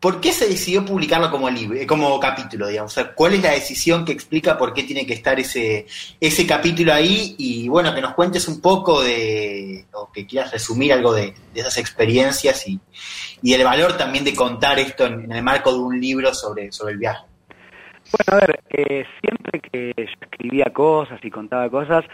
¿por 0.00 0.20
qué 0.20 0.32
se 0.32 0.48
decidió 0.48 0.84
publicarlo 0.84 1.30
como 1.30 1.50
libro, 1.50 1.78
eh, 1.78 1.87
como 1.87 2.18
capítulo, 2.20 2.68
digamos? 2.68 2.92
O 2.92 2.94
sea, 2.94 3.12
¿cuál 3.14 3.34
es 3.34 3.42
la 3.42 3.52
decisión 3.52 4.04
que 4.04 4.12
explica 4.12 4.56
por 4.56 4.72
qué 4.72 4.84
tiene 4.84 5.06
que 5.06 5.14
estar 5.14 5.38
ese, 5.38 5.87
ese 6.20 6.46
capítulo 6.46 6.92
ahí? 6.92 7.34
Y 7.38 7.68
bueno, 7.68 7.94
que 7.94 8.00
nos 8.00 8.14
cuentes 8.14 8.46
un 8.48 8.61
poco 8.61 9.02
de, 9.02 9.87
o 9.92 10.11
que 10.12 10.26
quieras 10.26 10.52
resumir 10.52 10.92
algo 10.92 11.12
de, 11.12 11.34
de 11.52 11.61
esas 11.61 11.78
experiencias 11.78 12.66
y, 12.68 12.78
y 13.42 13.54
el 13.54 13.64
valor 13.64 13.96
también 13.96 14.24
de 14.24 14.34
contar 14.34 14.78
esto 14.78 15.06
en, 15.06 15.24
en 15.24 15.32
el 15.32 15.42
marco 15.42 15.72
de 15.72 15.78
un 15.78 16.00
libro 16.00 16.32
sobre, 16.34 16.70
sobre 16.72 16.92
el 16.92 16.98
viaje. 16.98 17.24
Bueno, 18.11 18.42
a 18.42 18.46
ver, 18.46 18.61
eh, 18.70 19.04
siempre 19.20 19.61
que 19.61 19.92
yo 19.96 20.04
escribía 20.22 20.66
cosas 20.72 21.20
y 21.22 21.30
contaba 21.30 21.68
cosas, 21.68 22.04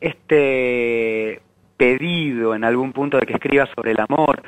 este 0.00 1.40
pedido 1.76 2.54
en 2.54 2.62
algún 2.62 2.92
punto 2.92 3.18
de 3.18 3.26
que 3.26 3.32
escriba 3.32 3.68
sobre 3.74 3.90
el 3.90 4.00
amor, 4.00 4.40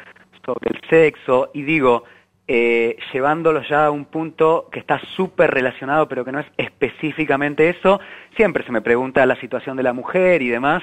sobre 0.45 0.71
el 0.71 0.81
sexo, 0.89 1.51
y 1.53 1.63
digo, 1.63 2.05
eh, 2.47 2.97
llevándolo 3.13 3.63
ya 3.63 3.87
a 3.87 3.91
un 3.91 4.05
punto 4.05 4.69
que 4.71 4.79
está 4.79 4.99
súper 5.17 5.51
relacionado, 5.51 6.09
pero 6.09 6.25
que 6.25 6.33
no 6.33 6.41
es 6.41 6.47
específicamente 6.59 7.69
eso, 7.71 8.01
siempre 8.37 8.65
se 8.65 8.73
me 8.73 8.81
pregunta 8.83 9.25
la 9.27 9.37
situación 9.37 9.77
de 9.77 9.83
la 9.83 9.93
mujer 9.93 10.43
y 10.43 10.49
demás, 10.49 10.83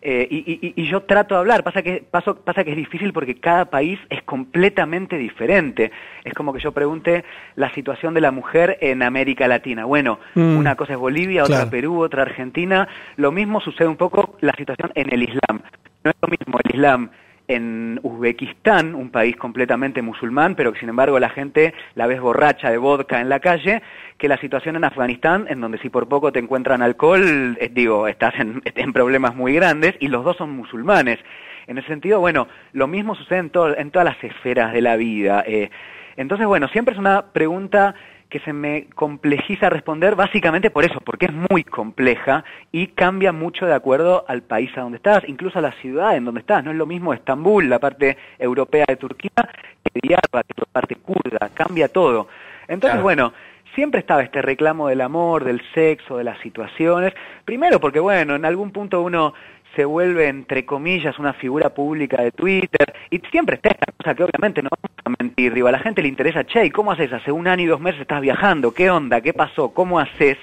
eh, 0.00 0.28
y, 0.30 0.36
y- 0.64 0.74
y 0.76 0.86
yo 0.86 1.02
trato 1.02 1.34
de 1.34 1.40
hablar, 1.40 1.64
pasa 1.64 1.82
que, 1.82 2.04
paso- 2.08 2.36
pasa 2.44 2.62
que 2.62 2.70
es 2.70 2.76
difícil 2.76 3.12
porque 3.12 3.40
cada 3.40 3.64
país 3.64 3.98
es 4.10 4.22
completamente 4.22 5.18
diferente. 5.18 5.90
Es 6.24 6.34
como 6.34 6.52
que 6.52 6.60
yo 6.60 6.70
pregunte 6.70 7.24
la 7.56 7.68
situación 7.74 8.14
de 8.14 8.20
la 8.20 8.30
mujer 8.30 8.78
en 8.80 9.02
América 9.02 9.48
Latina. 9.48 9.86
Bueno, 9.86 10.20
Mm. 10.36 10.56
una 10.56 10.76
cosa 10.76 10.92
es 10.92 10.98
Bolivia, 11.00 11.42
otra. 11.42 11.68
Perú, 11.68 12.00
otra 12.00 12.22
Argentina. 12.22 12.86
Lo 13.16 13.32
mismo 13.32 13.60
sucede 13.60 13.88
un 13.88 13.96
poco 13.96 14.36
la 14.40 14.52
situación 14.52 14.92
en 14.94 15.12
el 15.12 15.24
Islam. 15.24 15.62
No 16.04 16.10
es 16.12 16.16
lo 16.22 16.28
mismo 16.28 16.58
el 16.62 16.74
Islam 16.76 17.10
en 17.48 17.98
Uzbekistán, 18.02 18.94
un 18.94 19.10
país 19.10 19.34
completamente 19.36 20.02
musulmán, 20.02 20.54
pero 20.54 20.72
que 20.72 20.80
sin 20.80 20.88
embargo 20.90 21.18
la 21.18 21.30
gente 21.30 21.74
la 21.94 22.06
ves 22.06 22.20
borracha 22.20 22.70
de 22.70 22.78
vodka 22.78 23.20
en 23.20 23.28
la 23.28 23.40
calle, 23.40 23.82
que 24.18 24.28
la 24.28 24.36
situación 24.38 24.76
en 24.76 24.84
Afganistán, 24.84 25.46
en 25.48 25.60
donde 25.60 25.78
si 25.78 25.88
por 25.88 26.08
poco 26.08 26.30
te 26.30 26.38
encuentran 26.38 26.82
alcohol, 26.82 27.56
eh, 27.60 27.70
digo, 27.72 28.06
estás 28.06 28.34
en, 28.38 28.62
en 28.74 28.92
problemas 28.92 29.34
muy 29.34 29.54
grandes, 29.54 29.94
y 29.98 30.08
los 30.08 30.24
dos 30.24 30.36
son 30.36 30.50
musulmanes. 30.50 31.18
En 31.66 31.78
ese 31.78 31.88
sentido, 31.88 32.20
bueno, 32.20 32.48
lo 32.72 32.86
mismo 32.86 33.14
sucede 33.14 33.38
en, 33.40 33.50
todo- 33.50 33.76
en 33.76 33.90
todas 33.90 34.04
las 34.06 34.22
esferas 34.22 34.72
de 34.72 34.80
la 34.82 34.96
vida. 34.96 35.42
eh. 35.46 35.70
Entonces, 36.16 36.46
bueno, 36.46 36.66
siempre 36.68 36.94
es 36.94 36.98
una 36.98 37.26
pregunta 37.32 37.94
que 38.28 38.40
se 38.40 38.52
me 38.52 38.86
complejiza 38.94 39.70
responder 39.70 40.14
básicamente 40.14 40.70
por 40.70 40.84
eso, 40.84 41.00
porque 41.00 41.26
es 41.26 41.32
muy 41.50 41.64
compleja 41.64 42.44
y 42.72 42.88
cambia 42.88 43.32
mucho 43.32 43.66
de 43.66 43.74
acuerdo 43.74 44.24
al 44.28 44.42
país 44.42 44.70
a 44.76 44.82
donde 44.82 44.96
estás, 44.96 45.24
incluso 45.26 45.58
a 45.58 45.62
la 45.62 45.72
ciudad 45.72 46.16
en 46.16 46.24
donde 46.24 46.40
estás. 46.40 46.62
No 46.64 46.70
es 46.70 46.76
lo 46.76 46.86
mismo 46.86 47.14
Estambul, 47.14 47.68
la 47.68 47.78
parte 47.78 48.16
europea 48.38 48.84
de 48.86 48.96
Turquía, 48.96 49.30
que 49.34 50.00
Diyarbakir, 50.02 50.56
la 50.58 50.66
parte 50.72 50.96
kurda, 50.96 51.50
cambia 51.54 51.88
todo. 51.88 52.28
Entonces, 52.68 52.96
Claro. 52.96 53.02
bueno, 53.02 53.32
siempre 53.74 54.00
estaba 54.00 54.22
este 54.22 54.42
reclamo 54.42 54.88
del 54.88 55.00
amor, 55.00 55.44
del 55.44 55.62
sexo, 55.72 56.18
de 56.18 56.24
las 56.24 56.38
situaciones. 56.40 57.14
Primero 57.44 57.80
porque, 57.80 58.00
bueno, 58.00 58.34
en 58.34 58.44
algún 58.44 58.72
punto 58.72 59.00
uno 59.00 59.34
se 59.74 59.84
vuelve, 59.84 60.28
entre 60.28 60.64
comillas, 60.64 61.18
una 61.18 61.32
figura 61.32 61.70
pública 61.70 62.22
de 62.22 62.32
Twitter. 62.32 62.94
Y 63.10 63.18
siempre 63.30 63.56
está 63.56 63.70
esta 63.70 63.92
cosa 63.92 64.14
que 64.14 64.24
obviamente 64.24 64.62
no 64.62 64.70
vamos 64.70 64.98
a 65.04 65.22
mentir. 65.22 65.54
Digo, 65.54 65.68
a 65.68 65.72
la 65.72 65.78
gente 65.78 66.02
le 66.02 66.08
interesa, 66.08 66.44
che, 66.44 66.66
¿y 66.66 66.70
cómo 66.70 66.92
haces? 66.92 67.12
Hace 67.12 67.32
un 67.32 67.46
año 67.46 67.64
y 67.64 67.66
dos 67.66 67.80
meses 67.80 68.00
estás 68.00 68.20
viajando. 68.20 68.72
¿Qué 68.72 68.90
onda? 68.90 69.20
¿Qué 69.20 69.32
pasó? 69.32 69.70
¿Cómo 69.70 69.98
haces? 70.00 70.38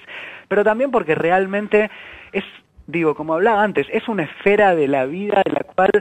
Pero 0.48 0.64
también 0.64 0.92
porque 0.92 1.16
realmente 1.16 1.90
es, 2.32 2.44
digo, 2.88 3.16
como 3.16 3.34
hablaba 3.34 3.64
antes, 3.64 3.88
es 3.92 4.08
una 4.08 4.24
esfera 4.24 4.76
de 4.76 4.88
la 4.88 5.06
vida 5.06 5.42
de 5.46 5.52
la 5.52 5.62
cual 5.62 5.92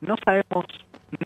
no 0.00 0.16
sabemos 0.24 0.66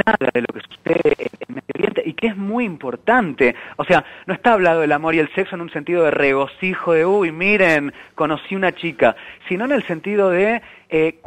nada 0.07 0.31
de 0.33 0.40
lo 0.40 0.47
que 0.47 0.61
sucede 0.61 1.31
en 1.49 1.55
Medio 1.55 1.75
Oriente 1.75 2.03
y 2.05 2.12
que 2.14 2.29
es 2.29 2.37
muy 2.37 2.64
importante. 2.64 3.55
O 3.77 3.85
sea, 3.85 4.05
no 4.27 4.35
está 4.35 4.53
hablado 4.53 4.81
del 4.81 4.92
amor 4.92 5.14
y 5.14 5.18
el 5.18 5.33
sexo 5.35 5.57
en 5.57 5.62
un 5.62 5.71
sentido 5.71 6.05
de 6.05 6.11
regocijo, 6.11 6.92
de, 6.92 7.07
uy, 7.07 7.33
miren, 7.33 7.92
conocí 8.14 8.55
una 8.55 8.73
chica, 8.73 9.16
sino 9.49 9.64
en 9.64 9.73
el 9.73 9.83
sentido 9.85 10.31
de... 10.31 10.62
Eh, 10.88 11.21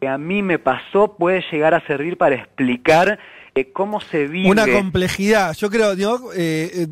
que 0.00 0.08
a 0.08 0.18
mí 0.18 0.42
me 0.42 0.58
pasó 0.58 1.16
puede 1.16 1.44
llegar 1.50 1.74
a 1.74 1.86
servir 1.86 2.16
para 2.16 2.34
explicar 2.34 3.18
eh, 3.54 3.72
cómo 3.72 4.00
se 4.00 4.26
vive. 4.26 4.50
Una 4.50 4.66
complejidad. 4.66 5.54
Yo 5.54 5.70
creo, 5.70 5.94
digo, 5.94 6.32
eh, 6.36 6.88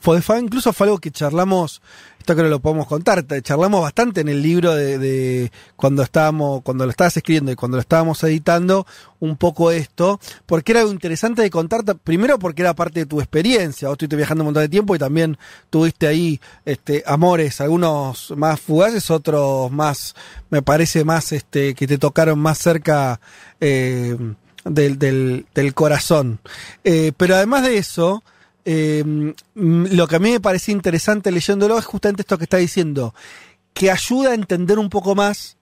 fue- 0.00 0.40
incluso 0.40 0.72
fue 0.72 0.86
algo 0.86 0.98
que 0.98 1.10
charlamos, 1.10 1.80
esto 2.18 2.34
creo 2.34 2.46
que 2.46 2.50
lo 2.50 2.60
podemos 2.60 2.86
contar, 2.86 3.24
charlamos 3.42 3.80
bastante 3.82 4.20
en 4.20 4.28
el 4.28 4.42
libro 4.42 4.74
de, 4.74 5.50
cuando 5.76 6.02
estábamos, 6.02 6.62
cuando 6.62 6.84
lo 6.84 6.90
estabas 6.90 7.16
escribiendo 7.16 7.50
y 7.52 7.54
cuando 7.56 7.76
lo 7.76 7.80
estábamos 7.80 8.22
editando, 8.24 8.86
un 9.20 9.36
poco 9.36 9.70
esto, 9.70 10.20
porque 10.46 10.72
era 10.72 10.80
algo 10.80 10.92
interesante 10.92 11.40
de 11.42 11.50
contar, 11.50 11.82
ta- 11.82 11.94
primero 11.94 12.38
porque 12.38 12.62
era 12.62 12.74
parte 12.74 13.00
de 13.00 13.06
tu 13.06 13.20
experiencia, 13.20 13.88
vos 13.88 13.94
estuviste 13.94 14.16
viajando 14.16 14.42
un 14.42 14.46
montón 14.46 14.62
de 14.64 14.68
tiempo 14.68 14.94
y 14.94 14.98
también 14.98 15.38
tuviste 15.70 16.06
ahí 16.06 16.40
este 16.64 17.02
amores, 17.06 17.60
algunos 17.60 18.32
más 18.36 18.60
fugaces, 18.60 19.10
otros 19.10 19.70
más, 19.70 20.14
me 20.50 20.62
parece 20.62 21.04
más 21.04 21.32
este 21.32 21.74
que 21.74 21.86
te 21.86 21.96
tocaron 21.98 22.38
más 22.38 22.58
cerca 22.58 23.20
eh, 23.60 24.16
del, 24.64 24.98
del, 24.98 25.46
del 25.54 25.74
corazón. 25.74 26.38
Eh, 26.84 27.12
pero 27.16 27.34
además 27.36 27.62
de 27.62 27.78
eso, 27.78 28.22
eh, 28.72 29.02
mm, 29.04 29.86
lo 29.90 30.06
que 30.06 30.14
a 30.14 30.20
mí 30.20 30.30
me 30.30 30.38
parece 30.38 30.70
interesante 30.70 31.32
leyéndolo 31.32 31.76
es 31.76 31.84
justamente 31.84 32.22
esto 32.22 32.38
que 32.38 32.44
está 32.44 32.58
diciendo, 32.58 33.16
que 33.74 33.90
ayuda 33.90 34.30
a 34.30 34.34
entender 34.34 34.78
un 34.78 34.90
poco 34.90 35.16
más 35.16 35.56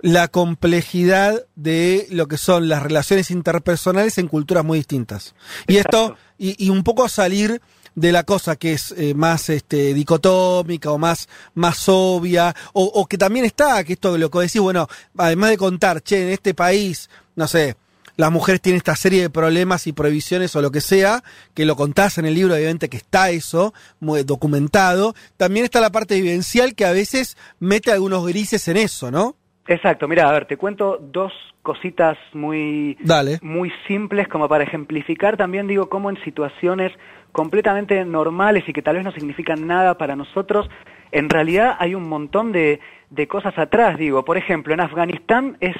la 0.00 0.28
complejidad 0.28 1.44
de 1.56 2.06
lo 2.10 2.28
que 2.28 2.36
son 2.36 2.68
las 2.68 2.84
relaciones 2.84 3.32
interpersonales 3.32 4.16
en 4.18 4.28
culturas 4.28 4.64
muy 4.64 4.78
distintas. 4.78 5.34
Y 5.66 5.78
esto, 5.78 6.16
y, 6.38 6.64
y 6.64 6.70
un 6.70 6.84
poco 6.84 7.08
salir 7.08 7.60
de 7.96 8.12
la 8.12 8.22
cosa 8.22 8.54
que 8.54 8.74
es 8.74 8.94
eh, 8.96 9.14
más 9.14 9.48
este, 9.48 9.92
dicotómica 9.92 10.92
o 10.92 10.98
más, 10.98 11.28
más 11.54 11.88
obvia, 11.88 12.54
o, 12.74 12.84
o 12.84 13.06
que 13.06 13.18
también 13.18 13.44
está, 13.44 13.82
que 13.82 13.94
esto 13.94 14.16
lo 14.16 14.30
que 14.30 14.38
decís, 14.38 14.60
bueno, 14.60 14.86
además 15.16 15.50
de 15.50 15.56
contar, 15.56 16.00
che, 16.00 16.22
en 16.22 16.28
este 16.28 16.54
país, 16.54 17.10
no 17.34 17.48
sé, 17.48 17.76
las 18.18 18.32
mujeres 18.32 18.60
tienen 18.60 18.78
esta 18.78 18.96
serie 18.96 19.22
de 19.22 19.30
problemas 19.30 19.86
y 19.86 19.92
prohibiciones 19.92 20.54
o 20.56 20.60
lo 20.60 20.72
que 20.72 20.80
sea, 20.80 21.22
que 21.54 21.64
lo 21.64 21.76
contás 21.76 22.18
en 22.18 22.26
el 22.26 22.34
libro, 22.34 22.52
obviamente 22.54 22.88
que 22.88 22.96
está 22.96 23.30
eso, 23.30 23.72
muy 24.00 24.24
documentado. 24.24 25.14
También 25.36 25.64
está 25.64 25.80
la 25.80 25.90
parte 25.90 26.20
vivencial 26.20 26.74
que 26.74 26.84
a 26.84 26.90
veces 26.90 27.36
mete 27.60 27.92
algunos 27.92 28.26
grises 28.26 28.66
en 28.66 28.76
eso, 28.76 29.12
¿no? 29.12 29.36
Exacto, 29.68 30.08
mira, 30.08 30.28
a 30.28 30.32
ver, 30.32 30.46
te 30.46 30.56
cuento 30.56 30.98
dos 31.00 31.32
cositas 31.62 32.18
muy, 32.32 32.98
Dale. 33.00 33.38
muy 33.40 33.70
simples 33.86 34.26
como 34.26 34.48
para 34.48 34.64
ejemplificar 34.64 35.36
también, 35.36 35.68
digo, 35.68 35.88
cómo 35.88 36.10
en 36.10 36.20
situaciones 36.24 36.90
completamente 37.30 38.04
normales 38.04 38.64
y 38.66 38.72
que 38.72 38.82
tal 38.82 38.96
vez 38.96 39.04
no 39.04 39.12
significan 39.12 39.68
nada 39.68 39.96
para 39.96 40.16
nosotros, 40.16 40.68
en 41.12 41.30
realidad 41.30 41.76
hay 41.78 41.94
un 41.94 42.08
montón 42.08 42.50
de, 42.50 42.80
de 43.10 43.28
cosas 43.28 43.56
atrás, 43.58 43.96
digo, 43.96 44.24
por 44.24 44.36
ejemplo, 44.36 44.74
en 44.74 44.80
Afganistán 44.80 45.56
es 45.60 45.76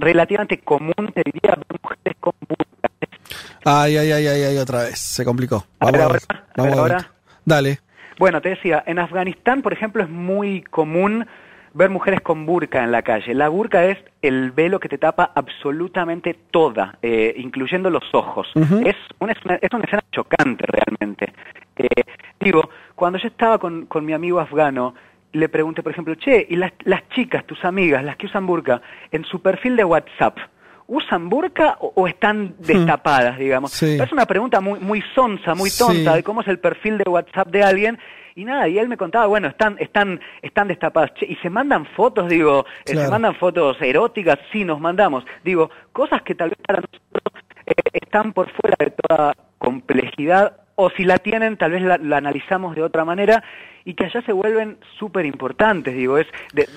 relativamente 0.00 0.58
común, 0.60 0.94
te 1.14 1.22
diría, 1.24 1.54
ver 1.56 1.80
mujeres 1.82 2.16
con 2.20 2.32
burka. 2.48 2.88
Ay, 3.64 3.96
ay, 3.98 4.12
ay, 4.12 4.26
ay, 4.26 4.42
ay, 4.42 4.56
otra 4.58 4.84
vez. 4.84 4.98
Se 4.98 5.24
complicó. 5.24 5.64
A 5.78 5.90
ver, 5.90 6.00
Vamos 6.00 6.00
ahora, 6.02 6.18
a 6.32 6.52
vamos 6.56 6.70
ver, 6.72 6.78
a 6.78 6.82
ver. 6.82 6.92
ahora. 6.92 7.12
Dale. 7.44 7.78
Bueno, 8.18 8.40
te 8.40 8.50
decía, 8.50 8.82
en 8.86 8.98
Afganistán, 8.98 9.62
por 9.62 9.72
ejemplo, 9.72 10.02
es 10.02 10.08
muy 10.10 10.62
común 10.62 11.26
ver 11.72 11.88
mujeres 11.88 12.20
con 12.20 12.46
burka 12.46 12.82
en 12.82 12.90
la 12.92 13.02
calle. 13.02 13.32
La 13.34 13.48
burka 13.48 13.84
es 13.84 13.98
el 14.22 14.50
velo 14.50 14.80
que 14.80 14.88
te 14.88 14.98
tapa 14.98 15.30
absolutamente 15.34 16.34
toda, 16.50 16.98
eh, 17.02 17.34
incluyendo 17.36 17.90
los 17.90 18.02
ojos. 18.12 18.48
Ujú. 18.54 18.82
es, 18.86 18.96
una, 19.20 19.32
es, 19.32 19.38
una, 19.44 19.54
es 19.54 19.72
una 19.72 19.84
escena 19.84 20.02
chocante 20.12 20.64
realmente. 20.66 21.32
Eh, 21.76 21.86
digo, 22.40 22.68
cuando 22.94 23.18
yo 23.18 23.28
estaba 23.28 23.58
con, 23.58 23.86
con 23.86 24.04
mi 24.04 24.12
amigo 24.12 24.40
afgano, 24.40 24.94
le 25.32 25.48
pregunté, 25.48 25.82
por 25.82 25.92
ejemplo, 25.92 26.14
che, 26.16 26.46
¿y 26.48 26.56
las, 26.56 26.72
las 26.84 27.08
chicas, 27.10 27.44
tus 27.46 27.64
amigas, 27.64 28.02
las 28.04 28.16
que 28.16 28.26
usan 28.26 28.46
burka, 28.46 28.80
en 29.12 29.24
su 29.24 29.40
perfil 29.40 29.76
de 29.76 29.84
WhatsApp, 29.84 30.36
¿usan 30.86 31.28
burka 31.28 31.76
o, 31.80 31.92
o 31.94 32.08
están 32.08 32.54
destapadas, 32.58 33.38
digamos? 33.38 33.70
Sí. 33.70 33.98
Es 34.00 34.10
una 34.12 34.26
pregunta 34.26 34.60
muy, 34.60 34.80
muy 34.80 35.02
sonsa, 35.14 35.54
muy 35.54 35.70
tonta, 35.70 36.10
Sí. 36.12 36.16
de 36.16 36.22
cómo 36.22 36.40
es 36.40 36.48
el 36.48 36.58
perfil 36.58 36.98
de 36.98 37.08
WhatsApp 37.08 37.48
de 37.48 37.62
alguien. 37.62 37.98
Y 38.36 38.44
nada, 38.44 38.68
y 38.68 38.78
él 38.78 38.88
me 38.88 38.96
contaba, 38.96 39.26
bueno, 39.26 39.48
están, 39.48 39.76
están, 39.80 40.20
están 40.40 40.68
destapadas. 40.68 41.12
Che, 41.14 41.26
y 41.26 41.36
se 41.36 41.50
mandan 41.50 41.84
fotos, 41.84 42.28
digo, 42.28 42.64
eh, 42.86 42.94
se 42.96 43.08
mandan 43.08 43.34
fotos 43.34 43.76
eróticas, 43.80 44.38
sí, 44.52 44.64
nos 44.64 44.80
mandamos. 44.80 45.24
Digo, 45.44 45.70
cosas 45.92 46.22
que 46.22 46.34
tal 46.34 46.50
vez 46.50 46.58
para 46.66 46.80
nosotros 46.80 47.44
eh, 47.66 47.72
están 47.92 48.32
por 48.32 48.48
fuera 48.50 48.76
de 48.78 48.90
toda 48.90 49.34
complejidad, 49.58 50.56
o 50.80 50.90
si 50.90 51.04
la 51.04 51.18
tienen, 51.18 51.56
tal 51.56 51.72
vez 51.72 51.82
la, 51.82 51.98
la 51.98 52.16
analizamos 52.16 52.74
de 52.74 52.82
otra 52.82 53.04
manera, 53.04 53.42
y 53.84 53.94
que 53.94 54.04
allá 54.04 54.20
se 54.22 54.32
vuelven 54.32 54.78
súper 54.98 55.24
importantes, 55.26 55.94
digo, 55.94 56.18
es 56.18 56.26
de- 56.52 56.68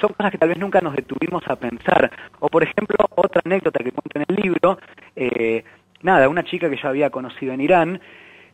son 0.00 0.12
cosas 0.14 0.32
que 0.32 0.38
tal 0.38 0.48
vez 0.48 0.58
nunca 0.58 0.80
nos 0.80 0.94
detuvimos 0.96 1.42
a 1.48 1.56
pensar. 1.56 2.10
O 2.40 2.48
por 2.48 2.62
ejemplo, 2.62 2.96
otra 3.14 3.42
anécdota 3.44 3.82
que 3.84 3.92
cuento 3.92 4.18
en 4.18 4.24
el 4.28 4.42
libro, 4.42 4.78
eh, 5.16 5.64
nada, 6.02 6.28
una 6.28 6.44
chica 6.44 6.70
que 6.70 6.76
yo 6.76 6.88
había 6.88 7.10
conocido 7.10 7.52
en 7.52 7.60
Irán, 7.60 8.00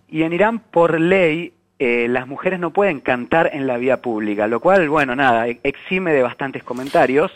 y 0.09 0.22
en 0.24 0.33
Irán, 0.33 0.59
por 0.59 0.98
ley, 1.00 1.52
eh, 1.78 2.09
las 2.09 2.26
mujeres 2.26 2.59
no 2.61 2.72
pueden 2.72 3.00
cantar 3.00 3.50
en 3.52 3.66
la 3.66 3.76
vía 3.78 4.02
pública, 4.02 4.46
lo 4.48 4.61
cual, 4.61 4.88
bueno, 4.88 5.14
nada, 5.16 5.48
e- 5.48 5.61
exime 5.62 6.12
de 6.12 6.22
bastantes 6.22 6.62
comentarios. 6.64 7.30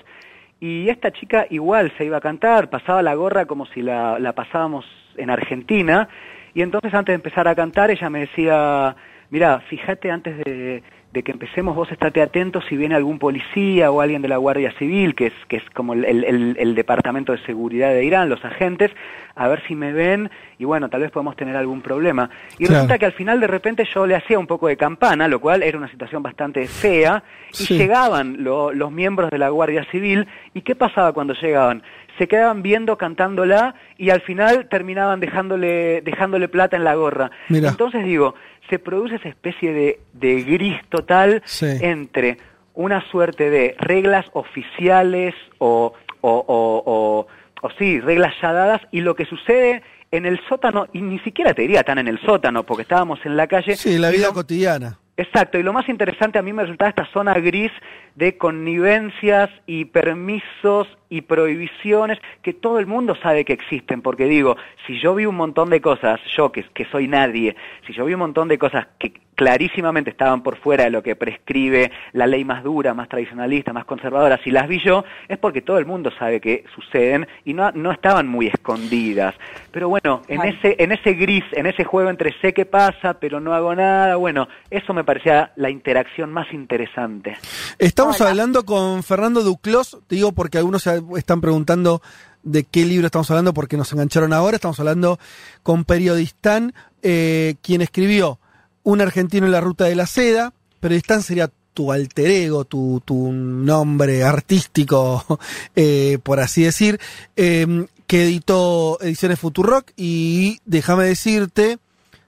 Y 0.60 0.88
esta 0.88 1.12
chica 1.12 1.46
igual 1.50 1.92
se 1.96 2.04
iba 2.04 2.16
a 2.16 2.20
cantar, 2.20 2.70
pasaba 2.70 3.02
la 3.02 3.14
gorra 3.14 3.46
como 3.46 3.66
si 3.66 3.82
la, 3.82 4.18
la 4.18 4.32
pasábamos 4.32 4.84
en 5.16 5.30
Argentina. 5.30 6.08
Y 6.54 6.62
entonces 6.62 6.94
antes 6.94 7.12
de 7.12 7.16
empezar 7.16 7.48
a 7.48 7.54
cantar 7.54 7.90
ella 7.90 8.08
me 8.10 8.20
decía, 8.20 8.94
mira, 9.30 9.60
fíjate 9.68 10.10
antes 10.10 10.38
de, 10.38 10.82
de 11.12 11.22
que 11.22 11.32
empecemos 11.32 11.74
vos 11.74 11.90
estate 11.90 12.22
atento 12.22 12.60
si 12.62 12.76
viene 12.76 12.94
algún 12.94 13.18
policía 13.18 13.90
o 13.90 14.00
alguien 14.00 14.22
de 14.22 14.28
la 14.28 14.36
Guardia 14.36 14.72
Civil, 14.78 15.14
que 15.14 15.26
es, 15.28 15.32
que 15.48 15.56
es 15.56 15.64
como 15.74 15.94
el, 15.94 16.04
el- 16.04 16.56
el 16.58 16.74
departamento 16.74 17.32
de 17.32 17.38
seguridad 17.44 17.90
de 17.90 18.04
Irán, 18.04 18.28
los 18.28 18.44
agentes, 18.44 18.90
a 19.36 19.48
ver 19.48 19.62
si 19.66 19.74
me 19.74 19.92
ven 19.92 20.30
y 20.58 20.64
bueno, 20.64 20.88
tal 20.88 21.00
vez 21.00 21.10
podemos 21.10 21.34
tener 21.34 21.56
algún 21.56 21.82
problema. 21.82 22.30
Y 22.54 22.66
Claro. 22.66 22.74
resulta 22.74 22.98
que 22.98 23.06
al 23.06 23.12
final 23.12 23.40
de 23.40 23.48
repente 23.48 23.84
yo 23.92 24.06
le 24.06 24.14
hacía 24.14 24.38
un 24.38 24.46
poco 24.46 24.68
de 24.68 24.76
campana, 24.76 25.26
lo 25.26 25.40
cual 25.40 25.64
era 25.64 25.76
una 25.76 25.88
situación 25.88 26.22
bastante 26.22 26.66
fea, 26.68 27.24
y 27.50 27.64
Sí. 27.64 27.76
llegaban 27.78 28.44
lo- 28.44 28.72
los 28.72 28.92
miembros 28.92 29.30
de 29.30 29.38
la 29.38 29.48
Guardia 29.48 29.84
Civil, 29.90 30.26
¿y 30.54 30.62
qué 30.62 30.76
pasaba 30.76 31.12
cuando 31.12 31.34
llegaban? 31.34 31.82
Se 32.18 32.28
quedaban 32.28 32.62
viendo, 32.62 32.96
cantándola, 32.98 33.74
y 33.98 34.10
al 34.10 34.20
final 34.22 34.68
terminaban 34.68 35.20
dejándole, 35.20 36.00
dejándole 36.02 36.48
plata 36.48 36.76
en 36.76 36.84
la 36.84 36.94
gorra. 36.94 37.30
Entonces 37.48 38.04
digo, 38.04 38.34
se 38.70 38.78
produce 38.78 39.16
esa 39.16 39.28
especie 39.28 39.72
de, 39.72 40.00
de 40.12 40.42
gris 40.42 40.76
total 40.90 41.42
Sí. 41.44 41.66
entre 41.80 42.38
una 42.74 43.00
suerte 43.10 43.50
de 43.50 43.74
reglas 43.78 44.26
oficiales 44.32 45.34
o, 45.58 45.92
o, 46.20 46.44
o, 46.46 47.26
o, 47.62 47.70
sí, 47.78 48.00
reglas 48.00 48.34
ya 48.42 48.52
dadas 48.52 48.80
y 48.90 49.00
lo 49.00 49.14
que 49.14 49.24
sucede 49.26 49.82
en 50.10 50.26
el 50.26 50.40
sótano, 50.48 50.86
y 50.92 51.00
ni 51.00 51.18
siquiera 51.20 51.54
te 51.54 51.62
diría 51.62 51.82
tan 51.82 51.98
en 51.98 52.06
el 52.06 52.20
sótano, 52.20 52.62
porque 52.64 52.82
estábamos 52.82 53.18
en 53.24 53.36
la 53.36 53.48
calle. 53.48 53.74
Sí, 53.74 53.98
la 53.98 54.10
vida 54.10 54.28
lo- 54.28 54.34
cotidiana. 54.34 54.98
Exacto, 55.16 55.58
y 55.58 55.62
lo 55.62 55.72
más 55.72 55.88
interesante 55.88 56.38
a 56.40 56.42
mí 56.42 56.52
me 56.52 56.62
resultaba 56.62 56.88
esta 56.88 57.06
zona 57.12 57.34
gris 57.34 57.70
de 58.16 58.36
connivencias 58.36 59.48
y 59.66 59.84
permisos 59.84 60.88
y 61.08 61.22
prohibiciones 61.22 62.18
que 62.42 62.52
todo 62.52 62.78
el 62.78 62.86
mundo 62.86 63.16
sabe 63.22 63.44
que 63.44 63.52
existen, 63.52 64.02
porque 64.02 64.26
digo, 64.26 64.56
si 64.86 65.00
yo 65.00 65.14
vi 65.14 65.26
un 65.26 65.36
montón 65.36 65.70
de 65.70 65.80
cosas, 65.80 66.20
yo 66.36 66.52
que, 66.52 66.64
que 66.74 66.84
soy 66.86 67.08
nadie, 67.08 67.56
si 67.86 67.92
yo 67.92 68.04
vi 68.04 68.14
un 68.14 68.20
montón 68.20 68.48
de 68.48 68.58
cosas 68.58 68.86
que 68.98 69.12
clarísimamente 69.34 70.10
estaban 70.10 70.42
por 70.42 70.56
fuera 70.56 70.84
de 70.84 70.90
lo 70.90 71.02
que 71.02 71.16
prescribe 71.16 71.90
la 72.12 72.26
ley 72.26 72.44
más 72.44 72.62
dura, 72.62 72.94
más 72.94 73.08
tradicionalista, 73.08 73.72
más 73.72 73.84
conservadora, 73.84 74.40
si 74.42 74.50
las 74.50 74.68
vi 74.68 74.80
yo, 74.84 75.04
es 75.28 75.38
porque 75.38 75.62
todo 75.62 75.78
el 75.78 75.86
mundo 75.86 76.10
sabe 76.18 76.40
que 76.40 76.64
suceden 76.74 77.26
y 77.44 77.52
no, 77.52 77.70
no 77.72 77.92
estaban 77.92 78.28
muy 78.28 78.46
escondidas. 78.46 79.34
Pero 79.70 79.88
bueno, 79.88 80.22
en 80.28 80.42
ese, 80.42 80.76
en 80.78 80.92
ese 80.92 81.14
gris, 81.14 81.44
en 81.52 81.66
ese 81.66 81.84
juego 81.84 82.10
entre 82.10 82.38
sé 82.40 82.52
qué 82.52 82.64
pasa, 82.64 83.14
pero 83.14 83.40
no 83.40 83.54
hago 83.54 83.74
nada, 83.74 84.16
bueno, 84.16 84.48
eso 84.70 84.94
me 84.94 85.04
parecía 85.04 85.52
la 85.56 85.70
interacción 85.70 86.32
más 86.32 86.52
interesante. 86.52 87.36
Estamos 87.78 88.20
Hola. 88.20 88.30
hablando 88.30 88.64
con 88.64 89.02
Fernando 89.02 89.42
Duclos, 89.42 89.98
te 90.06 90.16
digo 90.16 90.32
porque 90.32 90.58
algunos 90.58 90.82
se 90.82 90.90
están 91.16 91.40
preguntando 91.40 92.02
de 92.42 92.64
qué 92.64 92.84
libro 92.84 93.06
estamos 93.06 93.30
hablando 93.30 93.54
porque 93.54 93.76
nos 93.76 93.92
engancharon 93.92 94.32
ahora, 94.32 94.56
estamos 94.56 94.78
hablando 94.80 95.18
con 95.62 95.84
Periodistán. 95.84 96.74
eh, 97.02 97.56
quien 97.62 97.82
escribió 97.82 98.38
Un 98.82 99.00
argentino 99.00 99.46
en 99.46 99.52
la 99.52 99.60
ruta 99.60 99.84
de 99.84 99.94
la 99.94 100.06
seda, 100.06 100.52
pero 100.80 100.94
Stan 100.94 101.22
sería 101.22 101.50
tu 101.74 101.90
alter 101.90 102.30
ego, 102.30 102.64
tu, 102.64 103.02
tu 103.04 103.32
nombre 103.32 104.22
artístico, 104.22 105.24
eh, 105.76 106.18
por 106.22 106.40
así 106.40 106.62
decir, 106.62 107.00
eh, 107.36 107.86
que 108.06 108.24
editó 108.24 108.98
Ediciones 109.00 109.40
Futurock. 109.40 109.90
Y 109.96 110.60
déjame 110.64 111.04
decirte, 111.04 111.78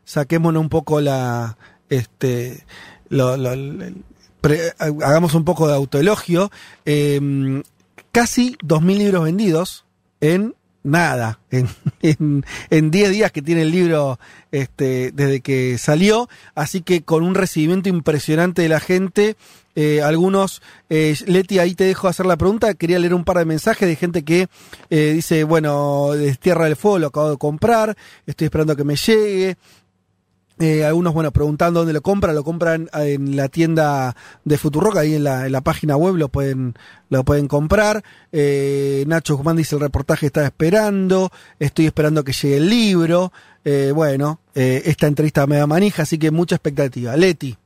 saquémonos 0.05 0.61
un 0.61 0.69
poco 0.69 1.01
la, 1.01 1.57
este, 1.89 2.65
hagamos 4.79 5.35
un 5.35 5.45
poco 5.45 5.69
de 5.69 5.75
autoelogio, 5.75 6.51
eh, 6.85 7.63
casi 8.17 8.57
2.000 8.65 8.97
libros 8.97 9.25
vendidos 9.25 9.85
en 10.23 10.55
nada, 10.83 11.39
en, 11.51 11.69
en, 12.01 12.47
en 12.71 12.91
10 12.91 13.11
días 13.11 13.31
que 13.31 13.43
tiene 13.43 13.61
el 13.61 13.71
libro 13.71 14.19
este, 14.53 15.13
desde 15.13 15.43
que 15.43 15.77
salió, 15.77 16.27
así 16.55 16.81
que 16.81 17.03
con 17.03 17.23
un 17.23 17.35
recibimiento 17.35 17.91
impresionante 17.91 18.63
de 18.63 18.71
la 18.71 18.81
gente, 18.81 19.37
eh, 19.75 20.01
algunos, 20.01 20.63
eh, 20.89 21.15
Leti, 21.27 21.59
ahí 21.59 21.75
te 21.75 21.85
dejo 21.85 22.09
hacer 22.09 22.25
la 22.25 22.39
pregunta, 22.39 22.73
quería 22.73 22.99
leer 22.99 23.13
un 23.13 23.25
par 23.25 23.37
de 23.37 23.45
mensajes 23.45 23.87
de 23.87 23.97
gente 23.97 24.23
que 24.23 24.47
eh, 24.89 25.13
dice, 25.15 25.45
bueno, 25.45 26.13
de 26.13 26.35
Tierra 26.37 26.65
del 26.65 26.77
Fuego 26.77 26.99
lo 26.99 27.09
acabo 27.09 27.33
de 27.33 27.37
comprar, 27.37 27.99
estoy 28.25 28.47
esperando 28.47 28.77
que 28.77 28.85
me 28.85 28.97
llegue, 28.97 29.59
eh, 30.59 30.85
algunos, 30.85 31.13
bueno, 31.13 31.33
preguntando 31.33 31.81
dónde 31.81 31.93
lo 31.93 32.01
compran, 32.01 32.35
lo 32.35 32.43
compran 32.43 32.89
en 32.95 33.37
la 33.37 33.49
tienda 33.49 34.17
de 34.45 34.57
Futurock, 34.57 34.97
ahí 34.97 35.15
en 35.15 35.25
la, 35.25 35.47
en 35.47 35.53
la 35.53 35.61
página 35.61 35.97
web 35.97 36.17
lo 36.17 36.29
pueden, 36.29 36.75
lo 37.11 37.25
pueden 37.25 37.47
comprar. 37.47 38.03
Eh, 38.33 39.05
Nacho 39.07 39.37
Guzmán 39.37 39.57
dice 39.57 39.75
el 39.75 39.83
reportaje 39.83 40.27
está 40.27 40.45
esperando, 40.45 41.31
estoy 41.59 41.87
esperando 41.87 42.25
que 42.25 42.33
llegue 42.33 42.57
el 42.57 42.71
libro. 42.71 43.33
Eh, 43.65 43.93
bueno, 43.95 44.41
eh, 44.55 44.83
esta 44.87 45.07
entrevista 45.07 45.47
me 45.47 45.57
da 45.57 45.67
manija, 45.67 46.05
así 46.05 46.19
que 46.19 46.31
mucha 46.31 46.55
expectativa. 46.55 47.17
Leti. 47.17 47.57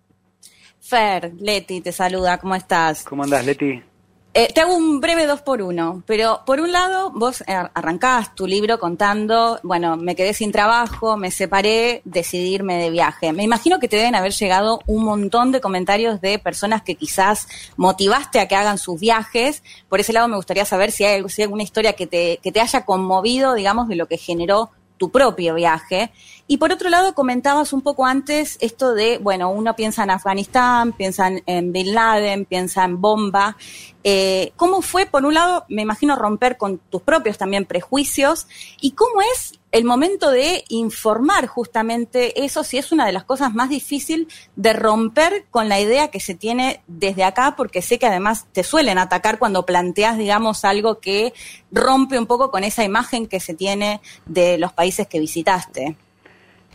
Fer, 0.81 1.33
Leti, 1.39 1.81
te 1.83 1.93
saluda, 1.93 2.39
¿cómo 2.39 2.57
estás? 2.57 3.05
¿Cómo 3.05 3.23
andás, 3.23 3.45
Leti? 3.47 3.83
Eh, 4.33 4.53
te 4.55 4.61
hago 4.61 4.77
un 4.77 5.01
breve 5.01 5.27
dos 5.27 5.43
por 5.43 5.61
uno, 5.61 6.05
pero 6.07 6.43
por 6.47 6.61
un 6.61 6.71
lado, 6.71 7.11
vos 7.11 7.43
arrancás 7.49 8.33
tu 8.37 8.47
libro 8.47 8.79
contando, 8.79 9.59
bueno, 9.65 9.97
me 9.97 10.15
quedé 10.15 10.35
sin 10.35 10.53
trabajo, 10.53 11.17
me 11.17 11.33
separé, 11.33 12.01
decidí 12.05 12.55
irme 12.55 12.77
de 12.77 12.91
viaje. 12.91 13.33
Me 13.33 13.43
imagino 13.43 13.81
que 13.81 13.89
te 13.89 13.97
deben 13.97 14.15
haber 14.15 14.31
llegado 14.31 14.79
un 14.87 15.03
montón 15.03 15.51
de 15.51 15.61
comentarios 15.61 16.21
de 16.21 16.39
personas 16.39 16.83
que 16.83 16.95
quizás 16.95 17.49
motivaste 17.77 18.39
a 18.39 18.47
que 18.47 18.55
hagan 18.55 18.79
sus 18.79 19.01
viajes. 19.01 19.65
Por 19.89 19.99
ese 19.99 20.13
lado 20.13 20.29
me 20.29 20.37
gustaría 20.37 20.65
saber 20.65 20.93
si 20.93 21.05
hay, 21.05 21.29
si 21.29 21.43
hay 21.43 21.47
alguna 21.47 21.65
historia 21.65 21.95
que 21.95 22.07
te, 22.07 22.39
que 22.41 22.53
te 22.53 22.61
haya 22.61 22.85
conmovido, 22.85 23.55
digamos, 23.55 23.89
de 23.89 23.97
lo 23.97 24.07
que 24.07 24.17
generó 24.17 24.71
tu 25.01 25.11
propio 25.11 25.55
viaje. 25.55 26.13
Y 26.51 26.57
por 26.57 26.73
otro 26.73 26.91
lado, 26.91 27.15
comentabas 27.15 27.73
un 27.73 27.81
poco 27.81 28.05
antes 28.05 28.59
esto 28.61 28.93
de, 28.93 29.19
bueno, 29.19 29.53
uno 29.53 29.77
piensa 29.77 30.03
en 30.03 30.11
Afganistán, 30.11 30.93
piensa 30.93 31.31
en, 31.47 31.73
Bin 31.73 31.95
Laden, 31.95 32.45
piensa 32.45 32.85
en 32.85 33.01
bomba. 33.01 33.57
Eh, 34.03 34.53
¿Cómo 34.57 34.83
fue, 34.83 35.07
por 35.07 35.25
un 35.25 35.35
lado, 35.35 35.65
me 35.69 35.83
imagino, 35.83 36.17
romper 36.17 36.57
con 36.57 36.79
tus 36.79 37.03
propios 37.03 37.39
también 37.39 37.67
prejuicios? 37.67 38.49
¿Y 38.81 38.97
cómo 38.97 39.21
es 39.33 39.61
el 39.71 39.85
momento 39.85 40.33
de 40.33 40.65
informar 40.71 41.47
justamente 41.47 42.45
eso, 42.45 42.65
si 42.65 42.79
es 42.79 42.91
una 42.91 43.07
de 43.07 43.13
las 43.13 43.23
cosas 43.23 43.55
más 43.55 43.69
difíciles 43.69 44.27
de 44.57 44.73
romper 44.73 45.45
con 45.53 45.69
la 45.69 45.79
idea 45.79 46.09
que 46.09 46.19
se 46.19 46.35
tiene 46.35 46.83
desde 46.89 47.23
acá, 47.23 47.55
porque 47.57 47.81
sé 47.81 48.01
que 48.01 48.07
además 48.07 48.49
te 48.51 48.65
suelen 48.65 48.99
atacar 48.99 49.39
cuando 49.39 49.65
planteas, 49.65 50.19
digamos, 50.19 50.65
algo 50.65 50.99
que 50.99 51.33
rompe 51.71 52.19
un 52.19 52.27
poco 52.27 52.51
con 52.51 52.65
esa 52.65 52.83
imagen 52.83 53.29
que 53.29 53.39
se 53.39 53.55
tiene 53.55 54.01
de 54.27 54.59
los 54.59 54.73
países 54.73 55.07
que 55.07 55.21
visitaste? 55.21 55.97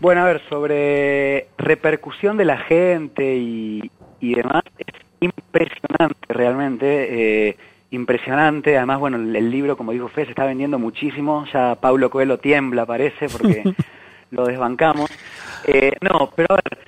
Bueno, 0.01 0.21
a 0.21 0.25
ver, 0.25 0.41
sobre 0.49 1.47
repercusión 1.57 2.37
de 2.37 2.45
la 2.45 2.57
gente 2.57 3.35
y, 3.35 3.89
y 4.19 4.35
demás, 4.35 4.63
es 4.77 4.93
impresionante 5.21 6.33
realmente, 6.33 7.47
eh, 7.49 7.57
impresionante. 7.91 8.77
Además, 8.77 8.99
bueno, 8.99 9.17
el, 9.17 9.35
el 9.35 9.49
libro, 9.49 9.77
como 9.77 9.93
dijo 9.93 10.09
Fe, 10.09 10.25
se 10.25 10.31
está 10.31 10.45
vendiendo 10.45 10.77
muchísimo. 10.79 11.45
Ya 11.53 11.75
Paulo 11.75 12.09
Coelho 12.09 12.39
tiembla, 12.39 12.85
parece, 12.85 13.29
porque 13.29 13.63
lo 14.31 14.45
desbancamos. 14.45 15.09
Eh, 15.65 15.93
no, 16.01 16.29
pero 16.35 16.53
a 16.53 16.55
ver, 16.55 16.79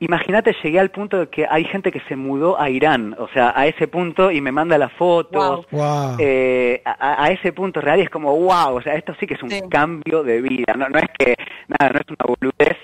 imagínate, 0.00 0.54
llegué 0.62 0.78
al 0.80 0.90
punto 0.90 1.18
de 1.18 1.28
que 1.28 1.46
hay 1.48 1.64
gente 1.64 1.90
que 1.90 2.00
se 2.08 2.16
mudó 2.16 2.60
a 2.60 2.68
Irán, 2.70 3.14
o 3.18 3.28
sea, 3.28 3.52
a 3.56 3.66
ese 3.66 3.88
punto 3.88 4.30
y 4.30 4.40
me 4.40 4.52
manda 4.52 4.76
las 4.78 4.92
fotos. 4.92 5.66
Wow. 5.70 5.80
Wow. 5.80 6.16
Eh, 6.18 6.82
a, 6.84 7.24
a 7.24 7.30
ese 7.30 7.52
punto 7.52 7.80
real 7.80 7.98
y 8.00 8.02
es 8.02 8.10
como, 8.10 8.34
wow, 8.36 8.76
o 8.76 8.82
sea, 8.82 8.94
esto 8.94 9.14
sí 9.18 9.26
que 9.26 9.34
es 9.34 9.42
un 9.42 9.50
Sí. 9.50 9.62
cambio 9.70 10.22
de 10.22 10.42
vida, 10.42 10.74
no, 10.76 10.88
no 10.88 10.98
es 10.98 11.08
que, 11.18 11.34
nada, 11.68 11.92
no 11.92 12.00
es 12.00 12.06
una 12.08 12.26
boludez. 12.26 12.76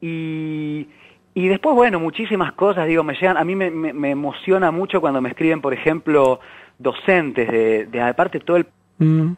Y, 0.00 0.86
y 1.34 1.48
después, 1.48 1.74
bueno, 1.74 1.98
muchísimas 1.98 2.52
cosas, 2.52 2.86
digo, 2.86 3.02
me 3.02 3.14
llegan, 3.14 3.36
a 3.36 3.44
mí 3.44 3.56
me, 3.56 3.70
me, 3.70 3.92
me 3.92 4.10
emociona 4.10 4.70
mucho 4.70 5.00
cuando 5.00 5.20
me 5.20 5.30
escriben, 5.30 5.60
por 5.60 5.72
ejemplo, 5.74 6.40
docentes 6.78 7.50
de, 7.50 7.86
de 7.86 8.00
aparte 8.00 8.40
todo 8.40 8.58
el 8.58 8.66
Mm. 8.96 9.32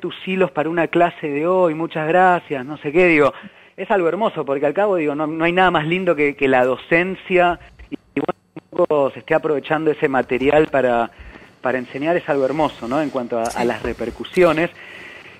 tus 0.00 0.14
hilos 0.26 0.50
para 0.50 0.68
una 0.68 0.88
clase 0.88 1.28
de 1.28 1.46
hoy, 1.46 1.74
muchas 1.74 2.08
gracias, 2.08 2.66
no 2.66 2.76
sé 2.78 2.90
qué, 2.90 3.06
digo, 3.06 3.32
es 3.76 3.90
algo 3.90 4.08
hermoso, 4.08 4.44
porque 4.44 4.66
al 4.66 4.74
cabo, 4.74 4.96
digo, 4.96 5.14
no, 5.14 5.26
no 5.26 5.44
hay 5.44 5.52
nada 5.52 5.70
más 5.70 5.86
lindo 5.86 6.14
que, 6.14 6.36
que 6.36 6.48
la 6.48 6.64
docencia, 6.64 7.58
y, 7.90 7.94
y 8.14 8.20
bueno, 8.20 8.34
un 8.54 8.78
poco 8.78 9.10
se 9.10 9.20
esté 9.20 9.34
aprovechando 9.34 9.90
ese 9.90 10.08
material 10.08 10.68
para, 10.68 11.10
para 11.60 11.78
enseñar, 11.78 12.16
es 12.16 12.28
algo 12.28 12.44
hermoso, 12.44 12.86
¿no?, 12.86 13.00
en 13.00 13.10
cuanto 13.10 13.38
a, 13.38 13.44
a 13.44 13.64
las 13.64 13.82
repercusiones. 13.82 14.70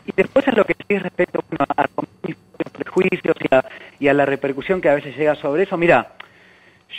Y 0.07 0.13
después 0.17 0.47
es 0.47 0.57
lo 0.57 0.65
que 0.65 0.75
sí 0.87 0.99
respecto 0.99 1.41
bueno, 1.49 1.65
a 1.77 1.87
mis 2.27 2.37
prejuicios 2.73 3.37
y 3.41 3.55
a, 3.55 3.65
y 3.99 4.09
a 4.09 4.15
la 4.15 4.27
repercusión 4.27 4.81
que 4.81 4.91
a 4.91 4.95
veces 4.95 5.17
llega 5.17 5.35
sobre 5.37 5.63
eso. 5.63 5.77
Mira, 5.79 6.13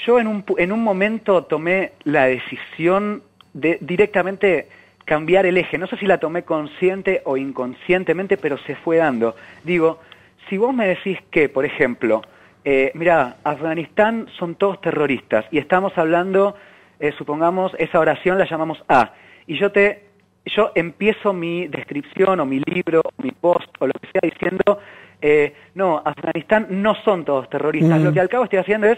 yo 0.05 0.19
en 0.19 0.27
un, 0.27 0.43
en 0.57 0.71
un 0.71 0.83
momento 0.83 1.43
tomé 1.43 1.91
la 2.03 2.25
decisión 2.25 3.21
de 3.53 3.77
directamente 3.81 4.69
cambiar 5.05 5.45
el 5.45 5.57
eje. 5.57 5.77
No 5.77 5.85
sé 5.85 5.97
si 5.97 6.07
la 6.07 6.17
tomé 6.17 6.43
consciente 6.43 7.21
o 7.25 7.37
inconscientemente, 7.37 8.37
pero 8.37 8.57
se 8.57 8.75
fue 8.75 8.97
dando. 8.97 9.35
Digo, 9.63 9.99
si 10.49 10.57
vos 10.57 10.73
me 10.73 10.87
decís 10.87 11.17
que, 11.31 11.49
por 11.49 11.65
ejemplo, 11.65 12.21
eh, 12.63 12.91
mira, 12.95 13.37
Afganistán 13.43 14.27
son 14.37 14.55
todos 14.55 14.81
terroristas 14.81 15.45
y 15.51 15.57
estamos 15.57 15.97
hablando, 15.97 16.55
eh, 16.99 17.11
supongamos, 17.17 17.73
esa 17.77 17.99
oración 17.99 18.37
la 18.37 18.45
llamamos 18.45 18.83
A, 18.87 19.13
y 19.47 19.57
yo 19.57 19.71
te, 19.71 20.05
yo 20.45 20.71
empiezo 20.75 21.33
mi 21.33 21.67
descripción 21.67 22.39
o 22.39 22.45
mi 22.45 22.59
libro 22.59 23.01
o 23.03 23.21
mi 23.21 23.31
post 23.31 23.69
o 23.79 23.87
lo 23.87 23.93
que 23.93 24.07
sea 24.11 24.21
diciendo, 24.23 24.79
eh, 25.21 25.53
no, 25.73 26.01
Afganistán 26.03 26.67
no 26.69 26.95
son 27.03 27.25
todos 27.25 27.49
terroristas. 27.49 28.01
Lo 28.01 28.13
que 28.13 28.19
al 28.19 28.29
cabo 28.29 28.43
estoy 28.43 28.59
haciendo 28.59 28.87
es 28.87 28.97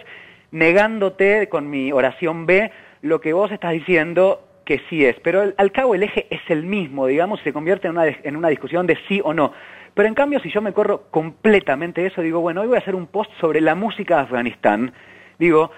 negándote 0.51 1.47
con 1.49 1.69
mi 1.69 1.91
oración 1.91 2.45
B 2.45 2.71
lo 3.01 3.21
que 3.21 3.33
vos 3.33 3.51
estás 3.51 3.73
diciendo 3.73 4.41
que 4.67 4.81
sí 4.89 5.05
es. 5.05 5.15
Pero 5.23 5.41
al, 5.41 5.55
al 5.57 5.71
cabo 5.71 5.95
el 5.95 6.03
eje 6.03 6.27
es 6.29 6.41
el 6.49 6.63
mismo, 6.63 7.07
digamos, 7.07 7.39
se 7.41 7.53
convierte 7.53 7.87
en 7.87 7.93
una, 7.93 8.05
en 8.05 8.35
una 8.35 8.49
discusión 8.49 8.85
de 8.85 8.97
sí 9.07 9.21
o 9.23 9.33
no. 9.33 9.53
Pero 9.93 10.09
en 10.09 10.13
cambio, 10.13 10.39
si 10.41 10.51
yo 10.51 10.61
me 10.61 10.73
corro 10.73 11.03
completamente 11.09 12.05
eso, 12.05 12.21
digo, 12.21 12.41
bueno, 12.41 12.61
hoy 12.61 12.67
voy 12.67 12.75
a 12.75 12.81
hacer 12.81 12.93
un 12.93 13.07
post 13.07 13.31
sobre 13.39 13.61
la 13.61 13.75
música 13.75 14.17
de 14.17 14.21
Afganistán. 14.23 14.91
Digo, 15.39 15.71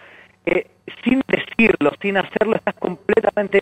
eh, 0.43 0.65
sin 1.03 1.21
decirlo, 1.27 1.91
sin 2.01 2.17
hacerlo, 2.17 2.55
estás 2.55 2.73
completamente 2.73 3.61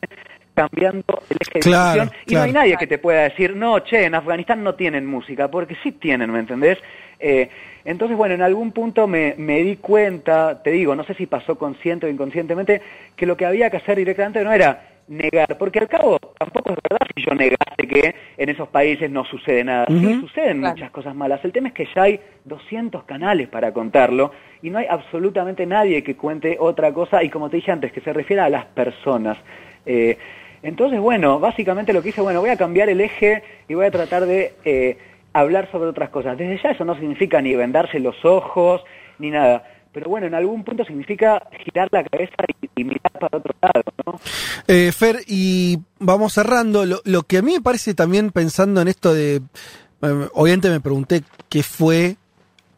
cambiando 0.56 1.22
el 1.30 1.38
eje 1.42 1.60
de 1.60 1.70
discusión 1.70 2.12
y 2.26 2.34
no 2.34 2.42
hay 2.42 2.54
nadie 2.54 2.78
que 2.78 2.88
te 2.88 2.98
pueda 2.98 3.24
decir, 3.24 3.56
no, 3.56 3.80
che, 3.80 4.06
en 4.06 4.16
Afganistán 4.16 4.64
no 4.64 4.76
tienen 4.76 5.06
música, 5.06 5.52
porque 5.52 5.76
sí 5.84 5.92
tienen, 5.92 6.32
¿me 6.32 6.40
entendés? 6.40 6.80
Eh, 7.20 7.50
entonces, 7.84 8.18
bueno, 8.18 8.34
en 8.34 8.42
algún 8.42 8.72
punto 8.72 9.08
me, 9.08 9.36
me 9.38 9.62
di 9.62 9.76
cuenta, 9.76 10.64
te 10.64 10.72
digo, 10.72 10.96
no 10.96 11.04
sé 11.04 11.14
si 11.14 11.28
pasó 11.28 11.58
consciente 11.58 12.08
o 12.08 12.10
inconscientemente, 12.10 12.82
que 13.16 13.26
lo 13.26 13.36
que 13.38 13.46
había 13.46 13.70
que 13.70 13.78
hacer 13.78 13.98
directamente 13.98 14.44
no 14.44 14.52
era 14.52 14.97
negar, 15.08 15.58
porque 15.58 15.80
al 15.80 15.88
cabo 15.88 16.18
tampoco 16.38 16.72
es 16.72 16.78
verdad 16.90 17.08
si 17.16 17.24
yo 17.24 17.34
negase 17.34 17.88
que 17.88 18.16
en 18.38 18.50
esos 18.50 18.68
países 18.70 19.10
no 19.10 19.24
sucede 19.26 19.64
nada. 19.64 19.86
Sí, 19.88 19.94
Ujú. 19.96 20.22
suceden 20.28 20.60
Claro. 20.60 20.76
muchas 20.76 20.92
cosas 20.92 21.16
malas. 21.16 21.44
El 21.46 21.52
tema 21.52 21.70
es 21.70 21.74
que 21.74 21.88
ya 21.96 22.04
hay 22.04 22.20
200 22.46 23.04
canales 23.06 23.48
para 23.48 23.72
contarlo 23.72 24.32
y 24.62 24.70
no 24.70 24.80
hay 24.80 24.86
absolutamente 24.90 25.66
nadie 25.66 26.04
que 26.04 26.16
cuente 26.16 26.58
otra 26.60 26.94
cosa 26.94 27.24
y 27.24 27.30
como 27.30 27.50
te 27.50 27.58
dije 27.58 27.72
antes, 27.72 27.92
que 27.92 28.02
se 28.02 28.12
refiera 28.14 28.46
a 28.46 28.50
las 28.50 28.66
personas. 28.66 29.38
Eh, 29.86 30.18
entonces, 30.64 31.00
bueno, 31.00 31.40
básicamente 31.40 31.94
lo 31.94 32.02
que 32.02 32.10
hice, 32.10 32.22
bueno, 32.22 32.42
voy 32.42 32.50
a 32.50 32.58
cambiar 32.58 32.90
el 32.90 33.00
eje 33.00 33.44
y 33.70 33.74
voy 33.76 33.86
a 33.86 33.92
tratar 33.92 34.26
de 34.26 34.54
eh, 34.66 34.98
hablar 35.32 35.70
sobre 35.72 35.90
otras 35.90 36.10
cosas. 36.10 36.38
Desde 36.38 36.62
ya 36.62 36.72
eso 36.72 36.84
no 36.84 36.96
significa 36.96 37.42
ni 37.42 37.56
vendarse 37.56 38.00
los 38.00 38.26
ojos 38.26 38.84
ni 39.20 39.30
nada. 39.32 39.64
Pero 39.92 40.10
bueno, 40.10 40.28
en 40.28 40.34
algún 40.34 40.64
punto 40.64 40.84
significa 40.86 41.48
girar 41.64 41.88
la 41.92 42.04
cabeza 42.04 42.36
y, 42.76 42.84
mirar 42.84 43.12
para 43.20 43.38
otro 43.38 43.56
lado, 43.62 43.84
¿no? 44.06 44.20
Eh, 44.68 44.92
Fer, 44.92 45.22
y 45.28 45.80
vamos 46.00 46.34
cerrando. 46.34 46.86
Lo, 46.86 47.02
lo 47.04 47.24
que 47.24 47.38
a 47.38 47.42
mí 47.42 47.54
me 47.54 47.62
parece 47.62 47.94
también 47.94 48.32
pensando 48.32 48.82
en 48.82 48.88
esto 48.88 49.14
de. 49.14 49.36
eh, 50.02 50.28
obviamente 50.34 50.70
me 50.70 50.80
pregunté 50.80 51.24
qué 51.50 51.64
fue 51.64 52.18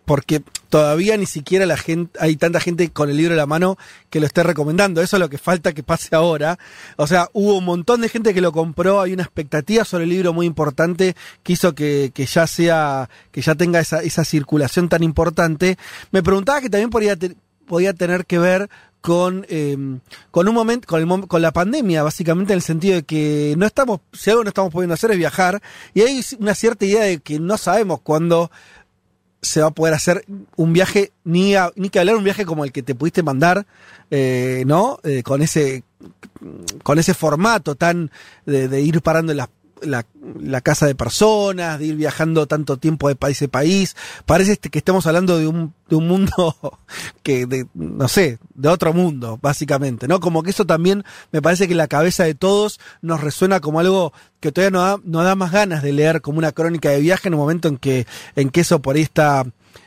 porque 0.10 0.41
todavía 0.69 1.17
ni 1.17 1.28
siquiera 1.28 1.67
la 1.67 1.78
gente, 1.78 2.17
hay 2.19 2.36
tanta 2.36 2.60
gente 2.60 2.89
con 2.89 3.12
el 3.12 3.17
libro 3.17 3.34
en 3.34 3.38
la 3.38 3.45
mano 3.45 3.78
que 4.10 4.19
lo 4.19 4.26
esté 4.26 4.41
recomendando. 4.41 5.04
Eso 5.04 5.17
es 5.17 5.19
lo 5.19 5.30
que 5.30 5.38
falta 5.38 5.72
que 5.72 5.84
pase 5.84 6.15
ahora. 6.15 6.58
O 6.98 7.06
sea, 7.06 7.30
hubo 7.34 7.56
un 7.60 7.65
montón 7.65 8.02
de 8.02 8.10
gente 8.10 8.34
que 8.34 8.41
lo 8.41 8.52
compró, 8.52 9.02
hay 9.02 9.13
una 9.13 9.22
expectativa 9.22 9.86
sobre 9.86 10.06
el 10.06 10.10
libro 10.10 10.34
muy 10.34 10.48
importante 10.48 11.15
que 11.43 11.54
hizo 11.54 11.76
que, 11.76 12.10
que 12.12 12.26
ya 12.26 12.48
sea, 12.48 13.08
que 13.32 13.43
ya 13.43 13.54
tenga 13.54 13.80
esa, 13.80 14.02
esa 14.02 14.26
circulación 14.26 14.89
tan 14.89 15.04
importante. 15.04 15.78
Me 16.10 16.24
preguntaba 16.24 16.60
que 16.60 16.72
también 16.72 16.89
podía, 16.89 17.15
te- 17.15 17.36
podía 17.67 17.93
tener 17.93 18.26
que 18.26 18.39
ver 18.39 18.67
con, 19.02 19.45
eh, 19.48 19.78
con 20.32 20.48
un 20.48 20.56
momento, 20.56 20.88
con, 20.88 21.00
el 21.02 21.28
con 21.28 21.41
la 21.43 21.52
pandemia, 21.52 22.02
básicamente 22.02 22.54
en 22.54 22.58
el 22.58 22.63
sentido 22.63 22.95
de 22.95 23.04
que 23.04 23.54
no 23.60 23.67
estamos, 23.67 24.00
si 24.12 24.32
algo 24.32 24.43
no 24.43 24.50
estamos 24.50 24.74
pudiendo 24.74 24.95
hacer 24.95 25.12
es 25.12 25.17
viajar, 25.19 25.62
y 25.93 26.02
hay 26.02 26.19
una 26.39 26.56
cierta 26.56 26.84
idea 26.86 27.04
de 27.04 27.19
que 27.19 27.39
no 27.39 27.58
sabemos 27.60 28.02
cuándo 28.02 28.50
se 29.41 29.62
va 29.62 29.67
a 29.67 29.71
poder 29.71 29.93
hacer 29.93 30.25
un 30.58 30.73
viaje, 30.73 31.12
ni, 31.23 31.56
a- 31.56 31.71
ni 31.75 31.89
que 31.89 31.99
hablar 31.99 32.15
un 32.15 32.23
viaje 32.23 32.45
como 32.45 32.63
el 32.65 32.71
que 32.71 32.84
te 32.84 32.95
pudiste 32.95 33.23
mandar, 33.23 33.65
eh, 34.12 34.63
¿no? 34.67 34.99
Eh, 35.04 35.23
con 35.23 35.41
ese 35.41 35.84
con 36.84 36.97
ese 36.99 37.13
formato 37.13 37.75
tan 37.75 38.10
de, 38.45 38.67
de 38.69 38.82
ir 38.82 39.02
parando 39.02 39.32
en 39.34 39.38
la, 39.39 39.49
la, 39.82 40.62
casa 40.62 40.86
de 40.86 40.96
personas, 40.96 41.80
de 41.80 41.88
ir 41.88 41.96
viajando 41.96 42.48
tanto 42.48 42.78
tiempo 42.78 43.08
de 43.08 43.15
país 43.15 43.42
a 43.42 43.48
país. 43.48 43.96
Parece 44.26 44.54
este- 44.54 44.70
que 44.70 44.80
estamos 44.80 45.08
hablando 45.08 45.38
de 45.38 45.48
un, 45.48 45.74
de 45.89 45.96
un 45.96 46.08
mundo 46.08 46.56
que, 47.24 47.46
de, 47.46 47.65
no 47.74 48.08
sé, 48.08 48.39
de 48.56 48.70
otro 48.70 48.94
mundo, 48.94 49.39
básicamente, 49.42 50.08
¿no? 50.08 50.20
Como 50.20 50.44
que 50.44 50.52
eso 50.52 50.65
también 50.65 51.04
me 51.32 51.42
parece 51.42 51.68
que 51.68 51.76
la 51.76 51.88
cabeza 51.88 52.24
de 52.24 52.36
todos 52.36 52.80
nos 53.02 53.22
resuena 53.22 53.60
como 53.60 53.80
algo 53.80 54.13
que 54.39 54.52
todavía 54.52 54.72
nos 54.72 54.84
da, 54.84 55.02
nos 55.04 55.24
da 55.24 55.36
más 55.36 55.52
ganas 55.52 55.84
de 55.84 55.94
leer 55.94 56.22
como 56.22 56.38
una 56.38 56.52
crónica 56.52 56.89
de 56.89 57.02
viaje 57.02 57.28
en 57.28 57.34
un 57.34 57.39
momento 57.39 57.68
en 57.68 57.78
que, 57.78 58.08
en 58.36 58.50
que 58.50 58.62
eso 58.62 58.82
por 58.82 58.96
ahí 58.96 59.02
está, 59.02 59.46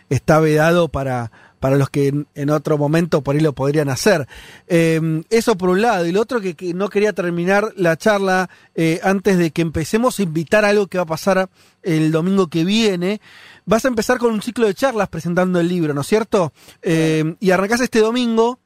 está 0.08 0.40
vedado 0.40 0.88
para, 0.88 1.30
para 1.62 1.76
los 1.76 1.90
que 1.90 2.12
en, 2.34 2.50
otro 2.50 2.76
momento 2.76 3.22
por 3.22 3.36
ahí 3.36 3.40
lo 3.40 3.52
podrían 3.52 3.88
hacer. 3.88 4.26
Eh, 4.66 5.22
eso 5.30 5.56
por 5.56 5.68
un 5.68 5.80
lado. 5.80 6.04
Y 6.06 6.10
lo 6.10 6.20
otro 6.20 6.40
que, 6.40 6.56
no 6.74 6.88
quería 6.88 7.12
terminar 7.12 7.72
la 7.76 7.96
charla 7.96 8.50
eh, 8.74 8.98
antes 9.04 9.38
de 9.38 9.52
que 9.52 9.62
empecemos 9.62 10.18
a 10.18 10.22
invitar 10.24 10.64
a 10.64 10.70
algo 10.70 10.88
que 10.88 10.98
va 10.98 11.04
a 11.04 11.06
pasar 11.06 11.48
el 11.84 12.10
domingo 12.10 12.48
que 12.48 12.64
viene. 12.64 13.20
Vas 13.64 13.84
a 13.84 13.88
empezar 13.88 14.18
con 14.18 14.32
un 14.32 14.42
ciclo 14.42 14.66
de 14.66 14.74
charlas 14.74 15.08
presentando 15.08 15.60
el 15.60 15.68
libro, 15.68 15.94
¿no 15.94 16.00
es 16.00 16.08
cierto? 16.08 16.52
Eh, 16.82 17.36
y 17.38 17.52
arrancás 17.52 17.80
este 17.80 18.00
domingo. 18.00 18.58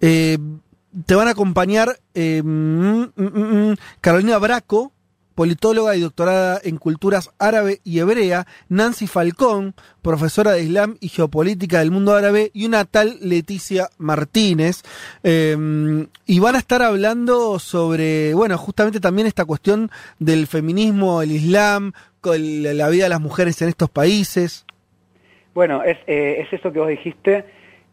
Eh, 0.00 0.38
te 1.04 1.14
van 1.14 1.28
a 1.28 1.30
acompañar 1.30 2.00
eh, 2.12 2.42
mm, 2.42 3.02
mm, 3.14 3.70
mm, 3.70 3.74
Carolina 4.00 4.38
Braco, 4.38 4.92
politóloga 5.36 5.94
y 5.94 6.00
doctorada 6.00 6.58
en 6.64 6.78
culturas 6.78 7.30
árabe 7.38 7.78
y 7.84 8.00
hebrea, 8.00 8.46
Nancy 8.68 9.06
Falcón, 9.06 9.74
profesora 10.02 10.52
de 10.52 10.64
Islam 10.64 10.96
y 11.00 11.08
geopolítica 11.10 11.78
del 11.78 11.92
mundo 11.92 12.14
árabe, 12.14 12.50
y 12.52 12.66
una 12.66 12.84
tal 12.86 13.18
Leticia 13.20 13.88
Martínez. 13.98 14.82
Eh, 15.22 15.56
y 16.26 16.40
van 16.40 16.56
a 16.56 16.58
estar 16.58 16.82
hablando 16.82 17.60
sobre, 17.60 18.34
bueno, 18.34 18.58
justamente 18.58 18.98
también 18.98 19.28
esta 19.28 19.44
cuestión 19.44 19.90
del 20.18 20.48
feminismo, 20.48 21.22
el 21.22 21.30
Islam, 21.30 21.92
la 22.24 22.88
vida 22.88 23.04
de 23.04 23.10
las 23.10 23.20
mujeres 23.20 23.62
en 23.62 23.68
estos 23.68 23.90
países. 23.90 24.64
Bueno, 25.54 25.84
es, 25.84 25.98
eh, 26.08 26.38
es 26.40 26.52
eso 26.52 26.72
que 26.72 26.80
vos 26.80 26.88
dijiste. 26.88 27.44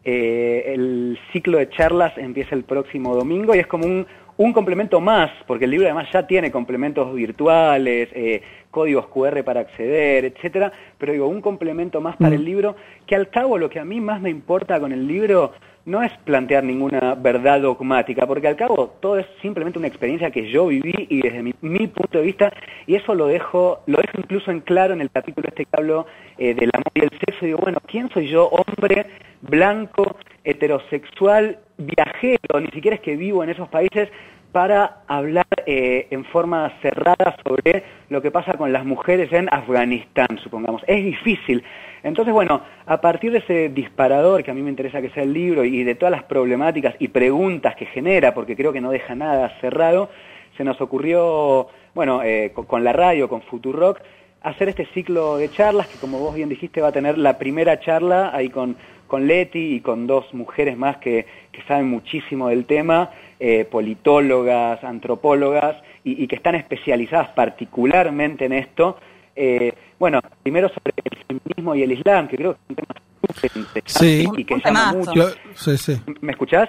eh, 0.04 0.74
el 0.74 1.18
ciclo 1.32 1.58
de 1.58 1.68
charlas 1.70 2.16
empieza 2.18 2.54
el 2.54 2.64
próximo 2.64 3.14
domingo 3.14 3.54
y 3.54 3.58
es 3.58 3.66
como 3.66 3.86
un, 3.86 4.06
un 4.36 4.52
complemento 4.52 5.00
más, 5.00 5.30
porque 5.46 5.64
el 5.66 5.70
libro 5.70 5.86
además 5.86 6.08
ya 6.12 6.26
tiene 6.26 6.50
complementos 6.50 7.14
virtuales, 7.14 8.08
eh, 8.12 8.42
códigos 8.70 9.06
QR 9.06 9.44
para 9.44 9.60
acceder, 9.60 10.24
etcétera, 10.24 10.72
pero 10.98 11.12
digo, 11.12 11.28
un 11.28 11.40
complemento 11.40 12.00
más 12.00 12.16
para 12.16 12.34
el 12.34 12.44
libro, 12.44 12.74
que 13.06 13.14
al 13.14 13.28
cabo 13.28 13.58
lo 13.58 13.70
que 13.70 13.78
a 13.78 13.84
mí 13.84 14.00
más 14.00 14.20
me 14.20 14.30
importa 14.30 14.80
con 14.80 14.92
el 14.92 15.06
libro 15.06 15.52
no 15.86 16.02
es 16.02 16.10
plantear 16.24 16.64
ninguna 16.64 17.14
verdad 17.14 17.60
dogmática, 17.60 18.26
porque 18.26 18.48
al 18.48 18.56
cabo 18.56 18.94
todo 19.00 19.18
es 19.18 19.26
simplemente 19.42 19.78
una 19.78 19.88
experiencia 19.88 20.30
que 20.30 20.50
yo 20.50 20.66
viví 20.66 21.06
y 21.10 21.20
desde 21.20 21.42
mi, 21.42 21.54
mi 21.60 21.86
punto 21.86 22.18
de 22.18 22.24
vista, 22.24 22.52
y 22.86 22.96
eso 22.96 23.14
lo 23.14 23.26
dejo, 23.26 23.82
lo 23.86 23.98
dejo 23.98 24.18
incluso 24.18 24.50
en 24.50 24.60
claro 24.60 24.94
en 24.94 25.02
el 25.02 25.10
capítulo 25.10 25.48
este 25.48 25.66
que 25.66 25.76
hablo 25.76 26.06
eh, 26.38 26.54
del 26.54 26.70
amor 26.72 26.90
y 26.94 27.00
el 27.00 27.10
sexo, 27.10 27.44
y 27.44 27.46
digo, 27.48 27.58
bueno, 27.58 27.78
¿quién 27.86 28.08
soy 28.10 28.28
yo, 28.28 28.48
hombre, 28.48 29.06
blanco, 29.42 30.16
heterosexual, 30.44 31.58
viajero, 31.78 32.60
ni 32.60 32.68
siquiera 32.68 32.96
es 32.96 33.00
que 33.00 33.16
vivo 33.16 33.42
en 33.42 33.50
esos 33.50 33.68
países, 33.68 34.08
para 34.54 34.98
hablar 35.08 35.46
eh, 35.66 36.06
en 36.10 36.24
forma 36.26 36.72
cerrada 36.80 37.36
sobre 37.44 37.82
lo 38.08 38.22
que 38.22 38.30
pasa 38.30 38.52
con 38.52 38.72
las 38.72 38.84
mujeres 38.84 39.32
en 39.32 39.48
Afganistán, 39.50 40.38
supongamos. 40.44 40.80
Es 40.86 41.02
difícil. 41.04 41.64
Entonces, 42.04 42.32
bueno, 42.32 42.62
a 42.86 43.00
partir 43.00 43.32
de 43.32 43.38
ese 43.38 43.70
disparador 43.70 44.44
que 44.44 44.52
a 44.52 44.54
mí 44.54 44.62
me 44.62 44.70
interesa 44.70 45.02
que 45.02 45.10
sea 45.10 45.24
el 45.24 45.32
libro 45.32 45.64
y 45.64 45.82
de 45.82 45.96
todas 45.96 46.12
las 46.12 46.22
problemáticas 46.22 46.94
y 47.00 47.08
preguntas 47.08 47.74
que 47.74 47.86
genera, 47.86 48.32
porque 48.32 48.54
creo 48.54 48.72
que 48.72 48.80
no 48.80 48.92
deja 48.92 49.16
nada 49.16 49.58
cerrado, 49.60 50.10
se 50.56 50.62
nos 50.62 50.80
ocurrió, 50.80 51.66
bueno, 51.92 52.22
eh, 52.22 52.52
con, 52.54 52.84
la 52.84 52.92
radio, 52.92 53.28
con 53.28 53.42
Futurock, 53.42 54.02
hacer 54.42 54.68
este 54.68 54.86
ciclo 54.94 55.36
de 55.36 55.50
charlas 55.50 55.88
que, 55.88 55.98
como 55.98 56.20
vos 56.20 56.32
bien 56.32 56.48
dijiste, 56.48 56.80
va 56.80 56.88
a 56.88 56.92
tener 56.92 57.18
la 57.18 57.38
primera 57.38 57.80
charla 57.80 58.30
ahí 58.32 58.50
con, 58.50 58.76
con 59.06 59.26
Leti 59.26 59.74
y 59.76 59.80
con 59.80 60.06
dos 60.06 60.32
mujeres 60.34 60.76
más 60.76 60.96
que, 60.98 61.26
que 61.52 61.62
saben 61.62 61.88
muchísimo 61.88 62.48
del 62.48 62.64
tema, 62.64 63.10
eh, 63.40 63.64
politólogas, 63.64 64.82
antropólogas, 64.84 65.76
y, 66.04 66.22
y, 66.22 66.26
que 66.26 66.36
están 66.36 66.54
especializadas 66.54 67.30
particularmente 67.30 68.44
en 68.44 68.52
esto. 68.52 68.98
Eh, 69.36 69.72
bueno, 69.98 70.20
primero 70.42 70.68
sobre 70.68 70.92
el 71.04 71.18
feminismo 71.26 71.74
y 71.74 71.82
el 71.82 71.92
Islam, 71.92 72.28
que 72.28 72.36
creo 72.36 72.52
que 72.54 72.58
es 72.58 72.68
un 72.70 72.76
tema 72.76 72.94
súper 73.34 73.50
interesante 73.56 74.06
Sí. 74.06 74.28
y 74.36 74.44
que 74.44 74.60
llama 74.64 74.92
mucho. 74.92 75.14
Lo- 75.14 75.28
sí, 75.54 75.76
sí. 75.78 76.00
¿Me 76.20 76.32
escuchás? 76.32 76.68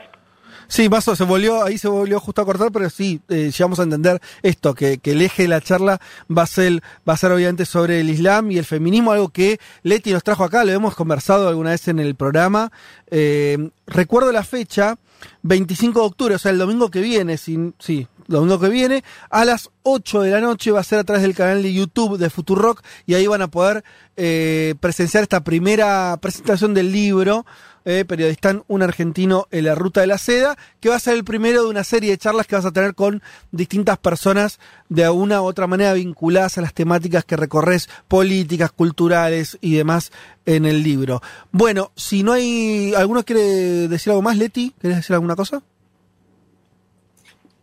Sí, 0.68 0.90
Mazo, 0.90 1.16
se 1.16 1.24
volvió, 1.24 1.64
ahí 1.64 1.78
se 1.78 1.88
volvió 1.88 2.20
justo 2.20 2.42
a 2.42 2.46
cortar, 2.46 2.72
pero 2.72 2.90
sí, 2.90 3.22
eh, 3.30 3.52
llegamos 3.52 3.80
a 3.80 3.84
entender 3.84 4.22
esto, 4.42 4.74
que, 4.74 5.00
el 5.04 5.22
eje 5.22 5.44
de 5.44 5.50
la 5.50 5.62
charla 5.62 6.02
va 6.36 6.44
a 6.44 6.48
ser, 6.48 6.82
va 7.08 7.14
a 7.14 7.18
ser 7.18 7.32
obviamente 7.32 7.66
sobre 7.66 8.02
el 8.02 8.10
Islam 8.10 8.52
y 8.52 8.58
el 8.58 8.66
feminismo, 8.66 9.12
algo 9.12 9.30
que 9.30 9.60
Leti 9.84 10.12
nos 10.12 10.24
trajo 10.24 10.44
acá, 10.44 10.64
lo 10.64 10.72
hemos 10.72 10.96
conversado 10.96 11.48
alguna 11.48 11.72
vez 11.72 11.88
en 11.88 12.00
el 12.00 12.16
programa. 12.16 12.72
Eh, 13.08 13.70
recuerdo 13.86 14.32
la 14.32 14.44
fecha, 14.44 14.98
25 15.44 16.00
de 16.00 16.06
octubre, 16.06 16.36
o 16.36 16.40
sea, 16.40 16.52
el 16.52 16.58
domingo 16.58 16.90
que 16.90 17.02
viene, 17.02 17.38
sin, 17.38 17.76
sí, 17.80 18.08
domingo 18.28 18.60
que 18.60 18.70
viene, 18.70 19.04
a 19.30 19.46
las 19.46 19.70
8 19.84 20.22
de 20.22 20.32
la 20.32 20.42
noche 20.42 20.72
va 20.72 20.80
a 20.80 20.84
ser 20.84 21.00
a 21.00 21.04
través 21.04 21.22
del 21.22 21.36
canal 21.36 21.62
de 21.62 21.74
YouTube 21.74 22.18
de 22.18 22.30
Futurock 22.30 22.82
y 23.06 23.14
ahí 23.14 23.28
van 23.28 23.42
a 23.42 23.48
poder 23.48 23.84
eh, 24.18 24.76
presenciar 24.80 25.24
esta 25.24 25.44
primera 25.44 26.18
presentación 26.22 26.74
del 26.74 26.92
libro 26.92 27.46
eh, 27.86 28.04
Periodistán, 28.06 28.64
un 28.68 28.82
argentino 28.82 29.48
en 29.52 29.66
la 29.66 29.76
ruta 29.76 30.02
de 30.02 30.08
la 30.08 30.18
seda, 30.18 30.58
que 30.80 30.90
va 30.90 30.96
a 30.96 31.00
ser 31.00 31.14
el 31.14 31.24
primero 31.24 31.64
de 31.64 31.70
una 31.70 31.84
serie 31.84 32.12
de 32.12 32.18
charlas 32.18 32.48
que 32.48 32.56
vas 32.56 32.66
a 32.66 32.72
tener 32.72 32.96
con 32.96 33.22
distintas 33.52 33.98
personas 33.98 34.60
de 34.90 35.08
una 35.10 35.42
u 35.42 35.46
otra 35.46 35.68
manera 35.68 35.94
vinculadas 35.94 36.58
a 36.58 36.62
las 36.62 36.74
temáticas 36.74 37.24
que 37.24 37.38
recorres, 37.38 37.90
políticas, 38.08 38.72
culturales 38.72 39.58
y 39.62 39.76
demás 39.76 40.12
en 40.46 40.66
el 40.66 40.84
libro. 40.84 41.22
Bueno, 41.52 41.92
si 41.96 42.24
no 42.24 42.34
hay... 42.34 42.94
¿Alguno 42.96 43.24
quiere 43.24 43.88
decir 43.88 44.12
algo 44.12 44.22
más, 44.22 44.38
Leti? 44.38 44.74
¿Querés 44.82 44.98
decir 44.98 45.14
alguna 45.14 45.36
cosa? 45.36 45.62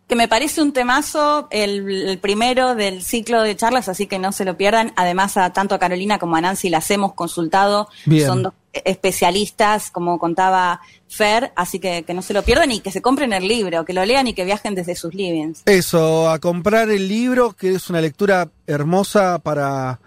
que 0.05 0.17
me 0.17 0.27
parece 0.27 0.61
un 0.61 0.73
temazo, 0.73 1.47
el, 1.49 1.89
el 2.07 2.19
primero 2.19 2.75
del 2.75 3.01
ciclo 3.01 3.41
de 3.41 3.55
charlas, 3.55 3.87
así 3.87 4.05
que 4.05 4.19
no 4.19 4.31
se 4.31 4.45
lo 4.45 4.57
pierdan. 4.57 4.93
Además, 4.95 5.37
a 5.37 5.53
tanto 5.53 5.73
a 5.73 5.79
Carolina 5.79 6.19
como 6.19 6.35
a 6.35 6.41
Nancy 6.41 6.69
las 6.69 6.91
hemos 6.91 7.13
consultado. 7.13 7.87
Bien. 8.05 8.27
Son 8.27 8.43
dos 8.43 8.53
especialistas, 8.73 9.91
como 9.91 10.17
contaba 10.17 10.81
Fer, 11.07 11.51
así 11.55 11.79
que, 11.79 12.03
que 12.03 12.13
no 12.13 12.21
se 12.21 12.33
lo 12.33 12.41
pierdan 12.41 12.71
y 12.71 12.79
que 12.79 12.91
se 12.91 13.01
compren 13.01 13.33
el 13.33 13.47
libro, 13.47 13.85
que 13.85 13.93
lo 13.93 14.03
lean 14.03 14.27
y 14.27 14.33
que 14.33 14.45
viajen 14.45 14.73
desde 14.73 14.95
sus 14.95 15.13
livings. 15.13 15.61
Eso, 15.65 16.29
a 16.29 16.39
comprar 16.39 16.89
el 16.89 17.07
libro, 17.07 17.53
que 17.53 17.75
es 17.75 17.89
una 17.89 18.01
lectura 18.01 18.49
hermosa 18.65 19.39
para, 19.39 19.99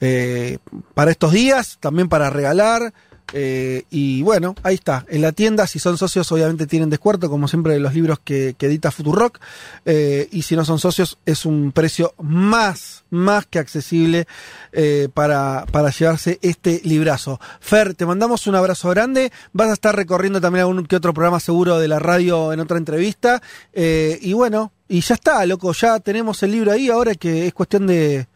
eh, 0.00 0.58
para 0.94 1.12
estos 1.12 1.32
días, 1.32 1.78
también 1.80 2.08
para 2.08 2.30
regalar. 2.30 2.92
Eh, 3.32 3.84
y 3.90 4.22
bueno, 4.22 4.54
ahí 4.62 4.74
está. 4.74 5.04
En 5.08 5.22
la 5.22 5.32
tienda, 5.32 5.66
si 5.66 5.78
son 5.78 5.98
socios, 5.98 6.30
obviamente 6.32 6.66
tienen 6.66 6.90
descuento, 6.90 7.28
como 7.28 7.48
siempre 7.48 7.74
de 7.74 7.80
los 7.80 7.94
libros 7.94 8.18
que, 8.22 8.54
que 8.56 8.66
edita 8.66 8.90
Futurock. 8.90 9.38
Eh, 9.84 10.28
y 10.32 10.42
si 10.42 10.56
no 10.56 10.64
son 10.64 10.78
socios, 10.78 11.18
es 11.26 11.44
un 11.44 11.72
precio 11.72 12.14
más, 12.18 13.04
más 13.10 13.46
que 13.46 13.58
accesible 13.58 14.26
eh, 14.72 15.08
para, 15.12 15.66
para 15.70 15.90
llevarse 15.90 16.38
este 16.42 16.80
librazo. 16.84 17.40
Fer, 17.60 17.94
te 17.94 18.06
mandamos 18.06 18.46
un 18.46 18.54
abrazo 18.54 18.90
grande. 18.90 19.32
Vas 19.52 19.70
a 19.70 19.74
estar 19.74 19.94
recorriendo 19.94 20.40
también 20.40 20.62
algún 20.62 20.86
que 20.86 20.96
otro 20.96 21.12
programa 21.12 21.40
seguro 21.40 21.78
de 21.78 21.88
la 21.88 21.98
radio 21.98 22.52
en 22.52 22.60
otra 22.60 22.78
entrevista. 22.78 23.42
Eh, 23.72 24.18
y 24.22 24.32
bueno, 24.32 24.72
y 24.88 25.00
ya 25.00 25.14
está, 25.14 25.44
loco, 25.44 25.72
ya 25.72 26.00
tenemos 26.00 26.42
el 26.42 26.52
libro 26.52 26.72
ahí, 26.72 26.88
ahora 26.88 27.14
que 27.14 27.46
es 27.46 27.52
cuestión 27.52 27.86
de, 27.86 28.26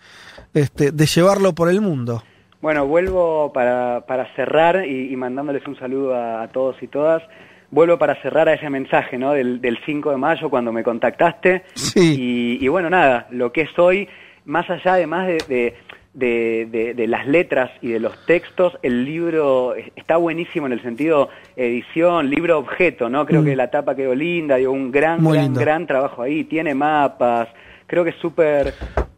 este, 0.53 0.93
de 0.93 1.07
llevarlo 1.07 1.55
por 1.55 1.71
el 1.71 1.81
mundo. 1.81 2.23
Bueno, 2.63 2.87
vuelvo 2.87 3.53
para, 3.53 4.05
para 4.07 4.35
cerrar 4.35 4.87
y, 4.87 5.13
y 5.13 5.17
mandándoles 5.17 5.67
un 5.67 5.77
saludo 5.77 6.15
a, 6.15 6.43
a 6.43 6.49
todos 6.49 6.83
y 6.83 6.87
todas. 6.87 7.23
Vuelvo 7.71 7.99
para 7.99 8.15
cerrar 8.23 8.49
a 8.49 8.55
ese 8.55 8.71
mensaje, 8.71 9.19
¿no? 9.19 9.33
Del, 9.33 9.61
del 9.61 9.79
5 9.85 10.11
de 10.13 10.17
mayo 10.17 10.49
cuando 10.49 10.73
me 10.73 10.83
contactaste. 10.85 11.65
Sí. 11.75 12.59
Y, 12.61 12.65
y 12.65 12.69
bueno, 12.69 12.89
nada, 12.89 13.27
lo 13.31 13.51
que 13.53 13.63
es 13.63 13.79
hoy, 13.79 14.09
más 14.45 14.69
allá 14.71 14.95
además 14.95 15.27
de, 15.27 15.39
de, 15.49 15.75
de, 16.15 16.67
de, 16.71 16.95
de, 16.95 17.07
las 17.09 17.27
letras 17.27 17.71
y 17.81 17.89
de 17.89 17.99
los 17.99 18.27
textos, 18.27 18.79
el 18.83 19.05
libro 19.07 19.75
está 19.97 20.19
buenísimo 20.19 20.67
en 20.67 20.73
el 20.75 20.83
sentido 20.83 21.31
edición, 21.57 22.31
libro 22.31 22.59
objeto, 22.59 23.09
¿no? 23.09 23.27
Creo 23.27 23.43
Mm. 23.43 23.45
que 23.47 23.57
la 23.57 23.71
tapa 23.71 23.97
quedó 23.97 24.15
linda, 24.15 24.57
dio 24.57 24.71
un 24.71 24.93
gran, 24.93 25.21
Muy 25.23 25.33
gran, 25.33 25.45
lindo. 25.47 25.61
gran 25.61 25.87
trabajo 25.87 26.23
ahí, 26.23 26.45
tiene 26.45 26.75
mapas, 26.75 27.49
creo 27.89 28.05
que 28.05 28.11
es 28.11 28.17
súper 28.17 28.75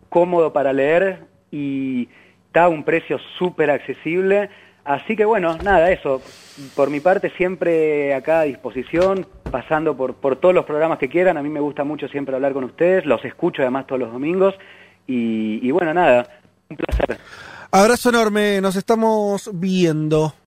cómodo 0.09 0.53
para 0.53 0.72
leer 0.72 1.18
y 1.51 2.09
está 2.55 2.66
a 2.66 2.68
un 2.68 2.84
precio 2.84 3.18
súper 3.36 3.68
accesible. 3.68 4.48
Así 4.84 5.16
que 5.16 5.24
bueno, 5.24 5.59
nada, 5.64 5.90
eso. 5.90 6.22
Por 6.76 6.88
mi 6.88 7.00
parte, 7.00 7.30
siempre 7.36 8.14
acá 8.14 8.40
a 8.40 8.44
disposición, 8.44 9.26
pasando 9.50 9.96
por, 9.96 10.14
por 10.14 10.36
todos 10.36 10.55
los 10.55 10.64
programas 10.64 10.98
que 10.98 11.09
quieran. 11.09 11.36
A 11.36 11.42
mí 11.42 11.48
me 11.48 11.59
gusta 11.59 11.82
mucho 11.82 12.07
siempre 12.07 12.36
hablar 12.36 12.52
con 12.52 12.62
ustedes, 12.62 13.07
los 13.07 13.24
escucho 13.24 13.62
además 13.62 13.88
todos 13.88 14.02
los 14.02 14.12
domingos. 14.12 14.55
Y, 15.05 15.66
y 15.66 15.70
bueno, 15.72 15.92
nada, 15.92 16.28
un 16.68 16.76
placer. 16.76 17.18
Abrazo 17.72 18.11
enorme, 18.11 18.61
nos 18.61 18.76
estamos 18.76 19.50
viendo. 19.52 20.34